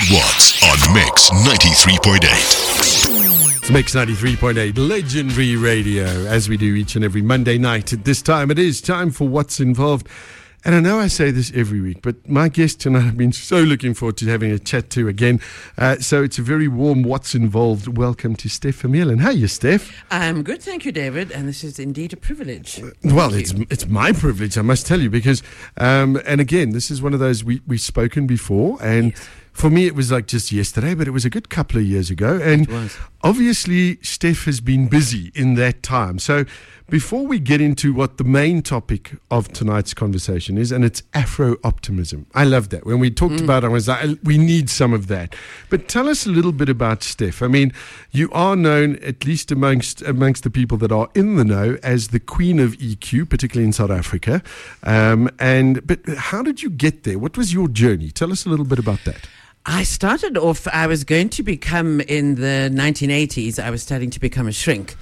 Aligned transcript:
David 0.00 0.14
Watts 0.14 0.62
on 0.62 0.94
Mix 0.94 1.30
93.8. 1.30 3.58
It's 3.58 3.70
Mix 3.70 3.94
93.8, 3.94 4.78
legendary 4.78 5.56
radio, 5.56 6.04
as 6.04 6.48
we 6.48 6.56
do 6.56 6.74
each 6.74 6.96
and 6.96 7.04
every 7.04 7.22
Monday 7.22 7.58
night. 7.58 7.92
At 7.92 8.04
this 8.04 8.22
time, 8.22 8.50
it 8.50 8.58
is 8.58 8.80
time 8.80 9.10
for 9.10 9.28
What's 9.28 9.60
Involved. 9.60 10.08
And 10.62 10.74
I 10.74 10.80
know 10.80 10.98
I 10.98 11.08
say 11.08 11.30
this 11.30 11.50
every 11.54 11.80
week, 11.80 12.02
but 12.02 12.28
my 12.28 12.50
guest 12.50 12.80
tonight 12.80 13.06
I've 13.06 13.16
been 13.16 13.32
so 13.32 13.62
looking 13.62 13.94
forward 13.94 14.18
to 14.18 14.26
having 14.26 14.52
a 14.52 14.58
chat 14.58 14.90
to 14.90 15.08
again. 15.08 15.40
Uh, 15.78 15.96
so 15.96 16.22
it's 16.22 16.38
a 16.38 16.42
very 16.42 16.68
warm 16.68 17.02
What's 17.02 17.34
Involved 17.34 17.96
welcome 17.96 18.36
to 18.36 18.48
Steph 18.48 18.82
Vermeulen. 18.82 19.20
How 19.20 19.28
are 19.28 19.32
you, 19.32 19.48
Steph? 19.48 20.04
I'm 20.10 20.42
good, 20.42 20.62
thank 20.62 20.84
you, 20.84 20.92
David, 20.92 21.32
and 21.32 21.48
this 21.48 21.64
is 21.64 21.78
indeed 21.78 22.12
a 22.12 22.16
privilege. 22.16 22.82
Well, 23.02 23.30
Thank 23.30 23.42
it's 23.42 23.52
you. 23.54 23.66
it's 23.70 23.88
my 23.88 24.12
privilege, 24.12 24.58
I 24.58 24.62
must 24.62 24.86
tell 24.86 25.00
you, 25.00 25.08
because 25.08 25.42
um, 25.78 26.20
and 26.26 26.42
again, 26.42 26.70
this 26.70 26.90
is 26.90 27.00
one 27.00 27.14
of 27.14 27.20
those 27.20 27.42
we 27.42 27.62
we've 27.66 27.80
spoken 27.80 28.26
before, 28.26 28.76
and 28.82 29.14
for 29.60 29.70
me 29.70 29.86
it 29.86 29.94
was 29.94 30.10
like 30.10 30.26
just 30.26 30.50
yesterday, 30.52 30.94
but 30.94 31.06
it 31.06 31.10
was 31.10 31.24
a 31.24 31.30
good 31.30 31.48
couple 31.50 31.78
of 31.78 31.84
years 31.84 32.10
ago, 32.10 32.40
and 32.42 32.68
obviously 33.22 33.98
Steph 34.02 34.44
has 34.46 34.60
been 34.60 34.88
busy 34.88 35.30
in 35.34 35.54
that 35.56 35.82
time. 35.82 36.18
So 36.18 36.44
before 36.88 37.24
we 37.26 37.38
get 37.38 37.60
into 37.60 37.92
what 37.92 38.16
the 38.18 38.24
main 38.24 38.62
topic 38.62 39.12
of 39.30 39.52
tonight's 39.52 39.94
conversation 39.94 40.58
is, 40.58 40.72
and 40.72 40.84
it's 40.84 41.02
Afro 41.14 41.56
optimism, 41.62 42.26
I 42.34 42.44
love 42.44 42.70
that. 42.70 42.84
When 42.84 42.98
we 42.98 43.10
talked 43.10 43.34
Mm. 43.34 43.44
about, 43.44 43.62
it, 43.62 43.66
I 43.68 43.70
was 43.70 43.86
like, 43.86 44.18
we 44.24 44.38
need 44.38 44.68
some 44.70 44.92
of 44.92 45.06
that. 45.06 45.36
But 45.68 45.86
tell 45.88 46.08
us 46.08 46.26
a 46.26 46.30
little 46.30 46.50
bit 46.52 46.68
about 46.68 47.02
Steph. 47.04 47.42
I 47.42 47.46
mean, 47.46 47.72
you 48.10 48.28
are 48.32 48.56
known 48.56 48.96
at 48.96 49.24
least 49.24 49.52
amongst 49.52 50.02
amongst 50.02 50.42
the 50.42 50.50
people 50.50 50.78
that 50.78 50.90
are 50.90 51.08
in 51.14 51.36
the 51.36 51.44
know 51.44 51.76
as 51.82 52.08
the 52.08 52.18
queen 52.20 52.58
of 52.58 52.72
EQ, 52.78 53.26
particularly 53.28 53.66
in 53.66 53.72
South 53.72 53.90
Africa. 53.90 54.42
Um, 54.82 55.28
and 55.38 55.86
but 55.86 56.00
how 56.30 56.42
did 56.42 56.62
you 56.62 56.70
get 56.70 57.04
there? 57.04 57.18
What 57.18 57.36
was 57.36 57.52
your 57.52 57.68
journey? 57.68 58.10
Tell 58.10 58.32
us 58.32 58.46
a 58.46 58.48
little 58.48 58.64
bit 58.66 58.78
about 58.80 59.04
that. 59.04 59.28
I 59.66 59.82
started 59.82 60.38
off, 60.38 60.66
I 60.68 60.86
was 60.86 61.04
going 61.04 61.28
to 61.30 61.42
become, 61.42 62.00
in 62.00 62.36
the 62.36 62.70
1980s, 62.72 63.62
I 63.62 63.70
was 63.70 63.82
starting 63.82 64.10
to 64.10 64.20
become 64.20 64.48
a 64.48 64.52
shrink. 64.52 64.96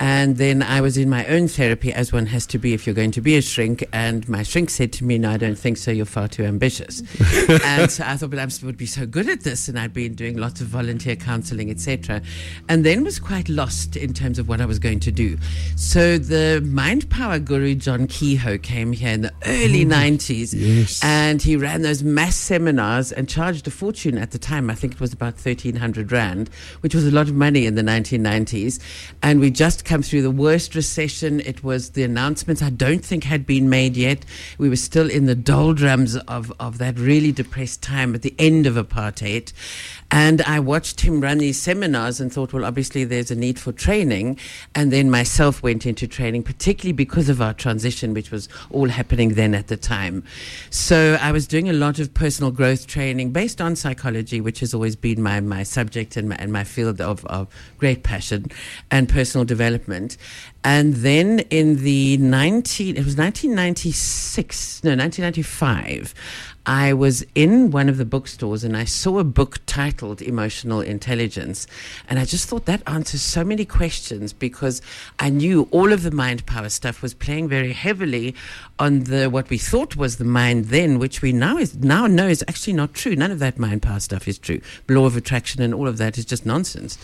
And 0.00 0.38
then 0.38 0.62
I 0.62 0.80
was 0.80 0.96
in 0.96 1.10
my 1.10 1.26
own 1.26 1.46
therapy, 1.46 1.92
as 1.92 2.10
one 2.10 2.24
has 2.26 2.46
to 2.46 2.58
be 2.58 2.72
if 2.72 2.86
you're 2.86 2.94
going 2.94 3.10
to 3.10 3.20
be 3.20 3.36
a 3.36 3.42
shrink. 3.42 3.84
And 3.92 4.26
my 4.30 4.42
shrink 4.42 4.70
said 4.70 4.94
to 4.94 5.04
me, 5.04 5.18
No, 5.18 5.30
I 5.30 5.36
don't 5.36 5.58
think 5.58 5.76
so. 5.76 5.90
You're 5.90 6.06
far 6.06 6.26
too 6.26 6.44
ambitious. 6.44 7.00
and 7.64 7.90
so 7.90 8.04
I 8.06 8.16
thought, 8.16 8.30
But 8.30 8.38
I 8.38 8.48
would 8.64 8.78
be 8.78 8.86
so 8.86 9.04
good 9.04 9.28
at 9.28 9.42
this. 9.42 9.68
And 9.68 9.78
I'd 9.78 9.92
been 9.92 10.14
doing 10.14 10.38
lots 10.38 10.62
of 10.62 10.68
volunteer 10.68 11.16
counseling, 11.16 11.70
etc. 11.70 12.22
And 12.70 12.84
then 12.84 13.04
was 13.04 13.18
quite 13.18 13.50
lost 13.50 13.94
in 13.94 14.14
terms 14.14 14.38
of 14.38 14.48
what 14.48 14.62
I 14.62 14.64
was 14.64 14.78
going 14.78 15.00
to 15.00 15.12
do. 15.12 15.36
So 15.76 16.16
the 16.16 16.66
mind 16.66 17.10
power 17.10 17.38
guru, 17.38 17.74
John 17.74 18.06
Kehoe, 18.06 18.56
came 18.56 18.92
here 18.92 19.12
in 19.12 19.20
the 19.20 19.32
early 19.44 19.84
mm, 19.84 19.92
90s. 19.92 20.54
yes. 20.56 21.00
And 21.04 21.42
he 21.42 21.56
ran 21.56 21.82
those 21.82 22.02
mass 22.02 22.36
seminars 22.36 23.12
and 23.12 23.28
charged 23.28 23.66
a 23.66 23.70
fortune 23.70 24.16
at 24.16 24.30
the 24.30 24.38
time. 24.38 24.70
I 24.70 24.74
think 24.74 24.94
it 24.94 25.00
was 25.00 25.12
about 25.12 25.34
1300 25.34 26.10
Rand, 26.10 26.48
which 26.80 26.94
was 26.94 27.06
a 27.06 27.10
lot 27.10 27.28
of 27.28 27.34
money 27.34 27.66
in 27.66 27.74
the 27.74 27.82
1990s. 27.82 28.80
And 29.22 29.40
we 29.40 29.50
just 29.50 29.84
come 29.90 30.02
through 30.02 30.22
the 30.22 30.30
worst 30.30 30.76
recession. 30.76 31.40
It 31.40 31.64
was 31.64 31.90
the 31.90 32.04
announcements 32.04 32.62
I 32.62 32.70
don't 32.70 33.04
think 33.04 33.24
had 33.24 33.44
been 33.44 33.68
made 33.68 33.96
yet. 33.96 34.24
We 34.56 34.68
were 34.68 34.76
still 34.76 35.10
in 35.10 35.26
the 35.26 35.34
doldrums 35.34 36.14
of, 36.14 36.52
of 36.60 36.78
that 36.78 36.96
really 36.96 37.32
depressed 37.32 37.82
time 37.82 38.14
at 38.14 38.22
the 38.22 38.32
end 38.38 38.68
of 38.68 38.74
apartheid. 38.76 39.52
And 40.10 40.42
I 40.42 40.58
watched 40.58 41.00
him 41.00 41.20
run 41.20 41.38
these 41.38 41.60
seminars 41.60 42.20
and 42.20 42.32
thought, 42.32 42.52
well, 42.52 42.64
obviously 42.64 43.04
there's 43.04 43.30
a 43.30 43.36
need 43.36 43.58
for 43.58 43.72
training. 43.72 44.38
And 44.74 44.92
then 44.92 45.10
myself 45.10 45.62
went 45.62 45.86
into 45.86 46.08
training, 46.08 46.42
particularly 46.42 46.92
because 46.92 47.28
of 47.28 47.40
our 47.40 47.54
transition, 47.54 48.12
which 48.12 48.30
was 48.30 48.48
all 48.70 48.88
happening 48.88 49.34
then 49.34 49.54
at 49.54 49.68
the 49.68 49.76
time. 49.76 50.24
So 50.70 51.16
I 51.20 51.30
was 51.30 51.46
doing 51.46 51.68
a 51.68 51.72
lot 51.72 51.98
of 51.98 52.12
personal 52.12 52.50
growth 52.50 52.86
training 52.86 53.30
based 53.30 53.60
on 53.60 53.76
psychology, 53.76 54.40
which 54.40 54.60
has 54.60 54.74
always 54.74 54.96
been 54.96 55.22
my, 55.22 55.40
my 55.40 55.62
subject 55.62 56.16
and 56.16 56.28
my, 56.28 56.36
and 56.36 56.52
my 56.52 56.64
field 56.64 57.00
of, 57.00 57.24
of 57.26 57.48
great 57.78 58.02
passion 58.02 58.46
and 58.90 59.08
personal 59.08 59.44
development. 59.44 60.16
And 60.62 60.94
then 60.96 61.40
in 61.50 61.82
the 61.84 62.18
19, 62.18 62.96
it 62.96 63.04
was 63.04 63.16
1996, 63.16 64.84
no, 64.84 64.90
1995, 64.90 66.14
I 66.66 66.92
was 66.92 67.24
in 67.34 67.70
one 67.70 67.88
of 67.88 67.96
the 67.96 68.04
bookstores 68.04 68.64
and 68.64 68.76
I 68.76 68.84
saw 68.84 69.18
a 69.18 69.24
book 69.24 69.60
titled 69.66 70.20
Emotional 70.20 70.80
Intelligence. 70.80 71.66
And 72.08 72.18
I 72.18 72.24
just 72.24 72.48
thought 72.48 72.66
that 72.66 72.82
answers 72.86 73.22
so 73.22 73.44
many 73.44 73.64
questions 73.64 74.32
because 74.32 74.82
I 75.18 75.30
knew 75.30 75.68
all 75.70 75.92
of 75.92 76.02
the 76.02 76.10
mind 76.10 76.44
power 76.46 76.68
stuff 76.68 77.02
was 77.02 77.14
playing 77.14 77.48
very 77.48 77.72
heavily 77.72 78.34
on 78.78 79.04
the 79.04 79.28
what 79.28 79.48
we 79.48 79.58
thought 79.58 79.96
was 79.96 80.16
the 80.16 80.24
mind 80.24 80.66
then, 80.66 80.98
which 80.98 81.22
we 81.22 81.32
now 81.32 81.56
is 81.56 81.76
now 81.76 82.06
know 82.06 82.28
is 82.28 82.44
actually 82.46 82.74
not 82.74 82.94
true. 82.94 83.16
None 83.16 83.30
of 83.30 83.38
that 83.38 83.58
mind 83.58 83.82
power 83.82 84.00
stuff 84.00 84.28
is 84.28 84.38
true. 84.38 84.60
Law 84.88 85.06
of 85.06 85.16
attraction 85.16 85.62
and 85.62 85.72
all 85.72 85.88
of 85.88 85.98
that 85.98 86.18
is 86.18 86.24
just 86.24 86.44
nonsense. 86.44 86.98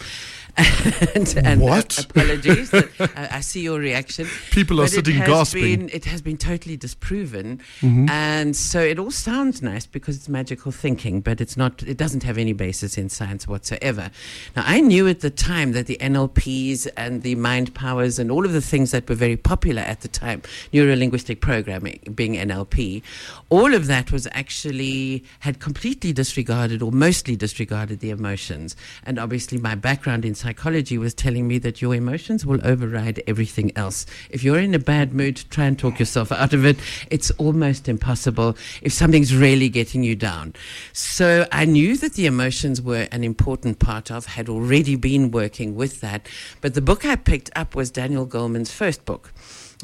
And, 0.56 1.34
and 1.44 1.60
What? 1.60 1.98
uh, 1.98 2.02
apologies. 2.10 2.72
I, 3.00 3.28
I 3.32 3.40
see 3.40 3.60
your 3.62 3.78
reaction. 3.78 4.26
People 4.50 4.80
are 4.80 4.84
But 4.84 4.92
it 4.92 4.94
sitting 4.94 5.14
has 5.16 5.28
gasping. 5.28 5.62
been- 5.62 5.90
it 5.92 6.04
has 6.06 6.22
been 6.22 6.36
totally 6.36 6.76
disproven, 6.76 7.60
Mm-hmm. 7.80 8.08
and 8.10 8.56
so 8.56 8.80
it 8.80 8.98
all 8.98 9.10
sounds 9.10 9.62
nice 9.62 9.86
because 9.86 10.16
it's 10.16 10.28
magical 10.28 10.72
thinking, 10.72 11.20
but 11.20 11.40
it's 11.40 11.56
not. 11.56 11.82
It 11.82 11.96
doesn't 11.96 12.22
have 12.22 12.38
any 12.38 12.52
basis 12.52 12.96
in 12.98 13.08
science 13.08 13.46
whatsoever. 13.46 14.10
Now, 14.54 14.64
I 14.66 14.80
knew 14.80 15.06
at 15.08 15.20
the 15.20 15.30
time 15.30 15.72
that 15.72 15.86
the 15.86 15.98
NLPs 16.00 16.88
and 16.96 17.22
the 17.22 17.34
mind 17.34 17.74
powers 17.74 18.18
and 18.18 18.30
all 18.30 18.44
of 18.44 18.52
the 18.52 18.60
things 18.60 18.90
that 18.92 19.08
were 19.08 19.14
very 19.14 19.36
popular 19.36 19.82
at 19.82 20.00
the 20.00 20.08
time, 20.08 20.42
neuro 20.72 20.96
linguistic 20.96 21.40
programming 21.40 22.00
being 22.14 22.34
NLP, 22.34 23.02
all 23.50 23.74
of 23.74 23.86
that 23.86 24.10
was 24.12 24.26
actually 24.32 25.24
had 25.40 25.60
completely 25.60 26.12
disregarded 26.12 26.82
or 26.82 26.92
mostly 26.92 27.36
disregarded 27.36 28.00
the 28.00 28.10
emotions. 28.10 28.74
And 29.04 29.18
obviously, 29.18 29.58
my 29.58 29.74
background 29.74 30.24
in 30.24 30.34
psychology 30.46 30.96
was 30.96 31.12
telling 31.12 31.48
me 31.48 31.58
that 31.58 31.82
your 31.82 31.92
emotions 31.92 32.46
will 32.46 32.64
override 32.64 33.20
everything 33.26 33.72
else. 33.74 34.06
If 34.30 34.44
you're 34.44 34.60
in 34.60 34.76
a 34.76 34.78
bad 34.78 35.12
mood, 35.12 35.34
to 35.36 35.48
try 35.48 35.64
and 35.64 35.76
talk 35.76 35.98
yourself 35.98 36.30
out 36.30 36.52
of 36.52 36.64
it. 36.64 36.76
It's 37.10 37.32
almost 37.32 37.88
impossible 37.88 38.56
if 38.80 38.92
something's 38.92 39.34
really 39.34 39.68
getting 39.68 40.04
you 40.04 40.14
down. 40.14 40.54
So 40.92 41.48
I 41.50 41.64
knew 41.64 41.96
that 41.96 42.14
the 42.14 42.26
emotions 42.26 42.80
were 42.80 43.08
an 43.10 43.24
important 43.24 43.80
part 43.80 44.12
of, 44.12 44.26
had 44.26 44.48
already 44.48 44.94
been 44.94 45.32
working 45.32 45.74
with 45.74 46.00
that. 46.00 46.28
But 46.60 46.74
the 46.74 46.80
book 46.80 47.04
I 47.04 47.16
picked 47.16 47.50
up 47.56 47.74
was 47.74 47.90
Daniel 47.90 48.24
Goleman's 48.24 48.70
first 48.70 49.04
book. 49.04 49.32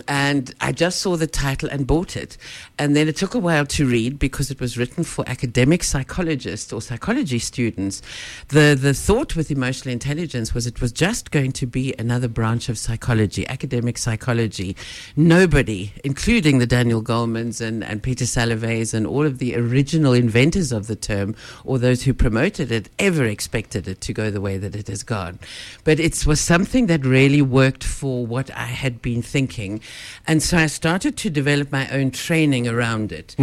And 0.08 0.54
I 0.60 0.72
just 0.72 1.00
saw 1.00 1.16
the 1.16 1.26
title 1.26 1.68
and 1.70 1.86
bought 1.86 2.16
it. 2.16 2.38
And 2.78 2.96
then 2.96 3.08
it 3.08 3.16
took 3.16 3.34
a 3.34 3.38
while 3.38 3.66
to 3.66 3.86
read 3.86 4.18
because 4.18 4.50
it 4.50 4.60
was 4.60 4.78
written 4.78 5.04
for 5.04 5.22
academic 5.28 5.84
psychologists 5.84 6.72
or 6.72 6.80
psychology 6.80 7.38
students. 7.38 8.00
The, 8.48 8.76
the 8.80 8.94
thought 8.94 9.36
with 9.36 9.50
emotional 9.50 9.92
intelligence 9.92 10.54
was 10.54 10.66
it 10.66 10.80
was 10.80 10.92
just 10.92 11.30
going 11.30 11.52
to 11.52 11.66
be 11.66 11.94
another 11.98 12.28
branch 12.28 12.70
of 12.70 12.78
psychology, 12.78 13.46
academic 13.48 13.98
psychology. 13.98 14.76
Nobody, 15.14 15.92
including 16.04 16.58
the 16.58 16.66
Daniel 16.66 17.02
Golemans 17.02 17.60
and, 17.60 17.84
and 17.84 18.02
Peter 18.02 18.24
Saloveys 18.24 18.94
and 18.94 19.06
all 19.06 19.26
of 19.26 19.38
the 19.38 19.54
original 19.56 20.14
inventors 20.14 20.72
of 20.72 20.86
the 20.86 20.96
term 20.96 21.36
or 21.64 21.78
those 21.78 22.02
who 22.02 22.14
promoted 22.14 22.72
it, 22.72 22.88
ever 22.98 23.24
expected 23.24 23.86
it 23.86 24.00
to 24.00 24.14
go 24.14 24.30
the 24.30 24.40
way 24.40 24.56
that 24.56 24.74
it 24.74 24.88
has 24.88 25.02
gone. 25.02 25.38
But 25.84 26.00
it 26.00 26.26
was 26.26 26.40
something 26.40 26.86
that 26.86 27.04
really 27.04 27.42
worked 27.42 27.84
for 27.84 28.26
what 28.26 28.50
I 28.52 28.64
had 28.64 29.02
been 29.02 29.20
thinking. 29.20 29.81
And 30.26 30.42
so 30.42 30.56
I 30.56 30.66
started 30.66 31.16
to 31.18 31.30
develop 31.30 31.72
my 31.72 31.88
own 31.90 32.10
training 32.10 32.68
around 32.68 33.12
it. 33.12 33.34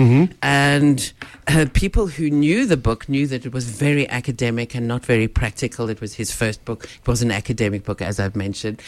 And 0.42 1.14
uh, 1.48 1.66
people 1.74 2.08
who 2.08 2.30
knew 2.30 2.66
the 2.66 2.78
book 2.78 3.10
knew 3.10 3.28
that 3.28 3.46
it 3.46 3.52
was 3.54 3.70
very 3.70 4.08
academic 4.10 4.76
and 4.76 4.88
not 4.88 5.06
very 5.06 5.28
practical. 5.28 5.90
It 5.90 6.00
was 6.02 6.14
his 6.16 6.32
first 6.32 6.64
book, 6.66 6.84
it 6.86 7.08
was 7.08 7.22
an 7.22 7.32
academic 7.32 7.84
book, 7.84 8.02
as 8.02 8.20
I've 8.20 8.36
mentioned. 8.36 8.82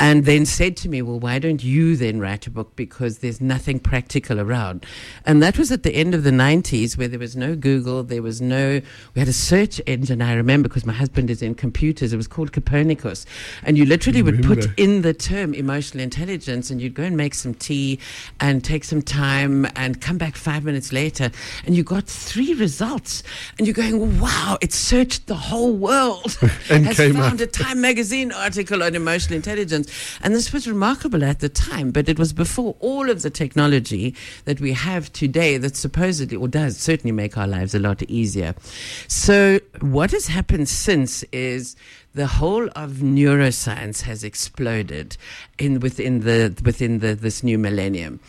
And 0.00 0.24
then 0.24 0.44
said 0.46 0.76
to 0.78 0.88
me, 0.88 1.02
Well, 1.02 1.20
why 1.20 1.38
don't 1.38 1.62
you 1.62 1.96
then 1.96 2.20
write 2.20 2.46
a 2.46 2.50
book? 2.50 2.76
Because 2.76 3.18
there's 3.18 3.40
nothing 3.40 3.78
practical 3.78 4.40
around. 4.40 4.84
And 5.24 5.42
that 5.42 5.58
was 5.58 5.72
at 5.72 5.82
the 5.82 5.94
end 5.94 6.14
of 6.14 6.24
the 6.24 6.30
90s 6.30 6.98
where 6.98 7.08
there 7.08 7.18
was 7.18 7.36
no 7.36 7.56
Google, 7.56 8.02
there 8.02 8.22
was 8.22 8.40
no, 8.40 8.80
we 9.14 9.18
had 9.18 9.28
a 9.28 9.32
search 9.32 9.80
engine, 9.86 10.20
I 10.22 10.34
remember, 10.34 10.68
because 10.68 10.86
my 10.86 10.92
husband 10.92 11.30
is 11.30 11.42
in 11.42 11.54
computers. 11.54 12.12
It 12.12 12.16
was 12.16 12.28
called 12.28 12.52
Copernicus. 12.52 13.26
And 13.62 13.78
you 13.78 13.84
literally 13.84 14.22
would 14.22 14.42
put 14.42 14.66
in 14.78 15.02
the 15.02 15.14
term 15.14 15.54
emotional 15.54 16.02
intelligence 16.02 16.70
and 16.70 16.80
you'd 16.80 16.94
go 16.98 17.04
and 17.04 17.16
make 17.16 17.32
some 17.32 17.54
tea 17.54 17.96
and 18.40 18.64
take 18.64 18.82
some 18.82 19.00
time 19.00 19.64
and 19.76 20.00
come 20.00 20.18
back 20.18 20.34
five 20.34 20.64
minutes 20.64 20.92
later 20.92 21.30
and 21.64 21.76
you 21.76 21.84
got 21.84 22.04
three 22.06 22.54
results 22.54 23.22
and 23.56 23.68
you're 23.68 23.74
going 23.74 24.20
wow 24.20 24.58
it 24.60 24.72
searched 24.72 25.28
the 25.28 25.36
whole 25.36 25.72
world. 25.72 26.36
And 26.70 26.84
has 26.84 26.96
came 26.96 27.14
found 27.14 27.40
up. 27.40 27.48
a 27.48 27.50
time 27.50 27.80
magazine 27.80 28.32
article 28.32 28.82
on 28.82 28.94
emotional 28.94 29.36
intelligence. 29.36 29.88
And 30.22 30.34
this 30.34 30.52
was 30.52 30.66
remarkable 30.66 31.22
at 31.22 31.38
the 31.38 31.48
time 31.48 31.92
but 31.92 32.08
it 32.08 32.18
was 32.18 32.32
before 32.32 32.74
all 32.80 33.08
of 33.08 33.22
the 33.22 33.30
technology 33.30 34.14
that 34.44 34.60
we 34.60 34.72
have 34.72 35.12
today 35.12 35.56
that 35.56 35.76
supposedly 35.76 36.36
or 36.36 36.48
does 36.48 36.76
certainly 36.76 37.12
make 37.12 37.38
our 37.38 37.46
lives 37.46 37.74
a 37.74 37.78
lot 37.78 38.02
easier. 38.02 38.54
So 39.06 39.60
what 39.80 40.10
has 40.10 40.26
happened 40.26 40.68
since 40.68 41.22
is 41.30 41.76
the 42.14 42.26
whole 42.26 42.68
of 42.74 42.94
neuroscience 42.94 44.02
has 44.02 44.24
exploded 44.24 45.16
in 45.58 45.78
within 45.80 46.20
the 46.20 46.54
within 46.64 46.87
the 46.96 47.14
this 47.14 47.42
new 47.42 47.58
millennium, 47.58 48.20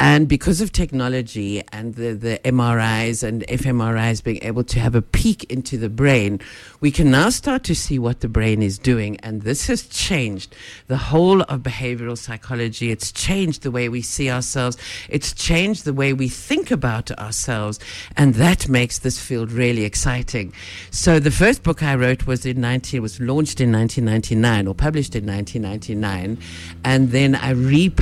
and 0.00 0.26
because 0.26 0.62
of 0.62 0.72
technology 0.72 1.62
and 1.72 1.94
the 1.96 2.14
the 2.14 2.40
MRIs 2.44 3.22
and 3.22 3.46
fMRIs 3.46 4.24
being 4.24 4.40
able 4.42 4.64
to 4.64 4.80
have 4.80 4.94
a 4.94 5.02
peek 5.02 5.44
into 5.44 5.76
the 5.76 5.90
brain, 5.90 6.40
we 6.80 6.90
can 6.90 7.10
now 7.10 7.28
start 7.28 7.62
to 7.64 7.74
see 7.74 7.98
what 7.98 8.20
the 8.20 8.28
brain 8.28 8.62
is 8.62 8.78
doing, 8.78 9.18
and 9.20 9.42
this 9.42 9.66
has 9.66 9.86
changed 9.86 10.54
the 10.86 10.96
whole 10.96 11.42
of 11.42 11.60
behavioral 11.60 12.16
psychology. 12.16 12.90
It's 12.90 13.12
changed 13.12 13.62
the 13.62 13.70
way 13.70 13.90
we 13.90 14.00
see 14.00 14.30
ourselves. 14.30 14.78
It's 15.10 15.32
changed 15.32 15.84
the 15.84 15.92
way 15.92 16.14
we 16.14 16.28
think 16.28 16.70
about 16.70 17.10
ourselves, 17.18 17.78
and 18.16 18.34
that 18.36 18.68
makes 18.68 18.98
this 18.98 19.20
field 19.20 19.52
really 19.52 19.84
exciting. 19.84 20.52
So 20.90 21.20
the 21.20 21.30
first 21.30 21.62
book 21.62 21.82
I 21.82 21.94
wrote 21.94 22.26
was 22.26 22.46
in 22.46 22.60
19 22.60 23.02
was 23.02 23.20
launched 23.20 23.60
in 23.60 23.72
1999 23.72 24.66
or 24.66 24.74
published 24.74 25.14
in 25.14 25.26
1999 25.26 26.38
and 26.84 27.10
then 27.10 27.34
I 27.34 27.50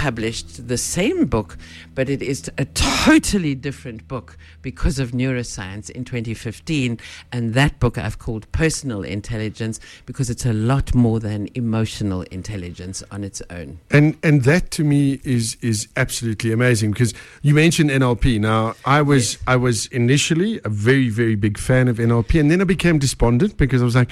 republished 0.04 0.68
the 0.68 0.76
same 0.76 1.24
book, 1.24 1.56
but 1.94 2.10
it 2.10 2.20
is 2.20 2.50
a 2.58 2.66
totally 2.66 3.54
different 3.54 4.06
book 4.06 4.36
because 4.60 4.98
of 4.98 5.12
neuroscience 5.12 5.88
in 5.88 6.04
2015. 6.04 6.98
And 7.32 7.54
that 7.54 7.80
book 7.80 7.96
I've 7.96 8.18
called 8.18 8.50
Personal 8.52 9.02
Intelligence 9.02 9.80
because 10.04 10.28
it's 10.28 10.44
a 10.44 10.52
lot 10.52 10.94
more 10.94 11.20
than 11.20 11.48
emotional 11.54 12.20
intelligence 12.24 13.02
on 13.10 13.24
its 13.24 13.40
own. 13.48 13.80
And 13.90 14.16
and 14.22 14.42
that 14.42 14.70
to 14.72 14.84
me 14.84 15.20
is 15.24 15.56
is 15.62 15.88
absolutely 15.96 16.52
amazing 16.52 16.90
because 16.92 17.14
you 17.40 17.54
mentioned 17.54 17.88
NLP. 17.88 18.38
Now 18.40 18.74
I 18.84 19.00
was 19.00 19.34
yes. 19.34 19.42
I 19.46 19.56
was 19.56 19.86
initially 19.86 20.60
a 20.64 20.68
very 20.68 21.08
very 21.08 21.34
big 21.34 21.56
fan 21.56 21.88
of 21.88 21.96
NLP, 21.96 22.38
and 22.40 22.50
then 22.50 22.60
I 22.60 22.64
became 22.64 22.98
despondent 22.98 23.56
because 23.56 23.80
I 23.80 23.86
was 23.86 23.94
like, 23.94 24.10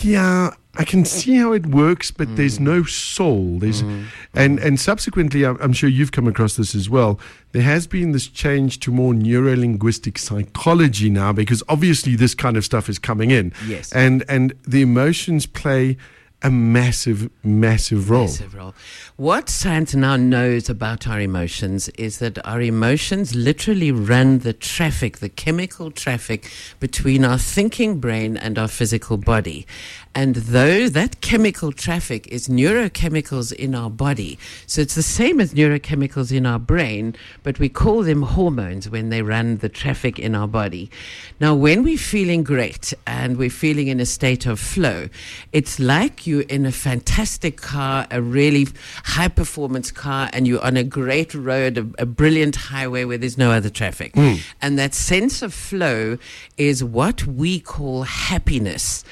yeah, 0.00 0.54
I 0.76 0.84
can 0.84 1.04
see 1.04 1.36
how 1.36 1.52
it 1.52 1.66
works, 1.66 2.10
but 2.10 2.28
mm. 2.28 2.36
there's 2.36 2.58
no 2.58 2.82
soul. 2.84 3.58
There's, 3.58 3.82
mm. 3.82 4.06
and 4.34 4.58
and 4.58 4.80
subsequently, 4.80 5.44
I'm, 5.44 5.58
I'm, 5.60 5.72
sure 5.74 5.90
you've 5.90 6.12
come 6.12 6.26
across 6.26 6.56
this 6.56 6.74
as 6.74 6.88
well. 6.88 7.20
There 7.52 7.62
has 7.62 7.86
been 7.86 8.12
this 8.12 8.26
change 8.26 8.80
to 8.80 8.90
more 8.90 9.12
neuro 9.12 9.54
linguistic 9.54 10.18
psychology 10.18 11.10
now, 11.10 11.32
because 11.32 11.62
obviously 11.68 12.16
this 12.16 12.34
kind 12.34 12.56
of 12.56 12.64
stuff 12.64 12.88
is 12.88 12.98
coming 12.98 13.30
in. 13.30 13.52
Yes, 13.66 13.92
and 13.92 14.24
and 14.28 14.54
the 14.66 14.80
emotions 14.80 15.44
play 15.44 15.98
a 16.42 16.50
massive, 16.50 17.30
massive 17.44 18.10
role. 18.10 18.22
Massive 18.22 18.54
role. 18.54 18.74
What 19.16 19.48
science 19.48 19.94
now 19.94 20.16
knows 20.16 20.68
about 20.68 21.06
our 21.06 21.20
emotions 21.20 21.88
is 21.90 22.18
that 22.18 22.44
our 22.46 22.60
emotions 22.60 23.34
literally 23.34 23.92
run 23.92 24.40
the 24.40 24.52
traffic, 24.52 25.18
the 25.18 25.28
chemical 25.28 25.90
traffic 25.90 26.50
between 26.80 27.24
our 27.24 27.38
thinking 27.38 28.00
brain 28.00 28.36
and 28.36 28.58
our 28.58 28.68
physical 28.68 29.16
body. 29.16 29.66
And 30.14 30.34
though 30.36 30.88
that 30.88 31.20
chemical 31.22 31.72
traffic 31.72 32.26
is 32.28 32.48
neurochemicals 32.48 33.52
in 33.52 33.74
our 33.74 33.88
body, 33.88 34.38
so 34.66 34.82
it's 34.82 34.94
the 34.94 35.02
same 35.02 35.40
as 35.40 35.54
neurochemicals 35.54 36.36
in 36.36 36.44
our 36.44 36.58
brain, 36.58 37.16
but 37.42 37.58
we 37.58 37.68
call 37.68 38.02
them 38.02 38.22
hormones 38.22 38.90
when 38.90 39.08
they 39.08 39.22
run 39.22 39.58
the 39.58 39.68
traffic 39.70 40.18
in 40.18 40.34
our 40.34 40.48
body. 40.48 40.90
Now, 41.40 41.54
when 41.54 41.82
we're 41.82 41.96
feeling 41.96 42.42
great 42.42 42.92
and 43.06 43.38
we're 43.38 43.50
feeling 43.50 43.88
in 43.88 44.00
a 44.00 44.06
state 44.06 44.44
of 44.44 44.60
flow, 44.60 45.08
it's 45.52 45.78
like 45.80 46.26
you're 46.26 46.42
in 46.42 46.66
a 46.66 46.72
fantastic 46.72 47.56
car, 47.56 48.06
a 48.10 48.20
really 48.20 48.68
high 49.04 49.28
performance 49.28 49.90
car, 49.90 50.28
and 50.34 50.46
you're 50.46 50.64
on 50.64 50.76
a 50.76 50.84
great 50.84 51.34
road, 51.34 51.78
a, 51.78 52.02
a 52.02 52.06
brilliant 52.06 52.56
highway 52.56 53.04
where 53.04 53.18
there's 53.18 53.38
no 53.38 53.50
other 53.50 53.70
traffic. 53.70 54.12
Mm. 54.12 54.40
And 54.60 54.78
that 54.78 54.94
sense 54.94 55.40
of 55.40 55.54
flow 55.54 56.18
is 56.58 56.84
what 56.84 57.26
we 57.26 57.60
call 57.60 58.02
happiness. 58.02 59.04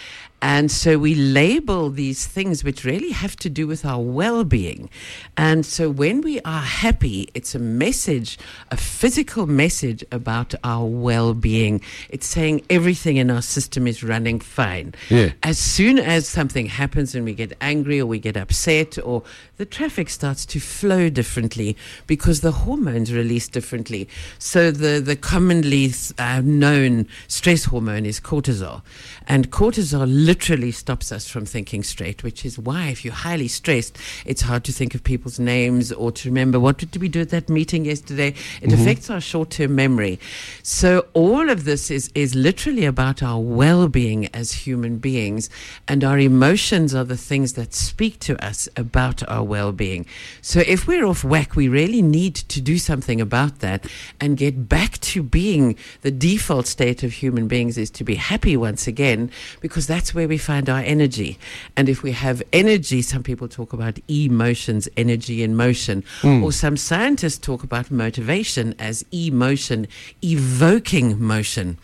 And 0.43 0.71
so 0.71 0.99
we 0.99 1.15
label 1.15 1.91
these 1.91 2.27
things 2.27 2.65
which 2.65 2.85
really 2.85 3.11
have 3.11 3.37
to 3.37 3.51
do 3.51 3.67
with 3.67 3.85
our 3.85 4.01
well 4.01 4.45
being. 4.45 4.89
And 5.37 5.67
so 5.67 5.91
when 5.91 6.21
we 6.23 6.41
are 6.43 6.63
happy, 6.63 7.29
it's 7.35 7.55
a 7.55 7.59
message, 7.59 8.39
a 8.71 8.77
physical 8.77 9.47
message 9.47 10.05
about 10.11 10.55
our 10.65 10.87
well 10.87 11.35
being. 11.35 11.81
It's 12.09 12.27
saying 12.27 12.65
everything 12.71 13.17
in 13.17 13.31
our 13.31 13.43
system 13.43 13.87
is 13.87 14.03
running 14.03 14.41
fine. 14.41 14.95
Yeah. 15.09 15.33
As 15.43 15.59
soon 15.59 15.99
as 15.99 16.27
something 16.27 16.67
happens 16.67 17.15
and 17.15 17.25
we 17.25 17.35
get 17.35 17.57
angry 17.61 18.01
or 18.01 18.07
we 18.07 18.19
get 18.19 18.37
upset 18.37 18.99
or 19.03 19.23
the 19.59 19.67
traffic 19.67 20.09
starts 20.09 20.47
to 20.47 20.61
flow 20.61 21.11
differently 21.11 21.77
because 22.07 22.41
the 22.41 22.53
hormones 22.53 23.13
release 23.13 23.47
differently. 23.47 24.09
So 24.39 24.71
the, 24.71 25.01
the 25.01 25.17
commonly 25.17 25.93
uh, 26.19 26.41
known 26.43 27.07
stress 27.29 27.65
hormone 27.65 28.07
is 28.07 28.21
cortisol. 28.21 28.83
And 29.27 29.51
cortisol 29.51 30.09
literally 30.31 30.71
stops 30.71 31.11
us 31.11 31.29
from 31.29 31.45
thinking 31.45 31.83
straight, 31.83 32.23
which 32.23 32.45
is 32.45 32.57
why 32.57 32.87
if 32.87 33.05
you're 33.05 33.13
highly 33.29 33.49
stressed, 33.49 33.99
it's 34.25 34.43
hard 34.43 34.63
to 34.63 34.71
think 34.71 34.95
of 34.95 35.03
people's 35.03 35.41
names 35.41 35.91
or 35.91 36.13
to 36.13 36.29
remember 36.29 36.61
what 36.61 36.79
did 36.79 36.97
we 36.99 37.09
do 37.09 37.21
at 37.21 37.31
that 37.31 37.49
meeting 37.49 37.85
yesterday. 37.85 38.29
It 38.29 38.71
mm-hmm. 38.71 38.81
affects 38.81 39.11
our 39.11 39.21
short-term 39.21 39.75
memory. 39.75 40.21
So 40.63 41.07
all 41.15 41.51
of 41.51 41.65
this 41.65 41.91
is, 41.91 42.13
is 42.15 42.37
literally 42.37 42.85
about 42.85 43.25
our 43.25 43.41
well-being 43.41 44.29
as 44.33 44.53
human 44.53 44.99
beings. 44.99 45.51
And 45.89 46.05
our 46.05 46.21
emotions 46.21 46.95
are 46.95 47.03
the 47.03 47.17
things 47.17 47.55
that 47.55 47.75
speak 47.75 48.21
to 48.21 48.35
us 48.45 48.69
about 48.77 49.29
our 49.29 49.43
well-being. 49.43 50.07
So 50.43 50.61
if 50.61 50.87
we're 50.87 51.07
off 51.07 51.25
whack, 51.25 51.57
we 51.57 51.67
really 51.67 52.03
need 52.03 52.37
to 52.37 52.61
do 52.61 52.79
something 52.79 53.21
about 53.21 53.59
that 53.59 53.85
and 54.21 54.37
get 54.37 54.69
back 54.69 55.01
to 55.01 55.25
being 55.25 55.75
the 56.03 56.13
default 56.13 56.69
state 56.69 57.03
of 57.03 57.15
human 57.15 57.49
beings 57.49 57.77
is 57.77 57.91
to 57.91 58.05
be 58.05 58.15
happy 58.15 58.57
once 58.57 58.87
again 58.87 59.29
because 59.61 59.89
that's 59.89 60.15
where 60.15 60.20
we 60.27 60.39
find 60.39 60.69
our 60.69 60.81
energy. 60.81 61.39
And 61.77 61.89
if 61.89 62.03
we 62.03 62.13
have 62.13 62.43
energy, 62.53 63.03
some 63.03 63.23
people 63.23 63.49
talk 63.49 63.73
about 63.73 63.99
emotions, 64.09 64.89
energy 64.97 65.43
in 65.43 65.57
motion, 65.57 66.03
mm. 66.23 66.43
or 66.43 66.53
some 66.53 66.77
scientists 66.77 67.39
talk 67.39 67.63
about 67.63 67.91
motivation 67.91 68.75
as 68.79 69.05
emotion, 69.13 69.87
evoking 70.23 71.21
motion. 71.23 71.79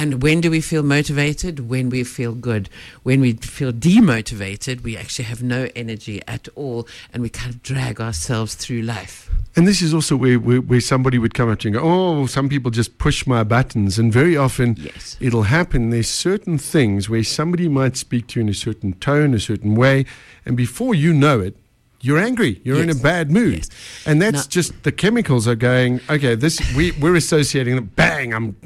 And 0.00 0.22
when 0.22 0.40
do 0.40 0.50
we 0.50 0.62
feel 0.62 0.82
motivated? 0.82 1.68
When 1.68 1.90
we 1.90 2.04
feel 2.04 2.32
good. 2.32 2.70
When 3.02 3.20
we 3.20 3.34
feel 3.34 3.70
demotivated, 3.70 4.82
we 4.82 4.96
actually 4.96 5.26
have 5.26 5.42
no 5.42 5.68
energy 5.76 6.22
at 6.26 6.48
all 6.54 6.88
and 7.12 7.22
we 7.22 7.28
kind 7.28 7.50
of 7.52 7.62
drag 7.62 8.00
ourselves 8.00 8.54
through 8.54 8.80
life. 8.80 9.30
And 9.56 9.68
this 9.68 9.82
is 9.82 9.92
also 9.92 10.16
where, 10.16 10.38
where, 10.38 10.62
where, 10.62 10.80
somebody 10.80 11.18
would 11.18 11.34
come 11.34 11.50
up 11.50 11.58
to 11.58 11.68
you 11.68 11.74
and 11.74 11.84
go, 11.84 11.86
Oh, 11.86 12.24
some 12.24 12.48
people 12.48 12.70
just 12.70 12.96
push 12.96 13.26
my 13.26 13.44
buttons. 13.44 13.98
And 13.98 14.10
very 14.10 14.38
often 14.38 14.74
yes. 14.78 15.18
it'll 15.20 15.42
happen. 15.42 15.90
There's 15.90 16.08
certain 16.08 16.56
things 16.56 17.10
where 17.10 17.22
somebody 17.22 17.68
might 17.68 17.98
speak 17.98 18.28
to 18.28 18.40
you 18.40 18.44
in 18.44 18.48
a 18.48 18.54
certain 18.54 18.94
tone, 18.94 19.34
a 19.34 19.38
certain 19.38 19.74
way. 19.74 20.06
And 20.46 20.56
before 20.56 20.94
you 20.94 21.12
know 21.12 21.40
it, 21.40 21.58
you're 22.00 22.18
angry. 22.18 22.62
You're 22.64 22.76
yes. 22.76 22.84
in 22.84 22.90
a 22.90 23.02
bad 23.02 23.30
mood. 23.30 23.56
Yes. 23.56 23.68
And 24.06 24.22
that's 24.22 24.46
now, 24.46 24.48
just 24.48 24.82
the 24.82 24.92
chemicals 24.92 25.46
are 25.46 25.56
going, 25.56 26.00
okay, 26.08 26.36
this 26.36 26.58
we, 26.74 26.92
we're 26.92 27.16
associating 27.16 27.74
them, 27.74 27.90
bang, 27.94 28.32
I'm 28.32 28.56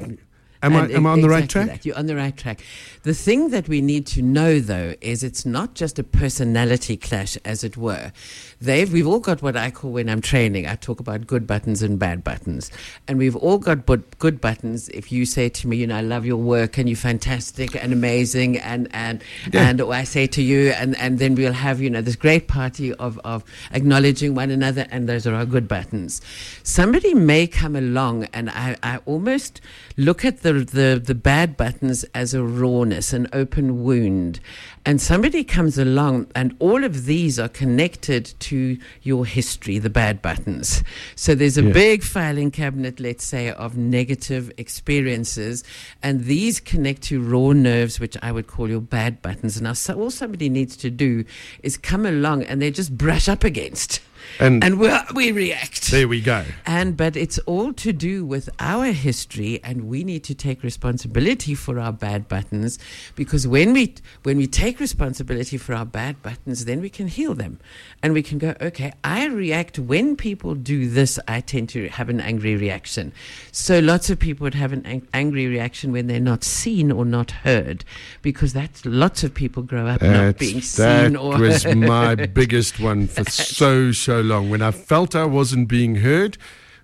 Am 0.65 0.75
I, 0.75 0.89
am 0.89 1.05
I 1.05 1.11
on 1.11 1.21
the 1.21 1.29
right 1.29 1.49
track? 1.49 1.67
That. 1.67 1.85
You're 1.85 1.97
on 1.97 2.07
the 2.07 2.15
right 2.15 2.35
track. 2.35 2.61
The 3.03 3.13
thing 3.13 3.49
that 3.49 3.69
we 3.69 3.81
need 3.81 4.07
to 4.07 4.21
know, 4.23 4.59
though, 4.59 4.95
is 4.99 5.23
it's 5.23 5.45
not 5.45 5.75
just 5.75 5.99
a 5.99 6.03
personality 6.03 6.97
clash, 6.97 7.37
as 7.45 7.63
it 7.63 7.77
were. 7.77 8.11
They've, 8.59 8.91
we've 8.91 9.05
all 9.05 9.19
got 9.19 9.43
what 9.43 9.55
I 9.55 9.69
call 9.69 9.91
when 9.91 10.09
I'm 10.09 10.21
training, 10.21 10.65
I 10.65 10.75
talk 10.75 10.99
about 10.99 11.27
good 11.27 11.45
buttons 11.45 11.83
and 11.83 11.99
bad 11.99 12.23
buttons. 12.23 12.71
And 13.07 13.19
we've 13.19 13.35
all 13.35 13.59
got 13.59 13.85
but 13.85 14.17
good 14.17 14.41
buttons. 14.41 14.89
If 14.89 15.11
you 15.11 15.25
say 15.25 15.49
to 15.49 15.67
me, 15.67 15.77
you 15.77 15.85
know, 15.85 15.97
I 15.97 16.01
love 16.01 16.25
your 16.25 16.37
work 16.37 16.79
and 16.79 16.89
you're 16.89 16.95
fantastic 16.95 17.75
and 17.75 17.93
amazing, 17.93 18.57
and, 18.57 18.87
and, 18.91 19.23
yeah. 19.53 19.69
and 19.69 19.81
I 19.81 20.03
say 20.03 20.25
to 20.25 20.41
you, 20.41 20.69
and, 20.71 20.97
and 20.97 21.19
then 21.19 21.35
we'll 21.35 21.53
have, 21.53 21.81
you 21.81 21.91
know, 21.91 22.01
this 22.01 22.15
great 22.15 22.47
party 22.47 22.91
of, 22.95 23.19
of 23.23 23.43
acknowledging 23.71 24.33
one 24.33 24.49
another, 24.49 24.87
and 24.89 25.07
those 25.07 25.27
are 25.27 25.35
our 25.35 25.45
good 25.45 25.67
buttons. 25.67 26.21
Somebody 26.63 27.13
may 27.13 27.45
come 27.45 27.75
along, 27.75 28.23
and 28.33 28.49
I, 28.49 28.77
I 28.81 28.97
almost 29.05 29.61
look 29.97 30.25
at 30.25 30.41
the, 30.41 30.54
the, 30.63 31.01
the 31.03 31.15
bad 31.15 31.57
buttons 31.57 32.03
as 32.13 32.33
a 32.33 32.43
rawness, 32.43 33.13
an 33.13 33.27
open 33.33 33.83
wound. 33.83 34.39
And 34.85 35.01
somebody 35.01 35.43
comes 35.43 35.77
along, 35.77 36.27
and 36.35 36.55
all 36.59 36.83
of 36.83 37.05
these 37.05 37.39
are 37.39 37.49
connected 37.49 38.33
to 38.41 38.77
your 39.01 39.25
history, 39.25 39.79
the 39.79 39.89
bad 39.89 40.21
buttons. 40.21 40.83
So 41.15 41.33
there's 41.33 41.57
a 41.57 41.63
yeah. 41.63 41.73
big 41.73 42.03
filing 42.03 42.51
cabinet, 42.51 42.99
let's 42.99 43.25
say, 43.25 43.49
of 43.49 43.75
negative 43.75 44.51
experiences, 44.57 45.63
and 46.03 46.25
these 46.25 46.59
connect 46.59 47.01
to 47.03 47.21
raw 47.21 47.51
nerves, 47.51 47.99
which 47.99 48.15
I 48.21 48.31
would 48.31 48.47
call 48.47 48.69
your 48.69 48.81
bad 48.81 49.21
buttons. 49.21 49.61
Now, 49.61 49.73
so 49.73 49.95
all 49.95 50.11
somebody 50.11 50.49
needs 50.49 50.77
to 50.77 50.89
do 50.89 51.25
is 51.63 51.77
come 51.77 52.05
along 52.05 52.43
and 52.43 52.61
they 52.61 52.71
just 52.71 52.97
brush 52.97 53.27
up 53.27 53.43
against 53.43 54.01
And- 54.39 54.63
and 54.63 54.79
we 54.79 54.89
we 55.13 55.31
react. 55.31 55.91
There 55.91 56.07
we 56.07 56.21
go. 56.21 56.43
And 56.65 56.95
but 56.97 57.15
it's 57.15 57.37
all 57.39 57.73
to 57.73 57.91
do 57.93 58.25
with 58.25 58.49
our 58.59 58.87
history, 58.87 59.59
and 59.63 59.87
we 59.87 60.03
need 60.03 60.23
to 60.25 60.35
take 60.35 60.63
responsibility 60.63 61.55
for 61.55 61.79
our 61.79 61.91
bad 61.93 62.27
buttons, 62.27 62.79
because 63.15 63.47
when 63.47 63.73
we 63.73 63.93
when 64.23 64.37
we 64.37 64.47
take 64.47 64.79
responsibility 64.79 65.57
for 65.57 65.73
our 65.73 65.85
bad 65.85 66.21
buttons, 66.21 66.65
then 66.65 66.81
we 66.81 66.89
can 66.89 67.07
heal 67.07 67.33
them, 67.33 67.59
and 68.03 68.13
we 68.13 68.21
can 68.23 68.37
go, 68.37 68.55
okay, 68.61 68.93
I 69.03 69.27
react 69.27 69.79
when 69.79 70.15
people 70.15 70.55
do 70.55 70.89
this. 70.89 71.19
I 71.27 71.41
tend 71.41 71.69
to 71.69 71.87
have 71.89 72.09
an 72.09 72.19
angry 72.21 72.55
reaction. 72.55 73.11
So 73.51 73.79
lots 73.79 74.09
of 74.09 74.19
people 74.19 74.43
would 74.45 74.53
have 74.55 74.73
an 74.73 74.85
ang- 74.85 75.07
angry 75.13 75.47
reaction 75.47 75.91
when 75.91 76.07
they're 76.07 76.19
not 76.19 76.43
seen 76.43 76.91
or 76.91 77.05
not 77.05 77.31
heard, 77.31 77.83
because 78.21 78.53
that's 78.53 78.85
lots 78.85 79.23
of 79.23 79.33
people 79.33 79.63
grow 79.63 79.87
up 79.87 80.01
not 80.01 80.11
That's- 80.11 80.39
being 80.39 80.55
that 80.55 81.05
seen 81.07 81.15
or 81.15 81.37
was 81.37 81.63
heard. 81.69 81.77
my 81.77 82.15
biggest 82.15 82.79
one 82.79 83.07
for 83.07 83.23
so 83.29 83.91
so 83.91 84.14
long. 84.21 84.49
When 84.49 84.61
I 84.61 84.71
felt 84.71 85.15
I 85.15 85.25
wasn't 85.25 85.67
being 85.67 85.95
heard, 85.95 86.37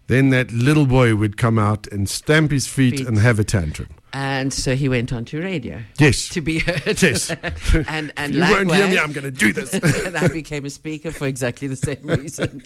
then 0.08 0.30
that 0.32 0.52
little 0.52 0.86
boy 0.86 1.16
would 1.16 1.38
come 1.38 1.58
out 1.58 1.88
and 1.88 2.10
stamp 2.10 2.52
his 2.52 2.68
feet, 2.68 3.00
Feet. 3.00 3.08
and 3.08 3.18
have 3.18 3.40
a 3.40 3.44
tantrum. 3.44 3.90
And 4.14 4.52
so 4.52 4.76
he 4.76 4.90
went 4.90 5.14
on 5.14 5.24
to 5.26 5.42
radio. 5.42 5.82
Yes. 5.98 6.28
To 6.30 6.42
be 6.42 6.60
heard. 6.60 7.02
Yes. 7.02 7.30
and 7.88 8.12
and 8.18 8.36
you 8.36 8.42
won't 8.42 8.74
hear 8.74 8.88
me. 8.90 9.00
I'm 9.00 9.14
going 9.14 9.24
to 9.24 9.32
do 9.32 9.54
this. 9.54 9.74
and 10.06 10.18
I 10.18 10.28
became 10.28 10.66
a 10.66 10.70
speaker 10.70 11.12
for 11.12 11.28
exactly 11.28 11.70
the 11.70 11.78
same 11.78 12.06
reason. 12.06 12.62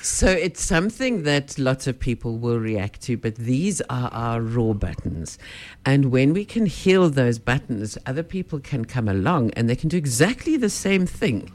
So 0.00 0.28
it's 0.28 0.62
something 0.62 1.24
that 1.24 1.58
lots 1.58 1.86
of 1.86 2.00
people 2.00 2.38
will 2.38 2.58
react 2.58 3.02
to, 3.02 3.18
but 3.18 3.34
these 3.36 3.82
are 3.90 4.08
our 4.10 4.40
raw 4.40 4.72
buttons. 4.72 5.38
And 5.84 6.06
when 6.06 6.32
we 6.32 6.46
can 6.46 6.64
heal 6.64 7.10
those 7.10 7.38
buttons, 7.38 7.98
other 8.06 8.22
people 8.22 8.58
can 8.58 8.86
come 8.86 9.06
along 9.06 9.50
and 9.50 9.68
they 9.68 9.76
can 9.76 9.90
do 9.90 9.98
exactly 9.98 10.56
the 10.56 10.70
same 10.70 11.04
thing. 11.06 11.52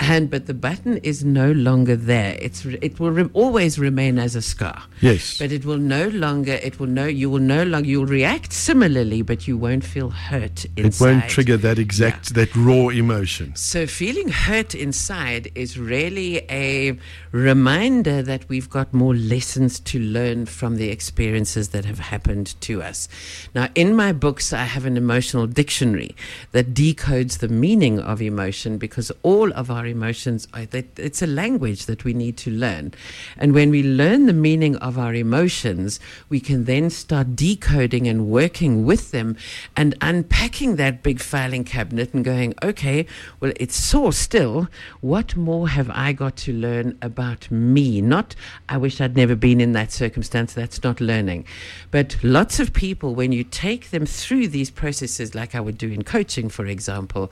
And 0.00 0.30
but 0.30 0.46
the 0.46 0.54
button 0.54 0.96
is 0.98 1.24
no 1.24 1.52
longer 1.52 1.96
there. 1.96 2.36
It's 2.40 2.64
it 2.64 2.98
will 2.98 3.10
re- 3.10 3.30
always 3.34 3.78
remain 3.78 4.18
as 4.18 4.34
a 4.34 4.42
scar. 4.42 4.82
Yes. 5.00 5.38
But 5.38 5.52
it 5.52 5.64
will 5.64 5.78
no 5.78 6.08
longer. 6.08 6.54
It 6.54 6.80
will 6.80 6.86
no. 6.88 7.06
You 7.06 7.30
will 7.30 7.38
no 7.38 7.62
longer. 7.64 7.88
You 7.88 8.00
will 8.00 8.06
react 8.06 8.52
similarly, 8.52 9.22
but 9.22 9.46
you 9.46 9.56
won't 9.56 9.84
feel 9.84 10.10
hurt 10.10 10.66
it 10.76 11.00
won't 11.00 11.28
trigger 11.28 11.56
that 11.56 11.78
exact 11.78 12.34
that 12.34 12.54
raw 12.56 12.88
emotion. 12.88 13.54
So, 13.56 13.86
feeling 13.86 14.28
hurt 14.28 14.74
inside 14.74 15.50
is 15.54 15.78
really 15.78 16.38
a 16.50 16.98
reminder 17.32 18.22
that 18.22 18.48
we've 18.48 18.70
got 18.70 18.92
more 18.92 19.14
lessons 19.14 19.80
to 19.80 19.98
learn 19.98 20.46
from 20.46 20.76
the 20.76 20.90
experiences 20.90 21.70
that 21.70 21.84
have 21.84 21.98
happened 21.98 22.60
to 22.62 22.82
us. 22.82 23.08
Now, 23.54 23.68
in 23.74 23.94
my 23.94 24.12
books, 24.12 24.52
I 24.52 24.64
have 24.64 24.86
an 24.86 24.96
emotional 24.96 25.46
dictionary 25.46 26.14
that 26.52 26.74
decodes 26.74 27.38
the 27.38 27.48
meaning 27.48 28.00
of 28.00 28.22
emotion 28.22 28.78
because 28.78 29.12
all 29.22 29.52
of 29.52 29.70
our 29.70 29.86
emotions, 29.90 30.48
are, 30.54 30.66
that 30.66 30.98
it's 30.98 31.20
a 31.20 31.26
language 31.26 31.86
that 31.86 32.04
we 32.04 32.14
need 32.14 32.36
to 32.38 32.50
learn. 32.50 32.94
And 33.36 33.52
when 33.52 33.70
we 33.70 33.82
learn 33.82 34.26
the 34.26 34.32
meaning 34.32 34.76
of 34.76 34.98
our 34.98 35.14
emotions, 35.14 36.00
we 36.28 36.40
can 36.40 36.64
then 36.64 36.90
start 36.90 37.36
decoding 37.36 38.08
and 38.08 38.28
working 38.28 38.84
with 38.84 39.10
them 39.10 39.36
and 39.76 39.94
unpacking 40.00 40.76
that 40.76 41.02
big 41.02 41.20
filing 41.20 41.64
cabinet 41.64 42.14
and 42.14 42.24
going, 42.24 42.54
okay, 42.62 43.06
well, 43.40 43.52
it's 43.56 43.76
sore 43.76 44.12
still. 44.12 44.68
What 45.00 45.36
more 45.36 45.68
have 45.68 45.90
I 45.92 46.12
got 46.12 46.36
to 46.38 46.52
learn 46.52 46.96
about 47.02 47.50
me? 47.50 48.00
Not, 48.00 48.34
I 48.68 48.76
wish 48.76 49.00
I'd 49.00 49.16
never 49.16 49.34
been 49.34 49.60
in 49.60 49.72
that 49.72 49.92
circumstance. 49.92 50.54
That's 50.54 50.82
not 50.82 51.00
learning. 51.00 51.44
But 51.90 52.16
lots 52.22 52.60
of 52.60 52.72
people, 52.72 53.14
when 53.14 53.32
you 53.32 53.44
take 53.44 53.90
them 53.90 54.06
through 54.06 54.48
these 54.48 54.70
processes, 54.70 55.34
like 55.34 55.54
I 55.54 55.60
would 55.60 55.78
do 55.78 55.90
in 55.90 56.04
coaching, 56.04 56.48
for 56.48 56.66
example, 56.66 57.30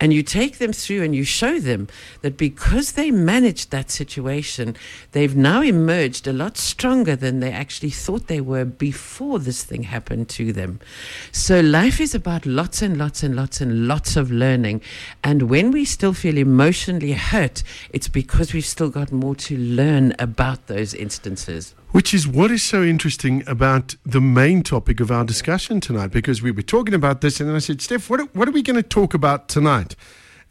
and 0.00 0.12
you 0.12 0.22
take 0.22 0.58
them 0.58 0.72
through 0.72 1.02
and 1.02 1.14
you 1.14 1.24
show 1.24 1.60
them 1.60 1.88
that 2.22 2.36
because 2.36 2.92
they 2.92 3.10
managed 3.10 3.70
that 3.70 3.90
situation, 3.90 4.76
they've 5.12 5.36
now 5.36 5.62
emerged 5.62 6.26
a 6.26 6.32
lot 6.32 6.56
stronger 6.56 7.16
than 7.16 7.40
they 7.40 7.52
actually 7.52 7.90
thought 7.90 8.26
they 8.26 8.40
were 8.40 8.64
before 8.64 9.38
this 9.38 9.64
thing 9.64 9.84
happened 9.84 10.28
to 10.30 10.52
them. 10.52 10.80
So 11.32 11.60
life 11.60 12.00
is 12.00 12.14
about 12.14 12.46
lots 12.46 12.82
and 12.82 12.96
lots 12.96 13.22
and 13.22 13.36
lots 13.36 13.60
and 13.60 13.86
lots 13.88 14.16
of 14.16 14.30
learning. 14.30 14.82
And 15.22 15.42
when 15.50 15.70
we 15.70 15.84
still 15.84 16.14
feel 16.14 16.38
emotionally 16.38 17.12
hurt, 17.12 17.62
it's 17.90 18.08
because 18.08 18.52
we've 18.52 18.64
still 18.64 18.90
got 18.90 19.12
more 19.12 19.34
to 19.36 19.56
learn 19.56 20.14
about 20.18 20.66
those 20.66 20.94
instances. 20.94 21.74
Which 21.92 22.14
is 22.14 22.28
what 22.28 22.52
is 22.52 22.62
so 22.62 22.84
interesting 22.84 23.42
about 23.48 23.96
the 24.06 24.20
main 24.20 24.62
topic 24.62 25.00
of 25.00 25.10
our 25.10 25.24
discussion 25.24 25.80
tonight, 25.80 26.12
because 26.12 26.40
we 26.40 26.52
were 26.52 26.62
talking 26.62 26.94
about 26.94 27.20
this, 27.20 27.40
and 27.40 27.48
then 27.48 27.56
I 27.56 27.58
said, 27.58 27.82
Steph, 27.82 28.08
what 28.08 28.20
are, 28.20 28.26
what 28.26 28.46
are 28.48 28.52
we 28.52 28.62
going 28.62 28.76
to 28.76 28.82
talk 28.82 29.12
about 29.12 29.48
tonight? 29.48 29.96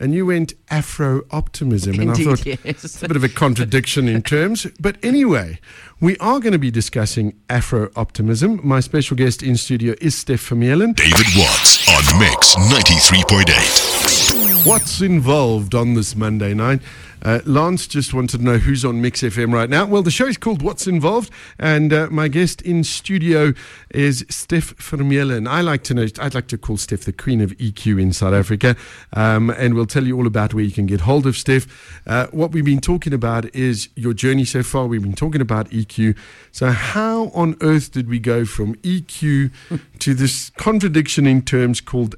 And 0.01 0.13
you 0.13 0.27
went 0.27 0.53
Afro 0.70 1.24
optimism, 1.29 2.00
and 2.00 2.12
Indeed, 2.12 2.27
I 2.27 2.29
thought 2.29 2.46
yes. 2.46 2.60
it's 2.63 3.03
a 3.03 3.08
bit 3.08 3.18
of 3.18 3.25
a 3.25 3.29
contradiction 3.29 4.08
in 4.08 4.22
terms. 4.22 4.65
But 4.79 4.96
anyway, 5.03 5.60
we 6.00 6.15
are 6.20 6.39
going 6.39 6.53
to 6.53 6.60
be 6.60 6.72
discussing 6.72 7.38
Afro 7.50 7.91
optimism. 7.98 8.62
My 8.63 8.79
special 8.79 9.18
guest 9.18 9.44
in 9.44 9.58
studio 9.58 9.96
is 10.00 10.15
Steph 10.15 10.50
Vermeulen. 10.50 10.96
David 10.96 11.25
Watts 11.36 11.86
on 11.89 12.18
Mix 12.18 12.56
93.8. 12.56 14.65
What's 14.65 15.01
involved 15.01 15.75
on 15.75 15.96
this 15.96 16.15
Monday 16.15 16.53
night? 16.53 16.79
Uh, 17.21 17.39
Lance 17.45 17.88
just 17.88 18.13
wanted 18.13 18.39
to 18.39 18.43
know 18.43 18.57
who's 18.57 18.85
on 18.85 19.01
Mix 19.01 19.21
FM 19.21 19.53
right 19.53 19.69
now. 19.69 19.85
Well, 19.85 20.01
the 20.01 20.11
show 20.11 20.27
is 20.27 20.38
called 20.38 20.61
What's 20.61 20.88
Involved, 20.88 21.31
and 21.57 21.91
uh, 21.91 22.07
my 22.09 22.27
guest 22.27 22.61
in 22.61 22.83
studio 22.83 23.53
is 23.89 24.25
Steph 24.29 24.75
Vermeulen. 24.77 25.47
I 25.47 25.61
like 25.61 25.83
to 25.85 25.93
know, 25.93 26.07
I'd 26.19 26.33
like 26.33 26.47
to 26.47 26.57
call 26.57 26.77
Steph 26.77 27.01
the 27.01 27.13
queen 27.13 27.41
of 27.41 27.51
EQ 27.57 28.01
in 28.01 28.13
South 28.13 28.33
Africa, 28.33 28.75
um, 29.13 29.49
and 29.49 29.73
we'll 29.73 29.85
tell 29.85 30.05
you 30.05 30.17
all 30.17 30.27
about 30.27 30.53
where 30.53 30.63
you 30.63 30.71
can 30.71 30.85
get 30.85 31.01
hold 31.01 31.25
of 31.25 31.35
Steph. 31.35 32.01
Uh, 32.07 32.27
what 32.27 32.51
we've 32.51 32.65
been 32.65 32.81
talking 32.81 33.13
about 33.13 33.53
is 33.53 33.89
your 33.95 34.13
journey 34.13 34.45
so 34.45 34.63
far. 34.63 34.88
We've 34.88 35.03
been 35.03 35.13
talking 35.13 35.41
about 35.41 35.69
EQ. 35.69 36.17
So, 36.51 36.71
how 36.71 37.29
on 37.29 37.57
earth 37.61 37.91
did 37.91 38.09
we 38.09 38.19
go 38.19 38.45
from 38.45 38.75
EQ 38.75 39.51
to 39.99 40.13
this 40.13 40.51
contradiction 40.51 41.27
in 41.27 41.41
terms 41.41 41.81
called 41.81 42.15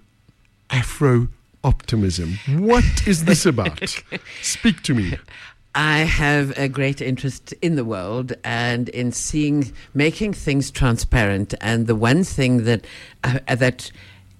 Afro 0.69 1.27
optimism. 1.63 2.37
What 2.57 3.07
is 3.07 3.25
this 3.25 3.45
about? 3.45 3.81
Speak 4.41 4.81
to 4.83 4.93
me. 4.93 5.17
I 5.73 5.99
have 5.99 6.57
a 6.57 6.67
great 6.67 7.01
interest 7.01 7.53
in 7.61 7.75
the 7.75 7.85
world 7.85 8.33
and 8.43 8.89
in 8.89 9.13
seeing, 9.13 9.71
making 9.93 10.33
things 10.33 10.69
transparent. 10.69 11.53
And 11.61 11.87
the 11.87 11.95
one 11.95 12.25
thing 12.25 12.65
that 12.65 12.85
uh, 13.23 13.39
that 13.55 13.91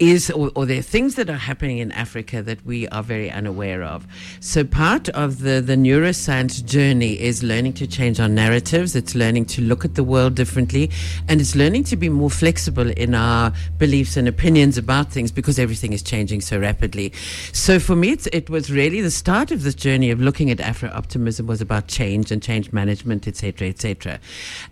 is, 0.02 0.32
or, 0.32 0.52
or 0.56 0.66
there 0.66 0.80
are 0.80 0.82
things 0.82 1.14
that 1.16 1.30
are 1.30 1.38
happening 1.38 1.78
in 1.78 1.92
Africa 1.92 2.42
that 2.42 2.66
we 2.66 2.88
are 2.88 3.04
very 3.04 3.30
unaware 3.30 3.84
of. 3.84 4.08
So 4.40 4.64
part 4.64 5.08
of 5.10 5.42
the, 5.42 5.62
the 5.62 5.76
neuroscience 5.76 6.66
journey 6.66 7.20
is 7.20 7.44
learning 7.44 7.74
to 7.74 7.88
change 7.88 8.20
our 8.20 8.28
narratives. 8.28 8.96
It's 8.96 9.14
learning 9.14 9.46
to 9.46 9.62
look 9.62 9.86
at 9.86 9.94
the 9.94 10.04
world 10.04 10.34
differently, 10.34 10.90
and 11.28 11.40
it's 11.40 11.56
learning 11.56 11.84
to 11.86 11.96
be 11.96 12.10
more 12.10 12.32
flexible 12.32 12.90
in 12.90 13.14
our 13.14 13.54
beliefs 13.78 14.18
and 14.18 14.28
opinions 14.28 14.76
about 14.76 15.12
things 15.12 15.32
because 15.32 15.60
everything 15.60 15.94
is 15.94 16.02
changing 16.02 16.42
so 16.42 16.60
rapidly. 16.60 17.14
So 17.54 17.80
for 17.80 17.96
me, 17.96 18.18
it 18.34 18.50
was 18.50 18.72
really 18.72 19.02
the 19.02 19.12
start 19.12 19.52
of 19.52 19.62
this 19.62 19.76
journey 19.76 20.10
of 20.10 20.20
looking 20.20 20.50
at 20.50 20.60
Afro 20.60 20.90
optimism 20.90 21.46
was 21.46 21.62
about 21.62 21.88
change 21.88 22.32
and 22.32 22.42
change 22.42 22.74
management, 22.74 23.28
etc., 23.28 23.68
etc. 23.68 24.20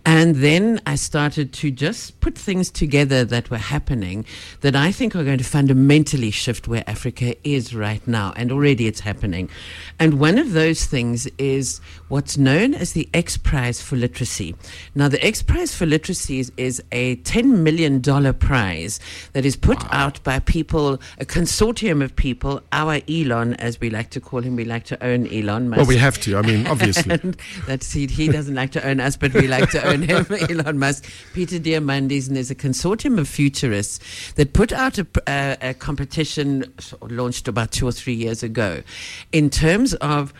And 0.04 0.36
then 0.36 0.80
I 0.86 0.96
started 0.96 1.52
to 1.52 1.70
just 1.70 2.18
put 2.18 2.36
things 2.36 2.68
together 2.68 3.24
that 3.26 3.48
were 3.48 3.58
happening 3.58 4.24
that 4.62 4.74
I 4.74 4.90
think 4.90 5.14
are 5.20 5.24
going 5.24 5.38
to 5.38 5.44
fundamentally 5.44 6.30
shift 6.30 6.66
where 6.66 6.82
Africa 6.86 7.36
is 7.44 7.74
right 7.74 8.06
now, 8.08 8.32
and 8.36 8.50
already 8.50 8.86
it's 8.86 9.00
happening. 9.00 9.50
And 9.98 10.18
one 10.18 10.38
of 10.38 10.52
those 10.52 10.86
things 10.86 11.26
is 11.38 11.80
what's 12.10 12.36
known 12.36 12.74
as 12.74 12.92
the 12.92 13.08
X 13.14 13.38
Prize 13.38 13.80
for 13.80 13.96
Literacy. 13.96 14.54
Now, 14.94 15.08
the 15.08 15.24
X 15.24 15.42
Prize 15.42 15.74
for 15.74 15.86
Literacy 15.86 16.40
is, 16.40 16.52
is 16.56 16.82
a 16.92 17.16
$10 17.16 17.44
million 17.62 18.02
prize 18.34 19.00
that 19.32 19.46
is 19.46 19.56
put 19.56 19.78
out 19.92 20.22
by 20.24 20.40
people, 20.40 21.00
a 21.18 21.24
consortium 21.24 22.02
of 22.02 22.14
people, 22.14 22.60
our 22.72 23.00
Elon, 23.08 23.54
as 23.54 23.80
we 23.80 23.90
like 23.90 24.10
to 24.10 24.20
call 24.20 24.42
him, 24.42 24.56
we 24.56 24.64
like 24.64 24.84
to 24.84 25.02
own 25.02 25.26
Elon 25.28 25.68
Musk. 25.68 25.78
Well, 25.78 25.86
we 25.86 25.96
have 25.96 26.20
to. 26.22 26.36
I 26.36 26.42
mean, 26.42 26.66
obviously. 26.66 27.16
That's 27.66 27.92
he, 27.92 28.06
he 28.06 28.28
doesn't 28.28 28.54
like 28.54 28.72
to 28.72 28.86
own 28.86 28.98
us, 28.98 29.16
but 29.16 29.32
we 29.32 29.46
like 29.46 29.70
to 29.70 29.86
own 29.86 30.02
him, 30.02 30.26
Elon 30.50 30.78
Musk. 30.78 31.08
Peter 31.32 31.58
Diamandis, 31.58 32.26
and 32.26 32.36
there's 32.36 32.50
a 32.50 32.56
consortium 32.56 33.18
of 33.18 33.28
futurists 33.28 34.32
that 34.32 34.52
put 34.52 34.72
out 34.72 34.98
a, 34.98 35.06
a, 35.28 35.56
a 35.70 35.74
competition 35.74 36.64
launched 37.02 37.46
about 37.46 37.70
two 37.70 37.86
or 37.86 37.92
three 37.92 38.14
years 38.14 38.42
ago 38.42 38.82
in 39.30 39.48
terms 39.48 39.94
of 39.94 40.34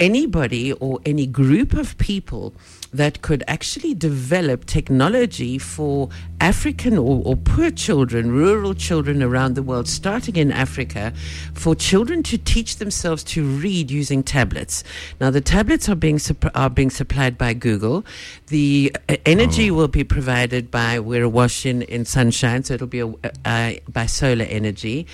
anybody 0.00 0.72
or 0.72 0.98
any 1.04 1.26
group 1.26 1.74
of 1.74 1.96
people 1.98 2.54
that 2.92 3.22
could 3.22 3.44
actually 3.46 3.94
develop 3.94 4.64
technology 4.64 5.58
for 5.58 6.08
African 6.40 6.96
or, 6.96 7.22
or, 7.24 7.36
poor 7.36 7.70
children, 7.70 8.32
rural 8.32 8.74
children 8.74 9.22
around 9.22 9.54
the 9.54 9.62
world, 9.62 9.86
starting 9.88 10.36
in 10.36 10.50
Africa, 10.50 11.12
for 11.54 11.74
children 11.74 12.22
to 12.24 12.38
teach 12.38 12.76
themselves 12.76 13.22
to 13.24 13.44
read 13.44 13.90
using 13.90 14.22
tablets. 14.22 14.82
Now, 15.20 15.30
the 15.30 15.40
tablets 15.40 15.88
are 15.88 15.94
being 15.94 16.18
are 16.54 16.70
being 16.70 16.90
supplied 16.90 17.36
by 17.36 17.52
Google. 17.54 18.04
The 18.46 18.94
uh, 19.08 19.16
energy 19.26 19.70
oh. 19.70 19.74
will 19.74 19.88
be 19.88 20.04
provided 20.04 20.70
by 20.70 20.98
Wirrawashin 20.98 21.70
in, 21.70 21.82
in 21.82 22.04
sunshine, 22.04 22.64
so 22.64 22.74
it'll 22.74 22.86
be 22.86 23.00
a, 23.00 23.14
uh, 23.44 23.72
by 23.88 24.06
solar 24.06 24.46
energy. 24.46 25.06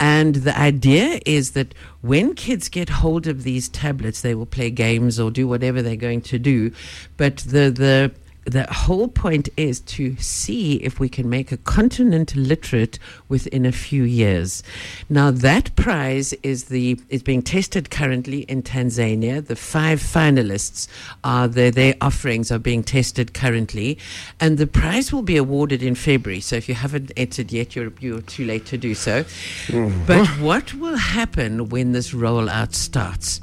And 0.00 0.36
the 0.36 0.56
idea 0.56 1.20
is 1.26 1.52
that 1.52 1.74
when 2.02 2.34
kids 2.34 2.68
get 2.68 2.88
hold 2.88 3.26
of 3.26 3.42
these 3.42 3.68
tablets, 3.68 4.20
they 4.20 4.34
will 4.34 4.46
play 4.46 4.70
games 4.70 5.18
or 5.18 5.30
do 5.30 5.48
whatever 5.48 5.82
they're 5.82 5.96
going 5.96 6.22
to 6.22 6.38
do. 6.38 6.72
But 7.16 7.38
the 7.38 7.70
the 7.70 8.12
the 8.52 8.66
whole 8.72 9.08
point 9.08 9.48
is 9.56 9.80
to 9.80 10.16
see 10.16 10.76
if 10.76 10.98
we 10.98 11.08
can 11.08 11.28
make 11.28 11.52
a 11.52 11.56
continent 11.56 12.34
literate 12.34 12.98
within 13.28 13.66
a 13.66 13.72
few 13.72 14.02
years. 14.02 14.62
Now 15.08 15.30
that 15.30 15.74
prize 15.76 16.32
is 16.42 16.64
the 16.64 16.98
is 17.08 17.22
being 17.22 17.42
tested 17.42 17.90
currently 17.90 18.40
in 18.42 18.62
Tanzania. 18.62 19.46
The 19.46 19.56
five 19.56 20.00
finalists 20.00 20.88
are 21.24 21.46
their 21.48 21.70
their 21.70 21.94
offerings 22.00 22.50
are 22.50 22.58
being 22.58 22.82
tested 22.82 23.34
currently, 23.34 23.98
and 24.40 24.58
the 24.58 24.66
prize 24.66 25.12
will 25.12 25.22
be 25.22 25.36
awarded 25.36 25.82
in 25.82 25.94
February. 25.94 26.40
So 26.40 26.56
if 26.56 26.68
you 26.68 26.74
haven't 26.74 27.12
entered 27.16 27.52
yet, 27.52 27.76
you're 27.76 27.92
you're 28.00 28.22
too 28.22 28.44
late 28.44 28.66
to 28.66 28.78
do 28.78 28.94
so. 28.94 29.24
Mm-hmm. 29.24 30.06
But 30.06 30.26
what 30.40 30.74
will 30.74 30.96
happen 30.96 31.68
when 31.68 31.92
this 31.92 32.12
rollout 32.12 32.74
starts? 32.74 33.40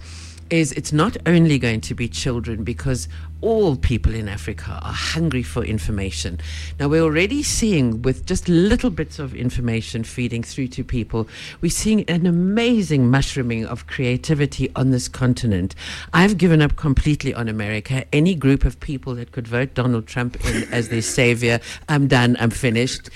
is 0.49 0.71
it's 0.73 0.93
not 0.93 1.17
only 1.25 1.57
going 1.57 1.81
to 1.81 1.95
be 1.95 2.07
children 2.07 2.63
because 2.63 3.07
all 3.45 3.75
people 3.75 4.15
in 4.15 4.27
Africa 4.27 4.79
are 4.81 4.91
hungry 4.91 5.43
for 5.43 5.63
information. 5.63 6.39
Now, 6.79 6.87
we're 6.87 7.03
already 7.03 7.43
seeing, 7.43 8.01
with 8.01 8.25
just 8.25 8.49
little 8.49 8.89
bits 8.89 9.19
of 9.19 9.35
information 9.35 10.03
feeding 10.03 10.41
through 10.41 10.69
to 10.69 10.83
people, 10.83 11.27
we're 11.61 11.69
seeing 11.69 12.03
an 12.09 12.25
amazing 12.25 13.07
mushrooming 13.11 13.67
of 13.67 13.85
creativity 13.85 14.71
on 14.75 14.89
this 14.89 15.07
continent. 15.07 15.75
I've 16.11 16.39
given 16.39 16.59
up 16.59 16.75
completely 16.75 17.35
on 17.35 17.47
America. 17.47 18.03
Any 18.11 18.33
group 18.33 18.65
of 18.65 18.79
people 18.79 19.13
that 19.13 19.31
could 19.31 19.47
vote 19.47 19.75
Donald 19.75 20.07
Trump 20.07 20.43
in 20.43 20.63
as 20.73 20.89
their 20.89 21.03
savior, 21.03 21.59
I'm 21.87 22.07
done, 22.07 22.35
I'm 22.39 22.49
finished. 22.49 23.11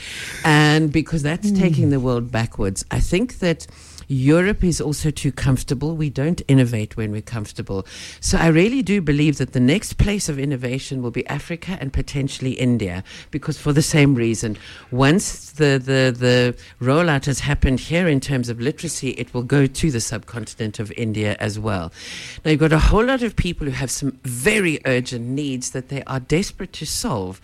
And 0.46 0.94
because 0.94 1.24
that's 1.24 1.50
mm. 1.50 1.58
taking 1.58 1.90
the 1.90 2.00
world 2.00 2.32
backwards, 2.32 2.86
I 2.92 3.00
think 3.00 3.40
that 3.40 3.66
Europe 4.10 4.64
is 4.64 4.82
also 4.82 5.12
too 5.12 5.32
comfortable. 5.32 5.96
We 5.96 6.10
don't 6.10 6.42
innovate 6.48 6.98
when 6.98 7.12
we're 7.12 7.22
comfortable. 7.22 7.86
So 8.20 8.40
I 8.40 8.48
really 8.48 8.82
do 8.82 9.02
believe 9.02 9.38
that 9.38 9.54
the 9.54 9.60
next 9.60 9.94
place 9.94 10.28
of 10.28 10.40
innovation 10.40 11.04
will 11.04 11.12
be 11.12 11.26
Africa 11.28 11.78
and 11.80 11.94
potentially 11.94 12.54
India, 12.54 13.04
because 13.30 13.60
for 13.60 13.72
the 13.72 13.84
same 13.84 14.16
reason, 14.16 14.58
once 14.90 15.52
the, 15.52 15.80
the, 15.80 16.12
the 16.18 16.58
rollout 16.84 17.26
has 17.26 17.42
happened 17.42 17.80
here 17.80 18.08
in 18.08 18.20
terms 18.20 18.50
of 18.50 18.60
literacy, 18.60 19.12
it 19.12 19.32
will 19.32 19.44
go 19.44 19.68
to 19.68 19.92
the 19.92 20.02
subcontinent 20.02 20.80
of 20.80 20.92
India 20.98 21.36
as 21.40 21.60
well. 21.60 21.92
Now, 22.44 22.50
you've 22.52 22.60
got 22.60 22.74
a 22.74 22.80
whole 22.80 23.06
lot 23.06 23.22
of 23.22 23.36
people 23.36 23.68
who 23.68 23.74
have 23.74 23.92
some 23.92 24.18
very 24.24 24.80
urgent 24.86 25.28
needs 25.28 25.70
that 25.72 25.90
they 25.90 26.04
are 26.06 26.20
desperate 26.20 26.74
to 26.74 26.86
solve. 26.86 27.40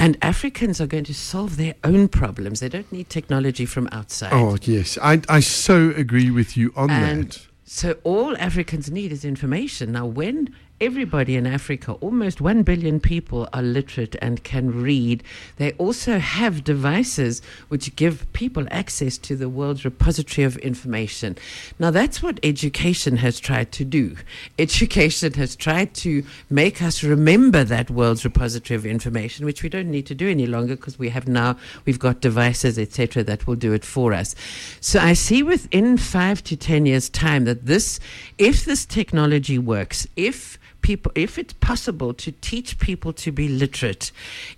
And 0.00 0.18
Africans 0.20 0.80
are 0.80 0.88
going 0.88 1.04
to 1.04 1.14
solve 1.14 1.58
their 1.58 1.76
own 1.84 2.08
problems. 2.08 2.58
They 2.58 2.68
don't 2.68 2.90
need 2.90 3.08
technology 3.08 3.66
from 3.66 3.88
outside. 3.92 4.32
Oh, 4.32 4.56
yes. 4.62 4.98
I, 5.00 5.20
I 5.28 5.38
so 5.38 5.90
agree 5.90 6.07
agree 6.08 6.30
with 6.30 6.56
you 6.56 6.72
on 6.74 6.88
and 6.88 7.32
that. 7.32 7.46
So 7.64 7.98
all 8.02 8.34
Africans 8.38 8.90
need 8.90 9.12
is 9.12 9.26
information. 9.26 9.92
Now, 9.92 10.06
when 10.06 10.54
everybody 10.80 11.36
in 11.36 11.46
Africa, 11.46 11.92
almost 11.94 12.40
1 12.40 12.62
billion 12.62 13.00
people, 13.00 13.48
are 13.52 13.62
literate 13.62 14.16
and 14.22 14.42
can 14.44 14.82
read. 14.82 15.22
They 15.56 15.72
also 15.72 16.18
have 16.18 16.64
devices 16.64 17.42
which 17.68 17.94
give 17.96 18.30
people 18.32 18.66
access 18.70 19.18
to 19.18 19.36
the 19.36 19.48
world's 19.48 19.84
repository 19.84 20.44
of 20.44 20.56
information. 20.58 21.36
Now, 21.78 21.90
that's 21.90 22.22
what 22.22 22.38
education 22.42 23.16
has 23.18 23.40
tried 23.40 23.72
to 23.72 23.84
do. 23.84 24.16
Education 24.58 25.32
has 25.34 25.56
tried 25.56 25.94
to 25.94 26.24
make 26.50 26.82
us 26.82 27.02
remember 27.02 27.64
that 27.64 27.90
world's 27.90 28.24
repository 28.24 28.76
of 28.76 28.86
information, 28.86 29.46
which 29.46 29.62
we 29.62 29.68
don't 29.68 29.90
need 29.90 30.06
to 30.06 30.14
do 30.14 30.28
any 30.28 30.46
longer 30.46 30.76
because 30.76 30.98
we 30.98 31.08
have 31.08 31.28
now, 31.28 31.56
we've 31.84 31.98
got 31.98 32.20
devices, 32.20 32.78
etc., 32.78 33.22
that 33.24 33.46
will 33.46 33.56
do 33.56 33.72
it 33.72 33.84
for 33.84 34.12
us. 34.12 34.34
So 34.80 35.00
I 35.00 35.14
see 35.14 35.42
within 35.42 35.96
five 35.96 36.42
to 36.44 36.56
10 36.56 36.86
years' 36.86 37.08
time 37.08 37.44
that 37.44 37.66
this, 37.66 38.00
if 38.36 38.64
this 38.64 38.84
technology 38.84 39.58
works, 39.58 40.06
if 40.16 40.58
people, 40.82 41.12
if 41.14 41.38
it's 41.38 41.52
possible 41.54 42.14
to 42.14 42.32
teach 42.32 42.78
people 42.78 43.12
to 43.14 43.32
be 43.32 43.48
literate, 43.48 44.12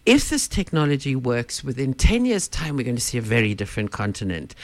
if 0.07 0.31
this 0.31 0.49
technology 0.49 1.17
works, 1.17 1.65
within 1.65 1.95
10 1.95 2.25
years' 2.25 2.49
time, 2.49 2.77
we're 2.77 2.85
going 2.85 2.97
to 2.97 3.03
see 3.03 3.19
a 3.19 3.23
very 3.23 3.55
different 3.55 3.91
continent. 3.91 4.55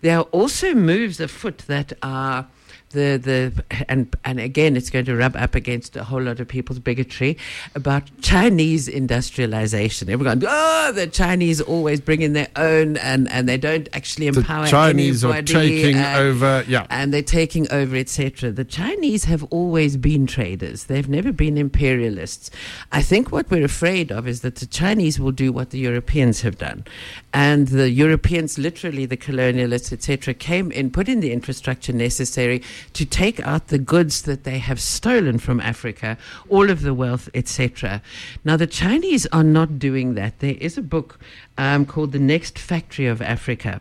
There 0.00 0.18
are 0.18 0.24
also 0.24 0.74
moves 0.74 1.20
afoot 1.20 1.58
that 1.68 1.92
are 2.02 2.46
the 2.92 3.18
the 3.22 3.84
and 3.88 4.14
and 4.24 4.40
again 4.40 4.76
it's 4.76 4.90
going 4.90 5.04
to 5.04 5.16
rub 5.16 5.36
up 5.36 5.54
against 5.54 5.96
a 5.96 6.04
whole 6.04 6.22
lot 6.22 6.40
of 6.40 6.48
people's 6.48 6.78
bigotry 6.78 7.36
about 7.74 8.04
Chinese 8.20 8.88
industrialization. 8.88 10.08
Everyone, 10.08 10.42
oh, 10.46 10.92
the 10.94 11.06
Chinese 11.06 11.60
always 11.60 12.00
bring 12.00 12.22
in 12.22 12.32
their 12.32 12.48
own, 12.56 12.96
and 12.98 13.30
and 13.30 13.48
they 13.48 13.58
don't 13.58 13.88
actually 13.92 14.26
empower 14.26 14.64
the 14.64 14.70
Chinese 14.70 15.24
anybody, 15.24 15.40
are 15.40 15.60
taking 15.60 15.96
and, 15.96 16.18
over, 16.18 16.64
yeah, 16.68 16.86
and 16.90 17.12
they're 17.12 17.22
taking 17.22 17.70
over, 17.72 17.96
etc. 17.96 18.50
The 18.52 18.64
Chinese 18.64 19.24
have 19.24 19.44
always 19.44 19.96
been 19.96 20.26
traders. 20.26 20.84
They've 20.84 21.08
never 21.08 21.32
been 21.32 21.56
imperialists. 21.58 22.50
I 22.90 23.02
think 23.02 23.32
what 23.32 23.50
we're 23.50 23.64
afraid 23.64 24.10
of 24.12 24.28
is 24.28 24.40
that 24.42 24.56
the 24.56 24.66
Chinese 24.66 25.18
will 25.18 25.32
do 25.32 25.52
what 25.52 25.70
the 25.70 25.78
Europeans 25.78 26.42
have 26.42 26.58
done, 26.58 26.84
and 27.32 27.68
the 27.68 27.90
Europeans, 27.90 28.58
literally 28.58 29.06
the 29.06 29.16
colonialists, 29.16 29.92
etc., 29.92 30.34
came 30.34 30.70
in, 30.72 30.90
put 30.90 31.08
in 31.08 31.20
the 31.20 31.32
infrastructure 31.32 31.92
necessary 31.92 32.62
to 32.92 33.04
take 33.04 33.40
out 33.40 33.68
the 33.68 33.78
goods 33.78 34.22
that 34.22 34.44
they 34.44 34.58
have 34.58 34.80
stolen 34.80 35.38
from 35.38 35.60
Africa, 35.60 36.16
all 36.48 36.70
of 36.70 36.82
the 36.82 36.94
wealth, 36.94 37.28
etc. 37.34 38.02
Now, 38.44 38.56
the 38.56 38.66
Chinese 38.66 39.26
are 39.26 39.44
not 39.44 39.78
doing 39.78 40.14
that. 40.14 40.38
There 40.40 40.56
is 40.60 40.78
a 40.78 40.82
book 40.82 41.18
um, 41.58 41.86
called 41.86 42.12
The 42.12 42.18
Next 42.18 42.58
Factory 42.58 43.06
of 43.06 43.22
Africa. 43.22 43.80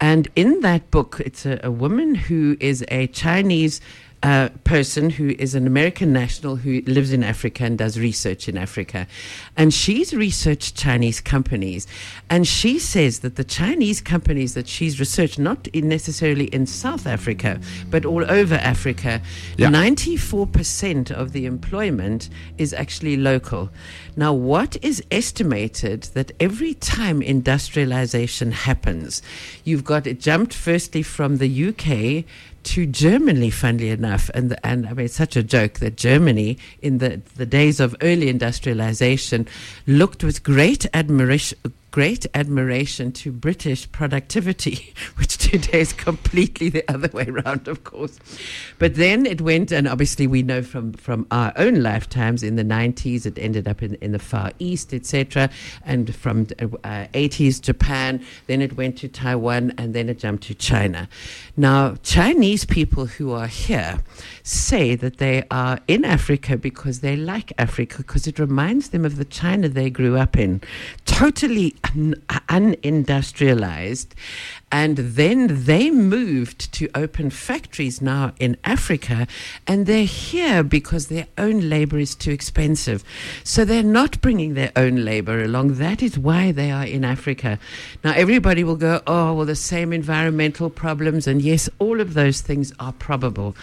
And 0.00 0.28
in 0.34 0.60
that 0.60 0.90
book, 0.90 1.20
it's 1.24 1.44
a, 1.44 1.60
a 1.62 1.70
woman 1.70 2.14
who 2.14 2.56
is 2.58 2.84
a 2.88 3.06
Chinese 3.08 3.80
a 4.22 4.50
person 4.64 5.08
who 5.08 5.30
is 5.38 5.54
an 5.54 5.66
American 5.66 6.12
national 6.12 6.56
who 6.56 6.82
lives 6.82 7.10
in 7.10 7.24
Africa 7.24 7.64
and 7.64 7.78
does 7.78 7.98
research 7.98 8.48
in 8.48 8.58
Africa. 8.58 9.06
And 9.56 9.72
she's 9.72 10.12
researched 10.12 10.76
Chinese 10.76 11.22
companies. 11.22 11.86
And 12.28 12.46
she 12.46 12.78
says 12.78 13.20
that 13.20 13.36
the 13.36 13.44
Chinese 13.44 14.02
companies 14.02 14.52
that 14.52 14.68
she's 14.68 15.00
researched, 15.00 15.38
not 15.38 15.66
in 15.68 15.88
necessarily 15.88 16.46
in 16.46 16.66
South 16.66 17.06
Africa, 17.06 17.60
but 17.88 18.04
all 18.04 18.30
over 18.30 18.56
Africa, 18.56 19.22
yeah. 19.56 19.68
94% 19.68 21.10
of 21.10 21.32
the 21.32 21.46
employment 21.46 22.28
is 22.58 22.74
actually 22.74 23.16
local. 23.16 23.70
Now, 24.16 24.34
what 24.34 24.76
is 24.84 25.02
estimated 25.10 26.02
that 26.14 26.32
every 26.38 26.74
time 26.74 27.22
industrialization 27.22 28.52
happens, 28.52 29.22
you've 29.64 29.84
got 29.84 30.06
it 30.06 30.20
jumped 30.20 30.52
firstly 30.52 31.02
from 31.02 31.38
the 31.38 31.68
UK 31.68 32.26
to 32.64 32.86
Germany, 32.86 33.50
funnily 33.50 33.90
enough. 33.90 34.30
And, 34.34 34.56
and 34.62 34.86
I 34.86 34.92
mean, 34.92 35.06
it's 35.06 35.14
such 35.14 35.36
a 35.36 35.42
joke 35.42 35.74
that 35.80 35.96
Germany, 35.96 36.58
in 36.82 36.98
the, 36.98 37.20
the 37.36 37.46
days 37.46 37.80
of 37.80 37.96
early 38.02 38.28
industrialization, 38.28 39.46
looked 39.86 40.22
with 40.22 40.42
great 40.42 40.86
admiration, 40.94 41.58
great 41.90 42.26
admiration 42.34 43.10
to 43.12 43.32
British 43.32 43.90
productivity, 43.90 44.94
which 45.16 45.38
today 45.38 45.80
is 45.80 45.92
completely 45.92 46.68
the 46.68 46.88
other 46.90 47.08
way 47.12 47.26
around, 47.26 47.66
of 47.68 47.84
course. 47.84 48.18
But 48.78 48.94
then 48.94 49.26
it 49.26 49.40
went, 49.40 49.72
and 49.72 49.88
obviously 49.88 50.26
we 50.26 50.42
know 50.42 50.62
from, 50.62 50.92
from 50.92 51.26
our 51.30 51.52
own 51.56 51.82
lifetimes 51.82 52.42
in 52.42 52.56
the 52.56 52.64
90s, 52.64 53.26
it 53.26 53.38
ended 53.38 53.66
up 53.66 53.82
in, 53.82 53.94
in 53.96 54.12
the 54.12 54.18
Far 54.18 54.52
East, 54.58 54.94
etc., 54.94 55.50
and 55.84 56.14
from 56.14 56.46
uh, 56.60 57.06
80s 57.12 57.60
Japan, 57.60 58.24
then 58.46 58.62
it 58.62 58.76
went 58.76 58.96
to 58.98 59.08
Taiwan, 59.08 59.72
and 59.76 59.94
then 59.94 60.08
it 60.08 60.18
jumped 60.18 60.44
to 60.44 60.54
China. 60.54 61.08
Now, 61.56 61.96
Chinese 62.02 62.64
people 62.64 63.06
who 63.06 63.32
are 63.32 63.46
here 63.46 64.00
say 64.42 64.94
that 64.94 65.18
they 65.18 65.44
are 65.50 65.80
in 65.88 66.04
Africa 66.04 66.56
because 66.56 67.00
they 67.00 67.16
like 67.16 67.52
Africa, 67.58 67.98
because 67.98 68.26
it 68.26 68.38
reminds 68.38 68.90
them 68.90 69.04
of 69.04 69.16
the 69.16 69.24
China 69.24 69.68
they 69.68 69.90
grew 69.90 70.16
up 70.16 70.36
in. 70.36 70.60
Totally 71.04 71.74
unindustrialized 72.48 74.14
And 74.72 74.96
then 74.98 75.64
they 75.64 75.90
moved 75.90 76.72
to 76.74 76.88
open 76.94 77.30
factories 77.30 78.00
now 78.00 78.32
in 78.38 78.56
Africa, 78.62 79.26
and 79.66 79.86
they're 79.86 80.04
here 80.04 80.62
because 80.62 81.08
their 81.08 81.26
own 81.36 81.68
labor 81.68 81.98
is 81.98 82.14
too 82.14 82.30
expensive. 82.30 83.02
So 83.42 83.64
they're 83.64 83.82
not 83.82 84.20
bringing 84.20 84.54
their 84.54 84.70
own 84.76 85.04
labor 85.04 85.42
along. 85.42 85.74
That 85.74 86.02
is 86.02 86.16
why 86.16 86.52
they 86.52 86.70
are 86.70 86.84
in 86.86 87.04
Africa. 87.04 87.58
Now, 88.04 88.12
everybody 88.12 88.62
will 88.62 88.76
go, 88.76 89.02
oh, 89.08 89.34
well, 89.34 89.46
the 89.46 89.56
same 89.56 89.92
environmental 89.92 90.70
problems. 90.70 91.26
And 91.26 91.42
yes, 91.42 91.68
all 91.80 92.00
of 92.00 92.14
those 92.14 92.40
things 92.40 92.72
are 92.78 92.92
probable. 92.92 93.56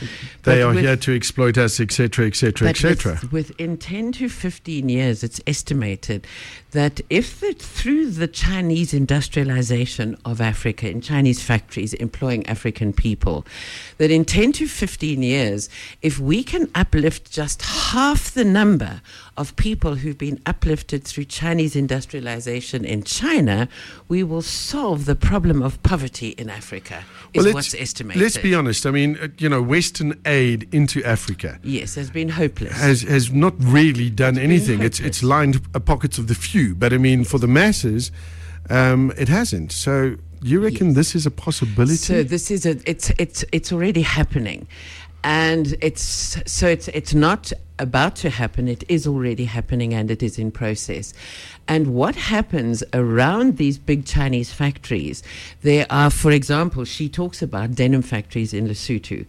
They 0.44 0.56
But 0.56 0.62
are 0.62 0.74
with- 0.74 0.84
here 0.84 0.98
to 0.98 1.16
exploit 1.16 1.58
us, 1.58 1.80
etc., 1.80 2.28
etc., 2.28 2.68
etc. 2.70 3.20
Within 3.32 3.78
10 3.78 4.12
to 4.14 4.28
15 4.28 4.90
years, 4.90 5.24
it's 5.24 5.40
estimated 5.48 6.28
that 6.72 7.00
if 7.10 7.40
the, 7.40 7.54
through 7.54 8.12
the 8.12 8.28
Chinese 8.28 8.94
industrialization 8.94 10.18
of 10.26 10.42
Africa 10.42 10.90
in 10.98 11.02
Chinese 11.02 11.40
factories 11.42 11.94
employing 11.94 12.44
African 12.48 12.92
people, 12.92 13.46
that 14.00 14.10
in 14.10 14.26
10 14.26 14.52
to 14.54 14.68
15 14.68 15.22
years, 15.22 15.70
if 16.02 16.18
we 16.20 16.44
can 16.44 16.68
uplift 16.74 17.32
just 17.32 17.62
half 17.62 18.32
the 18.32 18.44
number 18.44 19.02
of 19.38 19.56
people 19.56 19.94
who've 19.96 20.18
been 20.18 20.40
uplifted 20.48 21.04
through 21.04 21.26
Chinese 21.26 21.76
industrialization 21.76 22.84
in 22.84 23.04
China, 23.04 23.70
we 24.08 24.24
will 24.24 24.42
solve 24.42 25.06
the 25.06 25.16
problem 25.16 25.62
of 25.62 25.82
poverty 25.84 26.30
in 26.30 26.50
Africa, 26.50 27.04
is 27.34 27.44
let's- 27.46 27.54
what's 27.54 27.76
estimated. 27.76 28.24
Let's 28.24 28.38
be 28.40 28.56
honest. 28.56 28.88
I 28.88 28.92
mean, 28.92 29.18
uh, 29.22 29.28
you 29.38 29.50
know, 29.50 29.62
Western 29.62 30.16
aid 30.26 30.68
into 30.72 31.04
Africa 31.04 31.60
Yes, 31.64 31.94
has 31.94 32.10
been 32.10 32.30
hopeless. 32.30 32.74
has 32.74 33.04
has 33.04 33.32
not 33.32 33.54
really 33.60 34.10
done 34.10 34.38
been 34.38 34.44
anything. 34.44 34.82
It's 34.82 35.00
it's 35.00 35.22
lined 35.22 35.62
uh, 35.76 35.80
pockets 35.80 36.18
of 36.18 36.26
the 36.28 36.36
few, 36.36 36.74
but 36.74 36.92
I 36.92 36.98
mean, 36.98 37.24
for 37.24 37.38
the 37.38 37.48
masses, 37.48 38.12
um, 38.70 39.12
it 39.18 39.30
hasn't. 39.30 39.72
So 39.72 40.16
you 40.42 40.60
reckon 40.60 40.94
this 40.94 41.16
is 41.16 41.26
a 41.26 41.32
possibility? 41.32 41.96
So 41.96 42.24
this 42.24 42.52
is 42.52 42.66
a 42.66 42.78
it's 42.90 43.12
it's 43.18 43.44
it's 43.52 43.72
already 43.72 44.02
happening, 44.02 44.68
and 45.24 45.76
it's 45.82 46.38
so 46.46 46.68
it's 46.68 46.88
it's 46.90 47.14
not 47.14 47.52
about 47.80 48.16
to 48.18 48.30
happen. 48.30 48.68
It 48.68 48.84
is 48.88 49.06
already 49.08 49.46
happening, 49.46 49.94
and 49.94 50.10
it 50.10 50.24
is 50.24 50.40
in 50.40 50.52
process. 50.52 51.14
And 51.68 51.94
what 51.94 52.16
happens 52.16 52.84
around 52.94 53.58
these 53.58 53.78
big 53.78 54.06
Chinese 54.06 54.52
factories? 54.52 55.22
There 55.62 55.86
are, 55.90 56.10
for 56.10 56.32
example, 56.32 56.86
she 56.86 57.10
talks 57.10 57.42
about 57.42 57.76
denim 57.76 58.02
factories 58.02 58.54
in 58.54 58.68
Lesotho. 58.68 59.26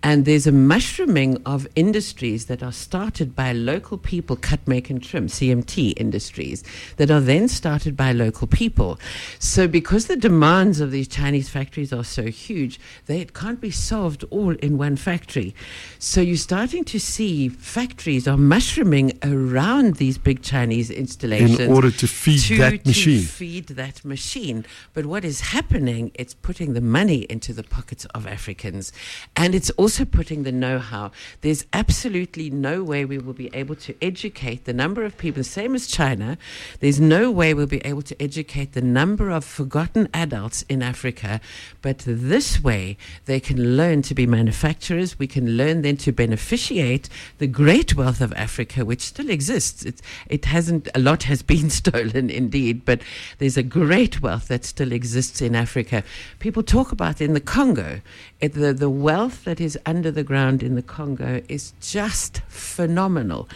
And 0.00 0.24
there's 0.24 0.46
a 0.46 0.52
mushrooming 0.52 1.42
of 1.44 1.66
industries 1.74 2.46
that 2.46 2.62
are 2.62 2.72
started 2.72 3.34
by 3.34 3.52
local 3.52 3.98
people, 3.98 4.36
cut, 4.36 4.60
make, 4.66 4.90
and 4.90 5.02
trim, 5.02 5.26
CMT 5.26 5.94
industries, 5.96 6.62
that 6.98 7.10
are 7.10 7.20
then 7.20 7.48
started 7.48 7.96
by 7.96 8.12
local 8.12 8.46
people. 8.46 9.00
So, 9.40 9.66
because 9.66 10.06
the 10.06 10.16
demands 10.16 10.80
of 10.80 10.92
these 10.92 11.08
Chinese 11.08 11.48
factories 11.48 11.92
are 11.92 12.04
so 12.04 12.26
huge, 12.26 12.78
they 13.06 13.20
it 13.20 13.34
can't 13.34 13.60
be 13.60 13.72
solved 13.72 14.24
all 14.30 14.54
in 14.56 14.78
one 14.78 14.94
factory. 14.94 15.52
So, 15.98 16.20
you're 16.20 16.36
starting 16.36 16.84
to 16.84 17.00
see 17.00 17.48
factories 17.48 18.28
are 18.28 18.36
mushrooming 18.36 19.18
around 19.24 19.96
these 19.96 20.16
big 20.16 20.42
Chinese 20.42 20.90
installations 20.90 21.58
in 21.58 21.72
order 21.72 21.90
to 21.90 22.06
feed 22.06 22.40
to, 22.42 22.58
that 22.58 22.84
to 22.84 22.88
machine. 22.90 23.22
feed 23.22 23.66
that 23.68 24.04
machine. 24.04 24.64
But 24.94 25.06
what 25.06 25.24
is 25.24 25.40
happening, 25.40 26.12
it's 26.14 26.34
putting 26.34 26.74
the 26.74 26.80
money 26.80 27.26
into 27.28 27.52
the 27.52 27.64
pockets 27.64 28.04
of 28.14 28.28
Africans. 28.28 28.92
And 29.34 29.56
it's 29.56 29.70
also 29.70 29.87
putting 30.12 30.42
the 30.42 30.52
know 30.52 30.78
how. 30.78 31.10
There's 31.40 31.64
absolutely 31.72 32.50
no 32.50 32.82
way 32.82 33.04
we 33.04 33.18
will 33.18 33.32
be 33.32 33.50
able 33.54 33.76
to 33.76 33.94
educate 34.02 34.64
the 34.64 34.72
number 34.72 35.04
of 35.04 35.16
people, 35.16 35.44
same 35.44 35.74
as 35.74 35.86
China. 35.86 36.38
There's 36.80 37.00
no 37.00 37.30
way 37.30 37.54
we'll 37.54 37.66
be 37.66 37.84
able 37.84 38.02
to 38.02 38.22
educate 38.22 38.72
the 38.72 38.82
number 38.82 39.30
of 39.30 39.44
forgotten 39.44 40.08
adults 40.12 40.62
in 40.68 40.82
Africa. 40.82 41.40
But 41.82 42.04
this 42.06 42.62
way, 42.62 42.96
they 43.26 43.40
can 43.40 43.76
learn 43.76 44.02
to 44.02 44.14
be 44.14 44.26
manufacturers. 44.26 45.18
We 45.18 45.26
can 45.26 45.56
learn 45.56 45.82
then 45.82 45.96
to 45.98 46.12
beneficiate 46.12 47.08
the 47.38 47.46
great 47.46 47.96
wealth 47.96 48.20
of 48.20 48.32
Africa, 48.34 48.84
which 48.84 49.02
still 49.02 49.30
exists. 49.30 49.84
It, 49.84 50.00
it 50.28 50.44
hasn't, 50.44 50.88
a 50.94 50.98
lot 50.98 51.24
has 51.24 51.42
been 51.42 51.70
stolen 51.82 52.30
indeed, 52.30 52.84
but 52.84 53.00
there's 53.38 53.56
a 53.56 53.62
great 53.62 54.20
wealth 54.20 54.48
that 54.48 54.64
still 54.64 54.92
exists 54.92 55.40
in 55.40 55.54
Africa. 55.54 56.02
People 56.38 56.62
talk 56.62 56.92
about 56.92 57.20
in 57.20 57.34
the 57.34 57.40
Congo, 57.40 58.00
the, 58.40 58.72
the 58.72 58.90
wealth 58.90 59.44
that 59.44 59.60
is 59.60 59.77
under 59.86 60.10
the 60.10 60.22
ground 60.22 60.62
in 60.62 60.74
the 60.74 60.82
Congo 60.82 61.42
is 61.48 61.72
just 61.80 62.40
phenomenal. 62.48 63.48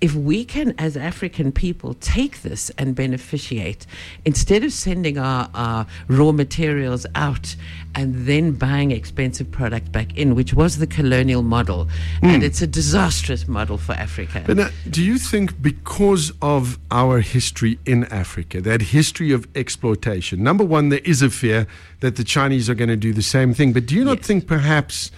If 0.00 0.14
we 0.14 0.44
can, 0.44 0.74
as 0.78 0.96
African 0.96 1.52
people, 1.52 1.94
take 1.94 2.42
this 2.42 2.70
and 2.78 2.94
beneficiate, 2.94 3.86
instead 4.24 4.64
of 4.64 4.72
sending 4.72 5.18
our, 5.18 5.50
our 5.54 5.86
raw 6.08 6.32
materials 6.32 7.06
out 7.14 7.56
and 7.94 8.26
then 8.26 8.52
buying 8.52 8.90
expensive 8.90 9.50
product 9.50 9.90
back 9.92 10.16
in, 10.16 10.34
which 10.34 10.54
was 10.54 10.78
the 10.78 10.86
colonial 10.86 11.42
model, 11.42 11.88
and 12.22 12.42
hmm. 12.42 12.46
it's 12.46 12.62
a 12.62 12.66
disastrous 12.66 13.48
model 13.48 13.78
for 13.78 13.92
Africa. 13.92 14.42
But 14.46 14.56
now, 14.56 14.68
do 14.88 15.02
you 15.02 15.18
think 15.18 15.60
because 15.60 16.32
of 16.42 16.78
our 16.90 17.20
history 17.20 17.78
in 17.86 18.04
Africa, 18.04 18.60
that 18.60 18.82
history 18.82 19.32
of 19.32 19.48
exploitation, 19.54 20.42
number 20.42 20.64
one, 20.64 20.90
there 20.90 21.00
is 21.04 21.22
a 21.22 21.30
fear 21.30 21.66
that 22.00 22.16
the 22.16 22.24
Chinese 22.24 22.70
are 22.70 22.74
going 22.74 22.88
to 22.88 22.96
do 22.96 23.12
the 23.12 23.22
same 23.22 23.54
thing. 23.54 23.72
But 23.72 23.86
do 23.86 23.94
you 23.94 24.04
not 24.04 24.18
Yes. 24.18 24.26
think 24.26 24.46
perhaps 24.46 25.10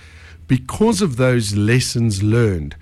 because 0.50 1.00
of 1.00 1.16
those 1.16 1.54
lessons 1.54 2.24
learned, 2.24 2.74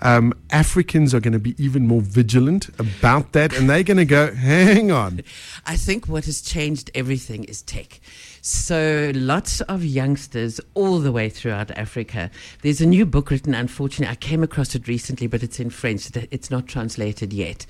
um, 0.00 0.34
Africans 0.50 1.14
are 1.14 1.20
going 1.20 1.32
to 1.32 1.38
be 1.38 1.54
even 1.56 1.86
more 1.86 2.02
vigilant 2.02 2.68
about 2.78 3.32
that 3.32 3.56
and 3.56 3.70
they're 3.70 3.82
going 3.82 3.96
to 3.96 4.04
go, 4.04 4.34
hang 4.34 4.92
on. 4.92 5.22
I 5.66 5.76
think 5.76 6.08
what 6.08 6.26
has 6.26 6.42
changed 6.42 6.90
everything 6.94 7.44
is 7.44 7.62
tech. 7.62 8.00
So 8.48 9.10
lots 9.12 9.60
of 9.62 9.84
youngsters 9.84 10.60
all 10.74 11.00
the 11.00 11.10
way 11.10 11.28
throughout 11.28 11.72
Africa. 11.72 12.30
There's 12.62 12.80
a 12.80 12.86
new 12.86 13.04
book 13.04 13.32
written, 13.32 13.56
unfortunately, 13.56 14.12
I 14.12 14.14
came 14.14 14.44
across 14.44 14.76
it 14.76 14.86
recently, 14.86 15.26
but 15.26 15.42
it's 15.42 15.58
in 15.58 15.68
French. 15.68 16.08
It's 16.30 16.48
not 16.48 16.68
translated 16.68 17.32
yet. 17.32 17.66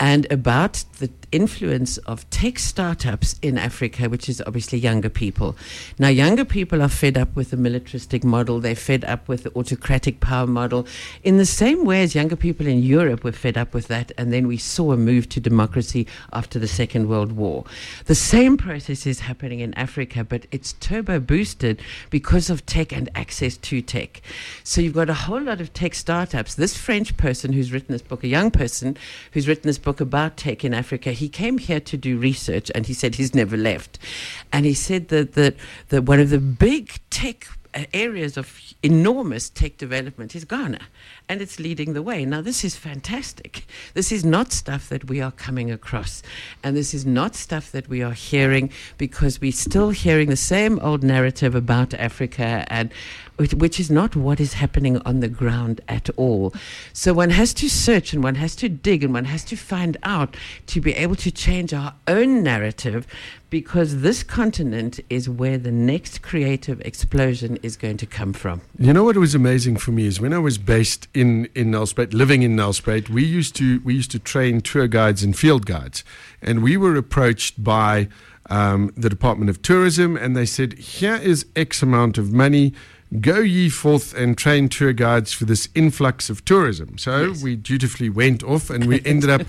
And 0.00 0.30
about 0.30 0.84
the 0.98 1.10
influence 1.32 1.98
of 1.98 2.28
tech 2.30 2.60
startups 2.60 3.34
in 3.42 3.58
Africa, 3.58 4.08
which 4.08 4.28
is 4.28 4.40
obviously 4.46 4.78
younger 4.78 5.08
people. 5.08 5.56
Now, 5.98 6.06
younger 6.08 6.44
people 6.44 6.82
are 6.82 6.88
fed 6.88 7.18
up 7.18 7.34
with 7.34 7.50
the 7.50 7.56
militaristic 7.56 8.22
model. 8.22 8.60
They're 8.60 8.76
fed 8.76 9.04
up 9.04 9.26
with 9.26 9.42
the 9.42 9.52
autocratic 9.56 10.20
power 10.20 10.46
model 10.46 10.86
in 11.24 11.38
the 11.38 11.46
same 11.46 11.84
way 11.84 12.02
as 12.02 12.14
younger 12.14 12.36
people 12.36 12.66
in 12.66 12.80
Europe 12.80 13.24
were 13.24 13.32
fed 13.32 13.58
up 13.58 13.74
with 13.74 13.88
that. 13.88 14.12
And 14.16 14.32
then 14.32 14.46
we 14.46 14.56
saw 14.56 14.92
a 14.92 14.96
move 14.96 15.28
to 15.30 15.40
democracy 15.40 16.06
after 16.32 16.60
the 16.60 16.68
Second 16.68 17.08
World 17.08 17.32
War. 17.32 17.64
The 18.04 18.14
same 18.14 18.56
process 18.56 19.04
is 19.04 19.18
happening 19.18 19.60
in 19.60 19.74
Africa, 19.74 20.07
but 20.28 20.46
it's 20.50 20.72
turbo 20.74 21.20
boosted 21.20 21.80
because 22.10 22.50
of 22.50 22.64
tech 22.66 22.92
and 22.92 23.08
access 23.14 23.56
to 23.56 23.80
tech. 23.82 24.22
So 24.64 24.80
you've 24.80 24.94
got 24.94 25.10
a 25.10 25.14
whole 25.14 25.40
lot 25.40 25.60
of 25.60 25.72
tech 25.72 25.94
startups. 25.94 26.54
This 26.54 26.76
French 26.76 27.16
person 27.16 27.52
who's 27.52 27.72
written 27.72 27.92
this 27.92 28.02
book, 28.02 28.24
a 28.24 28.28
young 28.28 28.50
person 28.50 28.96
who's 29.32 29.48
written 29.48 29.68
this 29.68 29.78
book 29.78 30.00
about 30.00 30.36
tech 30.36 30.64
in 30.64 30.74
Africa, 30.74 31.12
he 31.12 31.28
came 31.28 31.58
here 31.58 31.80
to 31.80 31.96
do 31.96 32.18
research 32.18 32.70
and 32.74 32.86
he 32.86 32.94
said 32.94 33.14
he's 33.14 33.34
never 33.34 33.56
left. 33.56 33.98
And 34.52 34.66
he 34.66 34.74
said 34.74 35.08
that, 35.08 35.34
that, 35.34 35.56
that 35.88 36.02
one 36.02 36.20
of 36.20 36.30
the 36.30 36.38
big 36.38 36.98
tech 37.10 37.46
uh, 37.74 37.84
areas 37.92 38.36
of 38.36 38.60
enormous 38.82 39.50
tech 39.50 39.76
development 39.76 40.34
is 40.34 40.44
Ghana, 40.44 40.80
and 41.28 41.40
it's 41.40 41.58
leading 41.58 41.92
the 41.92 42.02
way. 42.02 42.24
Now, 42.24 42.40
this 42.40 42.64
is 42.64 42.76
fantastic. 42.76 43.66
This 43.94 44.10
is 44.12 44.24
not 44.24 44.52
stuff 44.52 44.88
that 44.88 45.08
we 45.08 45.20
are 45.20 45.32
coming 45.32 45.70
across, 45.70 46.22
and 46.62 46.76
this 46.76 46.94
is 46.94 47.04
not 47.04 47.34
stuff 47.34 47.70
that 47.72 47.88
we 47.88 48.02
are 48.02 48.12
hearing 48.12 48.70
because 48.96 49.40
we're 49.40 49.52
still 49.52 49.90
hearing 49.90 50.28
the 50.28 50.36
same 50.36 50.78
old 50.80 51.02
narrative 51.02 51.54
about 51.54 51.94
Africa, 51.94 52.64
and 52.68 52.90
which, 53.38 53.78
is 53.78 53.90
not 53.90 54.16
what 54.16 54.40
is 54.40 54.54
happening 54.54 54.98
on 55.02 55.20
the 55.20 55.28
ground 55.28 55.80
at 55.86 56.10
all. 56.16 56.52
So 56.92 57.14
one 57.14 57.30
has 57.30 57.54
to 57.54 57.68
search 57.68 58.12
and 58.12 58.22
one 58.22 58.34
has 58.34 58.56
to 58.56 58.68
dig 58.68 59.04
and 59.04 59.14
one 59.14 59.26
has 59.26 59.44
to 59.44 59.56
find 59.56 59.96
out 60.02 60.36
to 60.66 60.80
be 60.80 60.92
able 60.94 61.14
to 61.16 61.30
change 61.30 61.72
our 61.72 61.94
own 62.08 62.42
narrative 62.42 63.06
because 63.50 64.00
this 64.00 64.22
continent 64.22 65.00
is 65.08 65.28
where 65.28 65.56
the 65.56 65.70
next 65.70 66.20
creative 66.20 66.80
explosion 66.82 67.58
is 67.62 67.76
going 67.76 67.96
to 67.98 68.06
come 68.06 68.32
from. 68.32 68.60
You 68.78 68.92
know 68.92 69.04
what 69.04 69.16
was 69.16 69.34
amazing 69.34 69.76
for 69.76 69.92
me 69.92 70.06
is 70.06 70.20
when 70.20 70.34
I 70.34 70.38
was 70.38 70.58
based 70.58 71.08
in 71.18 71.48
in 71.54 71.70
Nelspruit, 71.72 72.12
living 72.12 72.42
in 72.42 72.56
Nelspruit, 72.56 73.08
we 73.08 73.24
used 73.24 73.54
to 73.56 73.80
we 73.84 73.94
used 73.94 74.10
to 74.12 74.18
train 74.18 74.60
tour 74.60 74.86
guides 74.88 75.22
and 75.22 75.36
field 75.36 75.66
guides, 75.66 76.04
and 76.42 76.62
we 76.62 76.76
were 76.76 76.96
approached 76.96 77.62
by 77.62 78.08
um, 78.50 78.92
the 78.96 79.08
Department 79.10 79.50
of 79.50 79.60
Tourism, 79.62 80.16
and 80.16 80.36
they 80.36 80.46
said, 80.46 80.72
"Here 80.78 81.16
is 81.16 81.46
X 81.56 81.82
amount 81.82 82.18
of 82.18 82.32
money." 82.32 82.72
Go 83.20 83.38
ye 83.40 83.70
forth 83.70 84.12
and 84.14 84.36
train 84.36 84.68
tour 84.68 84.92
guides 84.92 85.32
for 85.32 85.46
this 85.46 85.70
influx 85.74 86.28
of 86.28 86.44
tourism. 86.44 86.98
So 86.98 87.28
Yes. 87.28 87.42
we 87.42 87.56
dutifully 87.56 88.10
went 88.10 88.42
off, 88.42 88.68
and 88.68 88.84
we 88.84 89.00
ended 89.12 89.30
up 89.30 89.42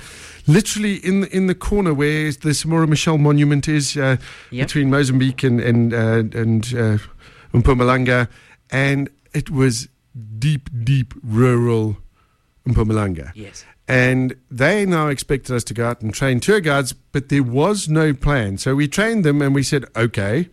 literally 0.48 0.96
in 0.96 1.22
the, 1.22 1.36
in 1.36 1.48
the 1.48 1.56
corner 1.56 1.94
where 1.94 2.32
the 2.32 2.54
Samora 2.54 2.88
Machel 2.88 3.20
Monument 3.20 3.68
is, 3.68 3.98
uh, 3.98 4.16
Yep. 4.52 4.68
between 4.68 4.90
Mozambique 4.90 5.44
and 5.44 5.60
and 5.60 5.94
uh, 5.94 6.40
and 6.42 6.74
uh, 6.74 6.98
Mpumalanga, 7.54 8.28
and 8.72 9.10
it 9.34 9.50
was 9.50 9.90
deep, 10.40 10.70
deep 10.84 11.14
rural 11.24 11.98
Mpumalanga. 12.68 13.32
Yes. 13.36 13.66
And 13.88 14.36
they 14.52 14.86
now 14.86 15.08
expected 15.08 15.56
us 15.56 15.64
to 15.66 15.74
go 15.74 15.88
out 15.88 16.02
and 16.02 16.14
train 16.14 16.40
tour 16.40 16.60
guides, 16.60 16.94
but 16.94 17.30
there 17.30 17.42
was 17.44 17.90
no 17.90 18.14
plan. 18.14 18.58
So 18.60 18.76
we 18.76 18.88
trained 18.88 19.24
them 19.24 19.42
and 19.42 19.56
we 19.56 19.64
said, 19.64 19.86
okay, 19.96 20.50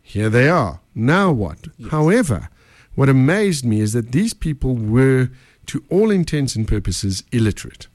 here 0.00 0.30
they 0.30 0.48
are. 0.48 0.80
Now 0.94 1.32
what? 1.32 1.66
However, 1.90 2.48
what 2.94 3.08
amazed 3.08 3.64
me 3.64 3.80
is 3.80 3.94
that 3.94 4.12
these 4.12 4.32
people 4.32 4.76
were, 4.76 5.30
to 5.66 5.84
all 5.90 6.10
intents 6.10 6.54
and 6.54 6.68
purposes, 6.68 7.24
illiterate. 7.32 7.88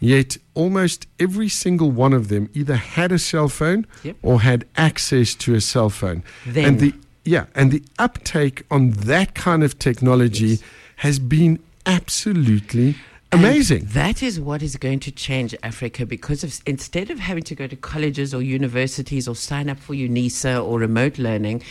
Yet 0.00 0.36
almost 0.54 1.06
every 1.18 1.48
single 1.48 1.90
one 1.90 2.12
of 2.12 2.28
them 2.28 2.50
either 2.52 2.76
had 2.76 3.12
a 3.12 3.18
cell 3.18 3.48
phone 3.48 3.86
Yep. 4.02 4.16
or 4.22 4.40
had 4.42 4.66
access 4.76 5.34
to 5.36 5.54
a 5.54 5.60
cell 5.60 5.88
phone. 5.88 6.22
Then. 6.44 6.64
And 6.64 6.80
the 6.80 6.94
yeah, 7.26 7.46
and 7.54 7.70
the 7.72 7.82
uptake 7.98 8.62
on 8.70 8.90
that 8.92 9.34
kind 9.34 9.62
of 9.64 9.78
technology 9.78 10.46
Yes. 10.46 10.62
has 10.96 11.18
been 11.18 11.58
absolutely 11.84 12.94
And 13.36 13.44
amazing. 13.44 13.88
that 13.92 14.22
is 14.22 14.40
what 14.40 14.62
is 14.62 14.76
going 14.76 15.00
to 15.00 15.10
change 15.10 15.54
Africa 15.62 16.06
because 16.06 16.42
of, 16.42 16.58
instead 16.66 17.10
of 17.10 17.18
having 17.18 17.42
to 17.44 17.54
go 17.54 17.66
to 17.66 17.76
colleges 17.76 18.32
or 18.32 18.42
universities 18.42 19.28
or 19.28 19.34
sign 19.34 19.68
up 19.68 19.78
for 19.78 19.94
UNISA 19.94 20.64
or 20.64 20.78
remote 20.78 21.18
learning, 21.18 21.62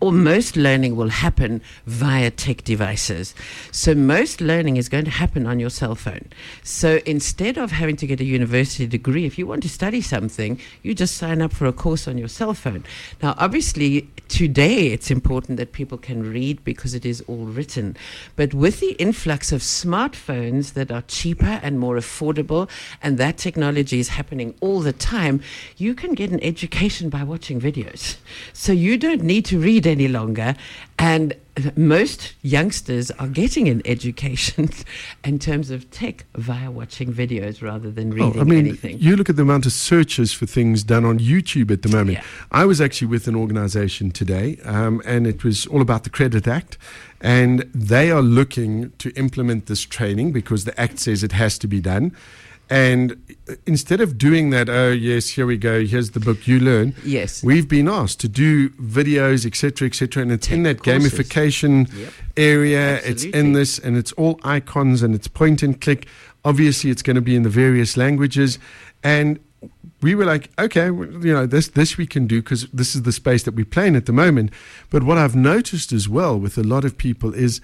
or 0.00 0.10
most 0.12 0.56
learning 0.56 0.96
will 0.96 1.10
happen 1.10 1.60
via 1.86 2.30
tech 2.30 2.64
devices. 2.64 3.34
So 3.70 3.94
most 3.94 4.40
learning 4.40 4.76
is 4.78 4.88
going 4.88 5.04
to 5.04 5.10
happen 5.10 5.46
on 5.46 5.60
your 5.60 5.70
cell 5.70 5.94
phone. 5.94 6.28
So 6.62 7.00
instead 7.04 7.58
of 7.58 7.72
having 7.72 7.96
to 7.96 8.06
get 8.06 8.20
a 8.20 8.24
university 8.24 8.86
degree, 8.86 9.26
if 9.26 9.38
you 9.38 9.46
want 9.46 9.62
to 9.64 9.68
study 9.68 10.00
something, 10.00 10.58
you 10.82 10.94
just 10.94 11.16
sign 11.16 11.42
up 11.42 11.52
for 11.52 11.66
a 11.66 11.72
course 11.72 12.08
on 12.08 12.16
your 12.16 12.28
cell 12.28 12.54
phone. 12.54 12.84
Now, 13.22 13.34
obviously, 13.36 14.08
today 14.28 14.86
it's 14.86 15.10
important 15.10 15.58
that 15.58 15.72
people 15.72 15.98
can 15.98 16.22
read 16.32 16.64
because 16.64 16.94
it 16.94 17.04
is 17.04 17.20
all 17.28 17.44
written. 17.44 17.96
But 18.36 18.54
with 18.54 18.80
the 18.80 18.92
influx 18.92 19.52
of 19.52 19.60
smartphones 19.60 20.72
that 20.72 20.90
are 20.90 21.01
cheaper 21.08 21.60
and 21.62 21.78
more 21.78 21.96
affordable, 21.96 22.68
and 23.02 23.18
that 23.18 23.38
technology 23.38 23.98
is 24.00 24.08
happening 24.08 24.54
all 24.60 24.80
the 24.80 24.92
time, 24.92 25.40
you 25.76 25.94
can 25.94 26.14
get 26.14 26.30
an 26.30 26.42
education 26.42 27.08
by 27.08 27.22
watching 27.22 27.60
videos. 27.60 28.16
So 28.52 28.72
you 28.72 28.96
don't 28.96 29.22
need 29.22 29.44
to 29.46 29.58
read 29.58 29.86
any 29.86 30.08
longer. 30.08 30.54
And 30.98 31.34
most 31.76 32.32
youngsters 32.42 33.10
are 33.12 33.28
getting 33.28 33.68
an 33.68 33.82
education 33.84 34.70
in 35.24 35.38
terms 35.38 35.70
of 35.70 35.90
tech 35.90 36.24
via 36.36 36.70
watching 36.70 37.12
videos 37.12 37.60
rather 37.62 37.90
than 37.90 38.10
Oh, 38.12 38.26
reading 38.28 38.40
I 38.40 38.44
mean, 38.44 38.58
anything. 38.60 38.98
you 38.98 39.16
look 39.16 39.28
at 39.28 39.36
the 39.36 39.42
amount 39.42 39.66
of 39.66 39.72
searches 39.72 40.32
for 40.32 40.46
things 40.46 40.82
done 40.82 41.04
on 41.04 41.18
YouTube 41.18 41.70
at 41.70 41.82
the 41.82 41.90
moment. 41.90 42.18
Yeah. 42.18 42.24
I 42.50 42.64
was 42.64 42.80
actually 42.80 43.08
with 43.08 43.28
an 43.28 43.36
organization 43.36 44.10
today, 44.12 44.58
um, 44.64 45.02
and 45.04 45.26
it 45.26 45.44
was 45.44 45.66
all 45.66 45.82
about 45.82 46.04
the 46.04 46.10
Credit 46.10 46.46
Act. 46.48 46.78
And 47.20 47.60
they 47.74 48.10
are 48.10 48.22
looking 48.22 48.90
to 48.98 49.10
implement 49.10 49.66
this 49.66 49.82
training 49.82 50.32
because 50.32 50.64
the 50.64 50.78
Act 50.80 50.98
says 50.98 51.22
it 51.22 51.32
has 51.32 51.58
to 51.58 51.68
be 51.68 51.80
done. 51.80 52.16
And 52.72 53.18
instead 53.66 54.00
of 54.00 54.16
doing 54.16 54.48
that, 54.48 54.70
oh, 54.70 54.92
yes, 54.92 55.28
here 55.28 55.44
we 55.44 55.58
go, 55.58 55.84
here's 55.84 56.12
the 56.12 56.20
book 56.20 56.48
you 56.48 56.58
learn. 56.58 56.94
Yes. 57.04 57.44
We've 57.44 57.68
been 57.68 57.86
asked 57.86 58.18
to 58.20 58.28
do 58.30 58.70
videos, 58.70 59.44
etc., 59.44 59.88
etc., 59.88 60.22
and 60.22 60.32
it's 60.32 60.50
in 60.50 60.62
that 60.62 60.82
courses. 60.82 61.12
gamification 61.12 61.94
Yep. 61.94 62.12
area. 62.38 62.98
It's 63.04 63.24
in 63.24 63.52
this, 63.52 63.78
and 63.78 63.98
it's 63.98 64.12
all 64.12 64.40
icons 64.42 65.02
and 65.02 65.14
it's 65.14 65.28
point 65.28 65.62
and 65.62 65.78
click. 65.78 66.06
Obviously, 66.46 66.88
it's 66.90 67.02
going 67.02 67.16
to 67.16 67.20
be 67.20 67.36
in 67.36 67.42
the 67.42 67.50
various 67.50 67.98
languages, 67.98 68.58
and 69.04 69.38
we 70.00 70.14
were 70.14 70.24
like, 70.24 70.48
okay, 70.58 70.86
you 70.86 71.34
know, 71.34 71.44
this 71.44 71.68
this 71.68 71.98
we 71.98 72.06
can 72.06 72.26
do 72.26 72.40
because 72.40 72.66
this 72.72 72.94
is 72.94 73.02
the 73.02 73.12
space 73.12 73.42
that 73.42 73.54
we 73.54 73.64
play 73.64 73.86
in 73.86 73.96
at 73.96 74.06
the 74.06 74.14
moment. 74.14 74.50
But 74.88 75.02
what 75.02 75.18
I've 75.18 75.36
noticed 75.36 75.92
as 75.92 76.08
well 76.08 76.40
with 76.40 76.56
a 76.56 76.62
lot 76.62 76.86
of 76.86 76.96
people 76.96 77.34
is 77.34 77.60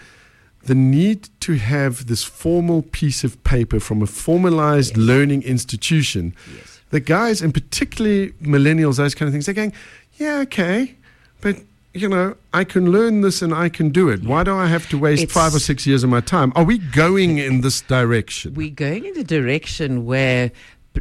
the 0.65 0.75
need 0.75 1.29
to 1.41 1.55
have 1.55 2.07
this 2.07 2.23
formal 2.25 2.83
piece 2.83 3.25
of 3.25 3.43
paper 3.45 3.81
from 3.81 4.03
a 4.03 4.07
formalized 4.07 4.97
Yes. 4.97 5.07
learning 5.07 5.43
institution. 5.45 6.35
Yes. 6.55 6.81
The 6.91 7.01
guys, 7.01 7.43
and 7.43 7.53
particularly 7.55 8.33
millennials, 8.43 8.97
those 8.97 9.15
kind 9.15 9.29
of 9.29 9.33
things, 9.33 9.47
they're 9.47 9.55
going, 9.55 9.73
yeah, 10.19 10.39
okay, 10.41 10.95
but 11.41 11.57
you 11.95 12.09
know, 12.09 12.37
I 12.53 12.65
can 12.65 12.93
learn 12.93 13.23
this 13.23 13.41
and 13.43 13.53
I 13.53 13.69
can 13.71 13.89
do 13.89 14.09
it. 14.11 14.23
Why 14.23 14.45
do 14.45 14.55
I 14.55 14.67
have 14.69 14.89
to 14.91 14.99
waste 14.99 15.23
It's- 15.23 15.35
five 15.35 15.55
or 15.55 15.59
six 15.59 15.87
years 15.87 16.05
of 16.05 16.11
my 16.11 16.21
time? 16.21 16.53
Are 16.55 16.63
we 16.65 16.79
going 16.79 17.39
in 17.39 17.63
this 17.63 17.81
direction? 17.81 18.55
We're 18.55 18.71
going 18.71 19.05
in 19.07 19.15
the 19.15 19.25
direction 19.25 20.05
where 20.05 20.53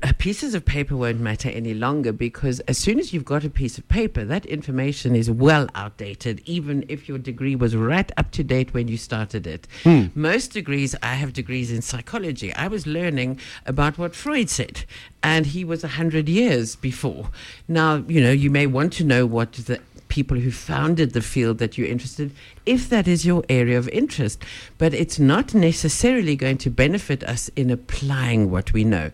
Uh, 0.03 0.11
pieces 0.19 0.53
of 0.53 0.63
paper 0.63 0.95
won't 0.95 1.19
matter 1.19 1.49
any 1.49 1.73
longer 1.73 2.11
because 2.11 2.59
as 2.61 2.77
soon 2.77 2.99
as 2.99 3.13
you've 3.13 3.25
got 3.25 3.43
a 3.43 3.49
piece 3.49 3.77
of 3.77 3.87
paper, 3.87 4.23
that 4.23 4.45
information 4.45 5.15
is 5.15 5.31
well 5.31 5.67
outdated, 5.73 6.41
even 6.45 6.85
if 6.87 7.07
your 7.07 7.17
degree 7.17 7.55
was 7.55 7.75
right 7.75 8.11
up 8.15 8.29
to 8.31 8.43
date 8.43 8.73
when 8.73 8.87
you 8.87 8.97
started 8.97 9.47
it. 9.47 9.67
Hmm. 9.83 10.07
Most 10.13 10.51
degrees, 10.51 10.95
I 11.01 11.15
have 11.15 11.33
degrees 11.33 11.71
in 11.71 11.81
psychology. 11.81 12.53
I 12.53 12.67
was 12.67 12.85
learning 12.85 13.39
about 13.65 13.97
what 13.97 14.13
Freud 14.13 14.49
said, 14.49 14.85
and 15.23 15.47
he 15.47 15.63
was 15.63 15.81
100 15.83 16.29
years 16.29 16.75
before. 16.75 17.31
Now, 17.67 18.03
you 18.07 18.21
know, 18.21 18.31
you 18.31 18.51
may 18.51 18.67
want 18.67 18.93
to 18.93 19.03
know 19.03 19.25
what 19.25 19.53
the 19.53 19.79
people 20.09 20.37
who 20.37 20.51
founded 20.51 21.13
the 21.13 21.21
field 21.21 21.57
that 21.57 21.77
you're 21.77 21.87
interested 21.87 22.31
if 22.67 22.89
that 22.89 23.07
is 23.07 23.25
your 23.25 23.43
area 23.49 23.77
of 23.77 23.87
interest 23.89 24.43
but 24.77 24.93
it's 24.93 25.19
not 25.19 25.53
necessarily 25.53 26.35
going 26.35 26.57
to 26.57 26.69
benefit 26.69 27.23
us 27.23 27.49
in 27.55 27.69
applying 27.69 28.51
what 28.51 28.73
we 28.73 28.83
know. 28.83 29.11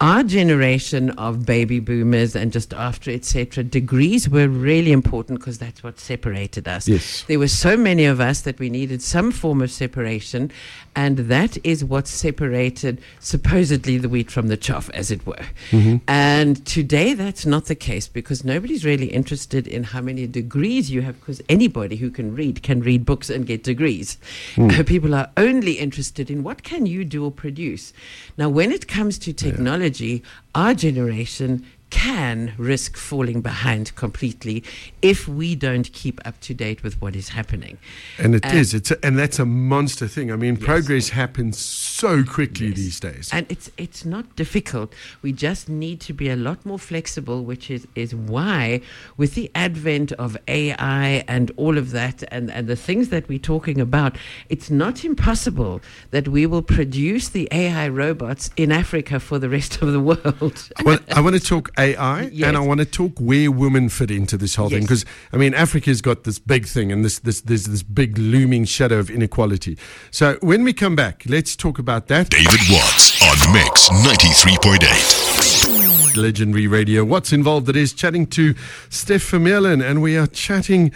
Our 0.00 0.22
generation 0.22 1.10
of 1.10 1.46
baby 1.46 1.80
boomers 1.80 2.34
and 2.34 2.52
just 2.52 2.72
after 2.74 3.10
etc 3.10 3.62
degrees 3.64 4.28
were 4.28 4.48
really 4.48 4.92
important 4.92 5.38
because 5.38 5.58
that's 5.58 5.82
what 5.82 5.98
separated 5.98 6.66
us. 6.66 6.88
Yes. 6.88 7.24
there 7.28 7.38
were 7.38 7.48
so 7.48 7.76
many 7.76 8.04
of 8.04 8.20
us 8.20 8.42
that 8.42 8.58
we 8.58 8.70
needed 8.70 9.02
some 9.02 9.30
form 9.30 9.60
of 9.62 9.70
separation 9.70 10.50
and 10.94 11.18
that 11.18 11.58
is 11.64 11.84
what 11.84 12.06
separated 12.06 13.00
supposedly 13.20 13.98
the 13.98 14.08
wheat 14.08 14.30
from 14.30 14.48
the 14.48 14.56
chaff 14.56 14.90
as 14.90 15.10
it 15.10 15.26
were. 15.26 15.46
Mm-hmm. 15.70 15.96
And 16.08 16.64
today 16.66 17.14
that's 17.14 17.46
not 17.46 17.66
the 17.66 17.74
case 17.74 18.08
because 18.08 18.44
nobody's 18.44 18.84
really 18.84 19.06
interested 19.06 19.66
in 19.66 19.84
how 19.84 20.00
many 20.00 20.26
degrees 20.26 20.90
you 20.90 21.02
have 21.02 21.18
because 21.20 21.40
anybody 21.48 21.96
who 21.96 22.10
can 22.10 22.34
read 22.34 22.62
can 22.62 22.80
read 22.80 22.91
books 22.98 23.30
and 23.30 23.46
get 23.46 23.62
degrees. 23.62 24.18
Uh, 24.56 24.82
people 24.84 25.14
are 25.14 25.30
only 25.36 25.72
interested 25.72 26.30
in 26.30 26.42
what 26.42 26.62
can 26.62 26.86
you 26.86 27.04
do 27.04 27.24
or 27.24 27.30
produce. 27.30 27.92
Now 28.36 28.48
when 28.48 28.72
it 28.72 28.88
comes 28.88 29.18
to 29.20 29.32
technology 29.32 30.22
our 30.54 30.74
generation 30.74 31.64
can 31.92 32.54
risk 32.56 32.96
falling 32.96 33.42
behind 33.42 33.94
completely 33.96 34.64
if 35.02 35.28
we 35.28 35.54
don't 35.54 35.92
keep 35.92 36.18
up 36.26 36.40
to 36.40 36.54
date 36.54 36.82
with 36.82 36.98
what 37.02 37.14
is 37.14 37.28
happening. 37.28 37.76
And 38.18 38.34
it 38.34 38.44
And- 38.46 38.58
is. 38.58 38.72
It's 38.72 38.90
a, 38.90 38.96
and 39.06 39.18
that's 39.18 39.38
a 39.38 39.44
monster 39.44 40.08
thing. 40.08 40.32
I 40.32 40.36
mean, 40.36 40.56
progress 40.56 41.10
happens 41.10 41.58
so 41.58 42.24
quickly 42.24 42.68
Yes. 42.68 42.76
these 42.76 43.00
days. 43.00 43.28
And 43.30 43.44
it's 43.50 43.70
it's 43.76 44.04
not 44.06 44.24
difficult. 44.36 44.94
We 45.20 45.32
just 45.32 45.68
need 45.68 46.00
to 46.08 46.12
be 46.14 46.30
a 46.30 46.36
lot 46.48 46.64
more 46.64 46.78
flexible, 46.78 47.44
which 47.44 47.70
is, 47.70 47.86
is 47.94 48.14
why 48.14 48.80
with 49.18 49.34
the 49.34 49.50
advent 49.54 50.12
of 50.12 50.30
AI 50.48 51.24
and 51.28 51.50
all 51.58 51.76
of 51.76 51.90
that 51.90 52.22
and, 52.34 52.50
and 52.50 52.66
the 52.68 52.76
things 52.88 53.10
that 53.10 53.28
we're 53.28 53.38
talking 53.54 53.80
about, 53.80 54.16
it's 54.48 54.70
not 54.70 55.04
impossible 55.04 55.82
that 56.10 56.26
we 56.26 56.46
will 56.46 56.62
produce 56.62 57.28
the 57.28 57.46
AI 57.52 57.86
robots 57.88 58.50
in 58.56 58.72
Africa 58.72 59.20
for 59.20 59.38
the 59.38 59.50
rest 59.50 59.82
of 59.82 59.92
the 59.92 60.00
world. 60.00 60.70
well, 60.84 60.98
I 61.14 61.20
want 61.20 61.36
to 61.36 61.40
talk 61.54 61.70
AI 61.82 62.22
Yes. 62.32 62.48
and 62.48 62.56
I 62.56 62.60
want 62.60 62.80
to 62.80 62.86
talk 62.86 63.12
where 63.18 63.50
women 63.50 63.88
fit 63.88 64.10
into 64.10 64.36
this 64.36 64.54
whole 64.56 64.70
thing 64.70 64.82
because 64.82 65.04
I 65.32 65.36
mean 65.36 65.54
Africa's 65.54 66.00
got 66.00 66.24
this 66.24 66.38
big 66.38 66.66
thing 66.66 66.90
and 66.92 67.04
this 67.04 67.18
this 67.20 67.40
there's 67.42 67.64
this 67.64 67.82
big 67.82 68.18
looming 68.18 68.64
shadow 68.64 68.98
of 68.98 69.10
inequality. 69.10 69.76
So 70.10 70.36
when 70.40 70.64
we 70.64 70.72
come 70.72 70.96
back, 70.96 71.22
let's 71.26 71.56
talk 71.56 71.78
about 71.78 72.08
that. 72.08 72.30
David 72.30 72.60
Watts 72.70 73.20
on 73.22 73.52
Mix 73.52 73.88
93.8. 73.90 76.16
Legendary 76.16 76.66
Radio. 76.66 77.04
What's 77.04 77.32
involved? 77.32 77.68
It 77.68 77.76
is 77.76 77.92
chatting 77.94 78.26
to 78.28 78.54
Steph 78.90 79.30
Vermeulen, 79.30 79.82
and 79.82 80.02
we 80.02 80.16
are 80.16 80.26
chatting 80.26 80.92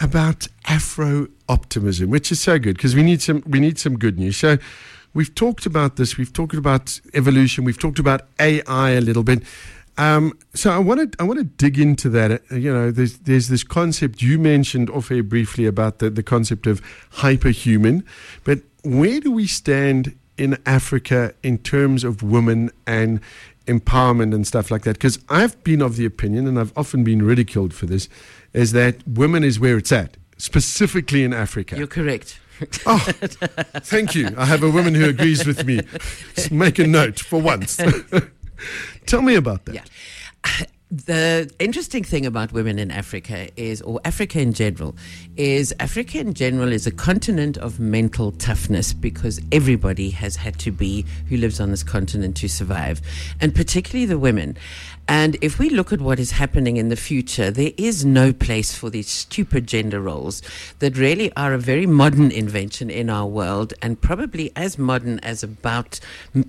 about 0.00 0.46
Afro 0.66 1.28
optimism, 1.48 2.10
which 2.10 2.30
is 2.30 2.40
so 2.40 2.58
good 2.58 2.76
because 2.76 2.94
we 2.94 3.02
need 3.02 3.22
some 3.22 3.42
we 3.46 3.60
need 3.60 3.78
some 3.78 3.98
good 3.98 4.18
news. 4.18 4.36
So 4.36 4.58
we've 5.14 5.34
talked 5.34 5.64
about 5.66 5.96
this. 5.96 6.16
We've 6.18 6.32
talked 6.32 6.54
about 6.54 7.00
evolution. 7.14 7.64
We've 7.64 7.78
talked 7.78 7.98
about 7.98 8.22
AI 8.38 8.90
a 8.90 9.00
little 9.00 9.22
bit. 9.22 9.42
Um, 9.98 10.38
so 10.54 10.70
I 10.70 10.78
want 10.78 11.12
to 11.12 11.20
I 11.20 11.24
want 11.24 11.40
to 11.40 11.44
dig 11.44 11.78
into 11.78 12.08
that. 12.10 12.30
Uh, 12.30 12.54
You 12.54 12.72
know, 12.72 12.90
there's 12.90 13.18
there's 13.18 13.48
this 13.48 13.64
concept 13.64 14.22
you 14.22 14.38
mentioned 14.38 14.88
off 14.90 15.10
air 15.10 15.22
briefly 15.24 15.66
about 15.66 15.98
the, 15.98 16.08
the 16.08 16.22
concept 16.22 16.66
of 16.66 16.80
hyperhuman, 17.14 18.04
but 18.44 18.60
where 18.84 19.20
do 19.20 19.30
we 19.32 19.46
stand 19.46 20.16
in 20.36 20.56
Africa 20.64 21.34
in 21.42 21.58
terms 21.58 22.04
of 22.04 22.22
women 22.22 22.70
and 22.86 23.20
empowerment 23.66 24.32
and 24.34 24.46
stuff 24.46 24.70
like 24.70 24.82
that? 24.82 24.92
Because 24.94 25.18
I've 25.28 25.62
been 25.64 25.82
of 25.82 25.96
the 25.96 26.06
opinion, 26.06 26.46
and 26.46 26.58
I've 26.60 26.72
often 26.76 27.02
been 27.02 27.22
ridiculed 27.22 27.74
for 27.74 27.86
this, 27.86 28.08
is 28.52 28.70
that 28.72 29.06
women 29.06 29.42
is 29.42 29.58
where 29.58 29.76
it's 29.76 29.90
at, 29.90 30.16
specifically 30.36 31.24
in 31.24 31.32
Africa. 31.34 31.76
You're 31.76 31.88
correct. 31.88 32.38
Oh, 32.86 32.98
thank 33.82 34.14
you. 34.16 34.30
I 34.36 34.44
have 34.44 34.62
a 34.64 34.70
woman 34.70 34.94
who 34.94 35.08
agrees 35.08 35.46
with 35.46 35.64
me. 35.64 35.80
Make 36.50 36.78
a 36.80 36.86
note 36.86 37.20
for 37.20 37.40
once. 37.40 37.78
Tell 39.06 39.22
me 39.22 39.34
about 39.34 39.64
that. 39.66 39.74
Yeah. 39.74 40.66
The 40.90 41.52
interesting 41.58 42.02
thing 42.02 42.24
about 42.24 42.52
women 42.52 42.78
in 42.78 42.90
Africa 42.90 43.50
is, 43.58 43.82
or 43.82 44.00
Africa 44.06 44.40
in 44.40 44.54
general, 44.54 44.96
is 45.36 45.74
Africa 45.80 46.18
in 46.18 46.32
general 46.32 46.72
is 46.72 46.86
a 46.86 46.90
continent 46.90 47.58
of 47.58 47.78
mental 47.78 48.32
toughness 48.32 48.94
because 48.94 49.38
everybody 49.52 50.08
has 50.08 50.36
had 50.36 50.58
to 50.60 50.70
be 50.70 51.04
who 51.28 51.36
lives 51.36 51.60
on 51.60 51.72
this 51.72 51.82
continent 51.82 52.38
to 52.38 52.48
survive, 52.48 53.02
and 53.38 53.54
particularly 53.54 54.06
the 54.06 54.18
women. 54.18 54.56
And 55.08 55.38
if 55.40 55.58
we 55.58 55.70
look 55.70 55.90
at 55.92 56.02
what 56.02 56.20
is 56.20 56.32
happening 56.32 56.76
in 56.76 56.90
the 56.90 56.96
future, 56.96 57.50
there 57.50 57.72
is 57.78 58.04
no 58.04 58.32
place 58.32 58.74
for 58.74 58.90
these 58.90 59.08
stupid 59.08 59.66
gender 59.66 60.00
roles 60.00 60.42
that 60.80 60.98
really 60.98 61.32
are 61.34 61.54
a 61.54 61.58
very 61.58 61.86
modern 61.86 62.30
invention 62.30 62.90
in 62.90 63.08
our 63.08 63.26
world 63.26 63.72
and 63.80 63.98
probably 63.98 64.52
as 64.54 64.76
modern 64.76 65.18
as 65.20 65.42
about 65.42 65.98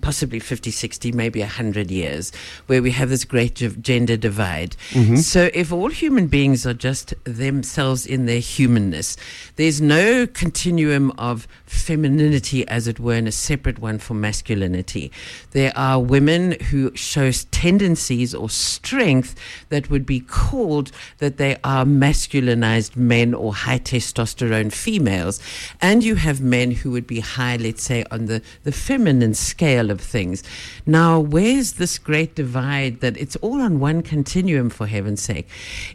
possibly 0.02 0.40
50, 0.40 0.72
60, 0.72 1.14
maybe 1.14 1.40
100 1.40 1.90
years, 1.90 2.34
where 2.68 2.82
we 2.82 2.92
have 2.92 3.10
this 3.10 3.24
great 3.24 3.56
gender 3.82 4.18
divide. 4.18 4.76
Mm-hmm. 4.90 5.16
So 5.16 5.50
if 5.54 5.72
all 5.72 5.90
human 5.90 6.28
beings 6.28 6.68
are 6.68 6.74
just 6.74 7.14
themselves 7.24 8.06
in 8.06 8.26
their 8.26 8.40
humanness, 8.40 9.16
there's 9.56 9.80
no 9.80 10.28
continuum 10.28 11.12
of 11.18 11.48
femininity, 11.66 12.68
as 12.68 12.88
it 12.88 13.00
were, 13.00 13.14
and 13.14 13.28
a 13.28 13.32
separate 13.32 13.80
one 13.80 14.00
for 14.00 14.16
masculinity. 14.16 15.12
There 15.52 15.72
are 15.78 16.00
women 16.00 16.60
who 16.72 16.94
show 16.96 17.32
tendencies 17.32 18.36
or 18.36 18.49
strength 18.50 19.36
that 19.70 19.90
would 19.90 20.06
be 20.06 20.20
called 20.20 20.92
that 21.20 21.38
they 21.38 21.58
are 21.64 21.86
masculinized 21.86 22.96
men 22.96 23.34
or 23.34 23.54
high 23.54 23.80
testosterone 23.80 24.72
females. 24.72 25.40
And 25.82 26.04
you 26.04 26.16
have 26.16 26.42
men 26.42 26.72
who 26.72 26.92
would 26.92 27.08
be 27.08 27.20
high, 27.20 27.56
let's 27.58 27.84
say, 27.84 28.04
on 28.12 28.26
the, 28.26 28.42
the 28.64 28.72
feminine 28.72 29.34
scale 29.34 29.92
of 29.92 30.02
things. 30.02 30.44
Now, 30.86 31.20
where's 31.20 31.74
this 31.74 31.98
great 31.98 32.36
divide 32.36 33.02
that 33.02 33.18
it's 33.18 33.36
all 33.38 33.62
on 33.62 33.80
one 33.80 34.02
continuum, 34.02 34.70
for 34.70 34.88
heaven's 34.88 35.22
sake? 35.22 35.48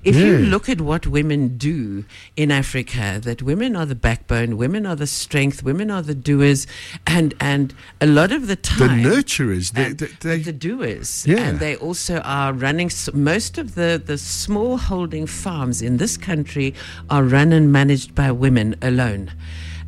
If 0.04 0.16
you 0.16 0.38
mm. 0.38 0.50
look 0.50 0.68
at 0.68 0.80
what 0.80 1.06
women 1.06 1.56
do 1.56 2.04
in 2.36 2.50
Africa, 2.50 3.20
that 3.22 3.42
women 3.42 3.76
are 3.76 3.86
the 3.86 3.94
backbone, 3.94 4.56
women 4.56 4.86
are 4.86 4.96
the 4.96 5.06
strength, 5.06 5.62
women 5.62 5.90
are 5.90 6.02
the 6.02 6.14
doers, 6.14 6.66
and, 7.06 7.34
and 7.40 7.74
a 8.00 8.06
lot 8.06 8.32
of 8.32 8.46
the 8.46 8.56
time. 8.56 9.02
The 9.02 9.08
nurturers, 9.08 9.72
they, 9.72 9.92
they, 9.92 10.06
they, 10.20 10.38
the 10.38 10.52
doers. 10.52 11.26
Yeah. 11.26 11.38
And 11.38 11.60
they 11.60 11.76
also 11.76 12.18
are 12.20 12.43
running, 12.52 12.90
most 13.12 13.58
of 13.58 13.74
the, 13.74 14.02
the 14.04 14.18
small 14.18 14.76
holding 14.76 15.26
farms 15.26 15.80
in 15.80 15.96
this 15.96 16.16
country 16.16 16.74
are 17.08 17.22
run 17.22 17.52
and 17.52 17.72
managed 17.72 18.14
by 18.14 18.30
women 18.30 18.76
alone. 18.82 19.30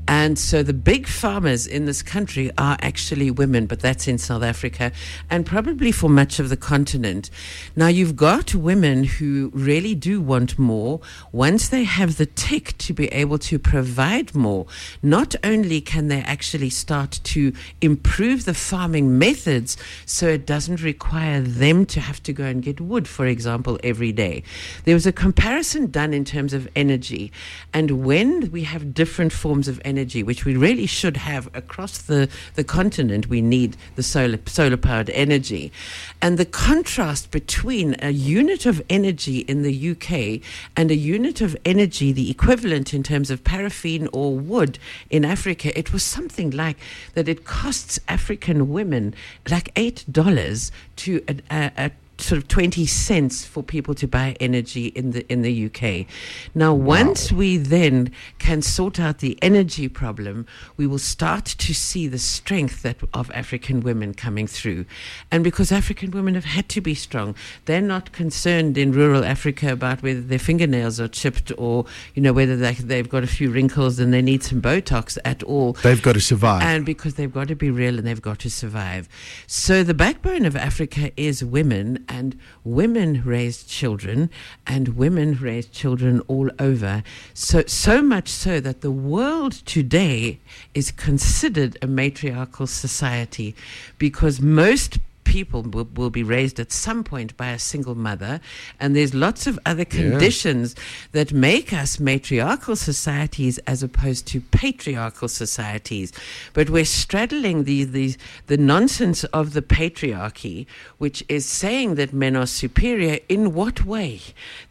And 0.08 0.38
so 0.38 0.62
the 0.62 0.72
big 0.72 1.08
farmers 1.08 1.66
in 1.66 1.86
this 1.86 2.02
country 2.02 2.50
are 2.56 2.76
actually 2.80 3.30
women, 3.30 3.66
but 3.66 3.80
that's 3.80 4.06
in 4.06 4.18
South 4.18 4.42
Africa 4.42 4.92
and 5.28 5.44
probably 5.44 5.90
for 5.90 6.08
much 6.08 6.38
of 6.38 6.48
the 6.48 6.56
continent. 6.56 7.28
Now, 7.74 7.88
you've 7.88 8.14
got 8.14 8.54
women 8.54 9.02
who 9.04 9.50
really 9.52 9.96
do 9.96 10.20
want 10.20 10.58
more 10.58 11.00
once 11.32 11.68
they 11.68 11.82
have 11.82 12.18
the 12.18 12.26
tech 12.26 12.78
to 12.78 12.92
be 12.92 13.08
able 13.08 13.38
to 13.38 13.58
provide 13.58 14.34
more. 14.34 14.66
Not 15.02 15.34
only 15.42 15.80
can 15.80 16.06
they 16.06 16.20
actually 16.20 16.70
start 16.70 17.18
to 17.24 17.52
improve 17.80 18.44
the 18.44 18.54
farming 18.54 19.18
methods 19.18 19.76
so 20.04 20.28
it 20.28 20.46
doesn't 20.46 20.82
require 20.82 21.40
them 21.40 21.84
to 21.86 22.00
have 22.00 22.22
to 22.24 22.32
go 22.32 22.44
and 22.44 22.62
get 22.62 22.80
wood, 22.80 23.08
for 23.08 23.26
example, 23.26 23.78
every 23.82 24.12
day. 24.12 24.44
There 24.84 24.94
was 24.94 25.06
a 25.06 25.12
comparison 25.12 25.90
done 25.90 26.14
in 26.14 26.24
terms 26.24 26.52
of 26.52 26.68
energy. 26.76 27.32
And 27.72 28.04
when 28.04 28.52
we 28.52 28.62
have 28.64 28.94
different 28.94 29.32
forms 29.32 29.66
of 29.66 29.80
energy, 29.84 29.95
which 30.22 30.44
we 30.44 30.56
really 30.56 30.86
should 30.86 31.16
have 31.16 31.48
across 31.54 31.98
the, 31.98 32.28
the 32.54 32.64
continent, 32.64 33.28
we 33.28 33.40
need 33.40 33.76
the 33.94 34.02
solar, 34.02 34.38
solar 34.46 34.76
powered 34.76 35.10
energy. 35.10 35.72
And 36.20 36.38
the 36.38 36.44
contrast 36.44 37.30
between 37.30 37.96
a 38.00 38.10
unit 38.10 38.66
of 38.66 38.82
energy 38.90 39.38
in 39.40 39.62
the 39.62 39.90
UK 39.90 40.40
and 40.76 40.90
a 40.90 40.96
unit 40.96 41.40
of 41.40 41.56
energy, 41.64 42.12
the 42.12 42.30
equivalent 42.30 42.92
in 42.94 43.02
terms 43.02 43.30
of 43.30 43.44
paraffin 43.44 44.08
or 44.12 44.36
wood 44.36 44.78
in 45.10 45.24
Africa, 45.24 45.76
it 45.78 45.92
was 45.92 46.02
something 46.02 46.50
like 46.50 46.76
that 47.14 47.28
it 47.28 47.44
costs 47.44 47.98
African 48.08 48.70
women 48.70 49.14
like 49.50 49.72
$8 49.74 50.70
to 50.96 51.24
a, 51.28 51.36
a, 51.50 51.72
a 51.76 51.90
sort 52.18 52.38
of 52.38 52.48
20 52.48 52.86
cents 52.86 53.44
for 53.44 53.62
people 53.62 53.94
to 53.94 54.08
buy 54.08 54.36
energy 54.40 54.86
in 54.88 55.10
the 55.10 55.30
in 55.32 55.42
the 55.42 55.66
UK. 55.66 56.06
Now 56.54 56.72
once 56.74 57.30
we 57.32 57.56
then 57.56 58.10
can 58.38 58.62
sort 58.62 58.98
out 58.98 59.18
the 59.18 59.38
energy 59.42 59.88
problem, 59.88 60.46
we 60.76 60.86
will 60.86 60.98
start 60.98 61.44
to 61.44 61.74
see 61.74 62.06
the 62.06 62.18
strength 62.18 62.82
that 62.82 62.96
of 63.12 63.30
African 63.32 63.80
women 63.80 64.14
coming 64.14 64.46
through. 64.46 64.86
And 65.30 65.44
because 65.44 65.70
African 65.70 66.10
women 66.10 66.34
have 66.34 66.44
had 66.44 66.68
to 66.70 66.80
be 66.80 66.94
strong, 66.94 67.34
they're 67.66 67.80
not 67.80 68.12
concerned 68.12 68.78
in 68.78 68.92
rural 68.92 69.24
Africa 69.24 69.72
about 69.72 70.02
whether 70.02 70.20
their 70.20 70.38
fingernails 70.38 70.98
are 71.00 71.08
chipped 71.08 71.52
or 71.58 71.84
you 72.14 72.22
know 72.22 72.32
whether 72.32 72.56
they, 72.56 72.74
they've 72.74 73.08
got 73.08 73.22
a 73.22 73.26
few 73.26 73.50
wrinkles 73.50 73.98
and 73.98 74.12
they 74.12 74.22
need 74.22 74.42
some 74.42 74.60
botox 74.62 75.18
at 75.24 75.42
all 75.42 75.74
they've 75.82 76.02
got 76.02 76.14
to 76.14 76.20
survive. 76.20 76.62
and 76.62 76.86
because 76.86 77.14
they've 77.14 77.32
got 77.32 77.48
to 77.48 77.56
be 77.56 77.70
real 77.70 77.98
and 77.98 78.06
they've 78.06 78.22
got 78.22 78.38
to 78.38 78.50
survive. 78.50 79.08
So 79.46 79.82
the 79.82 79.94
backbone 79.94 80.44
of 80.44 80.56
Africa 80.56 81.12
is 81.16 81.44
women, 81.44 82.04
and 82.08 82.38
women 82.64 83.22
raise 83.24 83.64
children, 83.64 84.30
and 84.66 84.96
women 84.96 85.34
raise 85.40 85.66
children 85.66 86.20
all 86.28 86.50
over. 86.58 87.02
So 87.34 87.64
so 87.66 88.02
much 88.02 88.28
so 88.28 88.60
that 88.60 88.80
the 88.80 88.90
world 88.90 89.52
today 89.66 90.38
is 90.74 90.90
considered 90.90 91.76
a 91.82 91.86
matriarchal 91.86 92.66
society, 92.66 93.54
because 93.98 94.40
most 94.40 94.98
people 95.26 95.62
will, 95.62 95.88
will 95.94 96.10
be 96.10 96.22
raised 96.22 96.58
at 96.58 96.72
some 96.72 97.04
point 97.04 97.36
by 97.36 97.50
a 97.50 97.58
single 97.58 97.94
mother. 97.94 98.40
And 98.80 98.96
there's 98.96 99.14
lots 99.14 99.46
of 99.46 99.58
other 99.66 99.84
conditions 99.84 100.74
that 101.12 101.32
make 101.32 101.72
us 101.72 102.00
matriarchal 102.00 102.76
societies 102.76 103.58
as 103.66 103.82
opposed 103.82 104.26
to 104.28 104.40
patriarchal 104.40 105.28
societies. 105.28 106.12
But 106.54 106.70
we're 106.70 106.84
straddling 106.84 107.64
the, 107.64 107.84
the, 107.84 108.16
the 108.46 108.56
nonsense 108.56 109.24
of 109.24 109.52
the 109.52 109.62
patriarchy 109.62 110.66
which 110.98 111.24
is 111.28 111.44
saying 111.44 111.96
that 111.96 112.12
men 112.12 112.36
are 112.36 112.46
superior 112.46 113.18
in 113.28 113.52
what 113.52 113.84
way? 113.84 114.20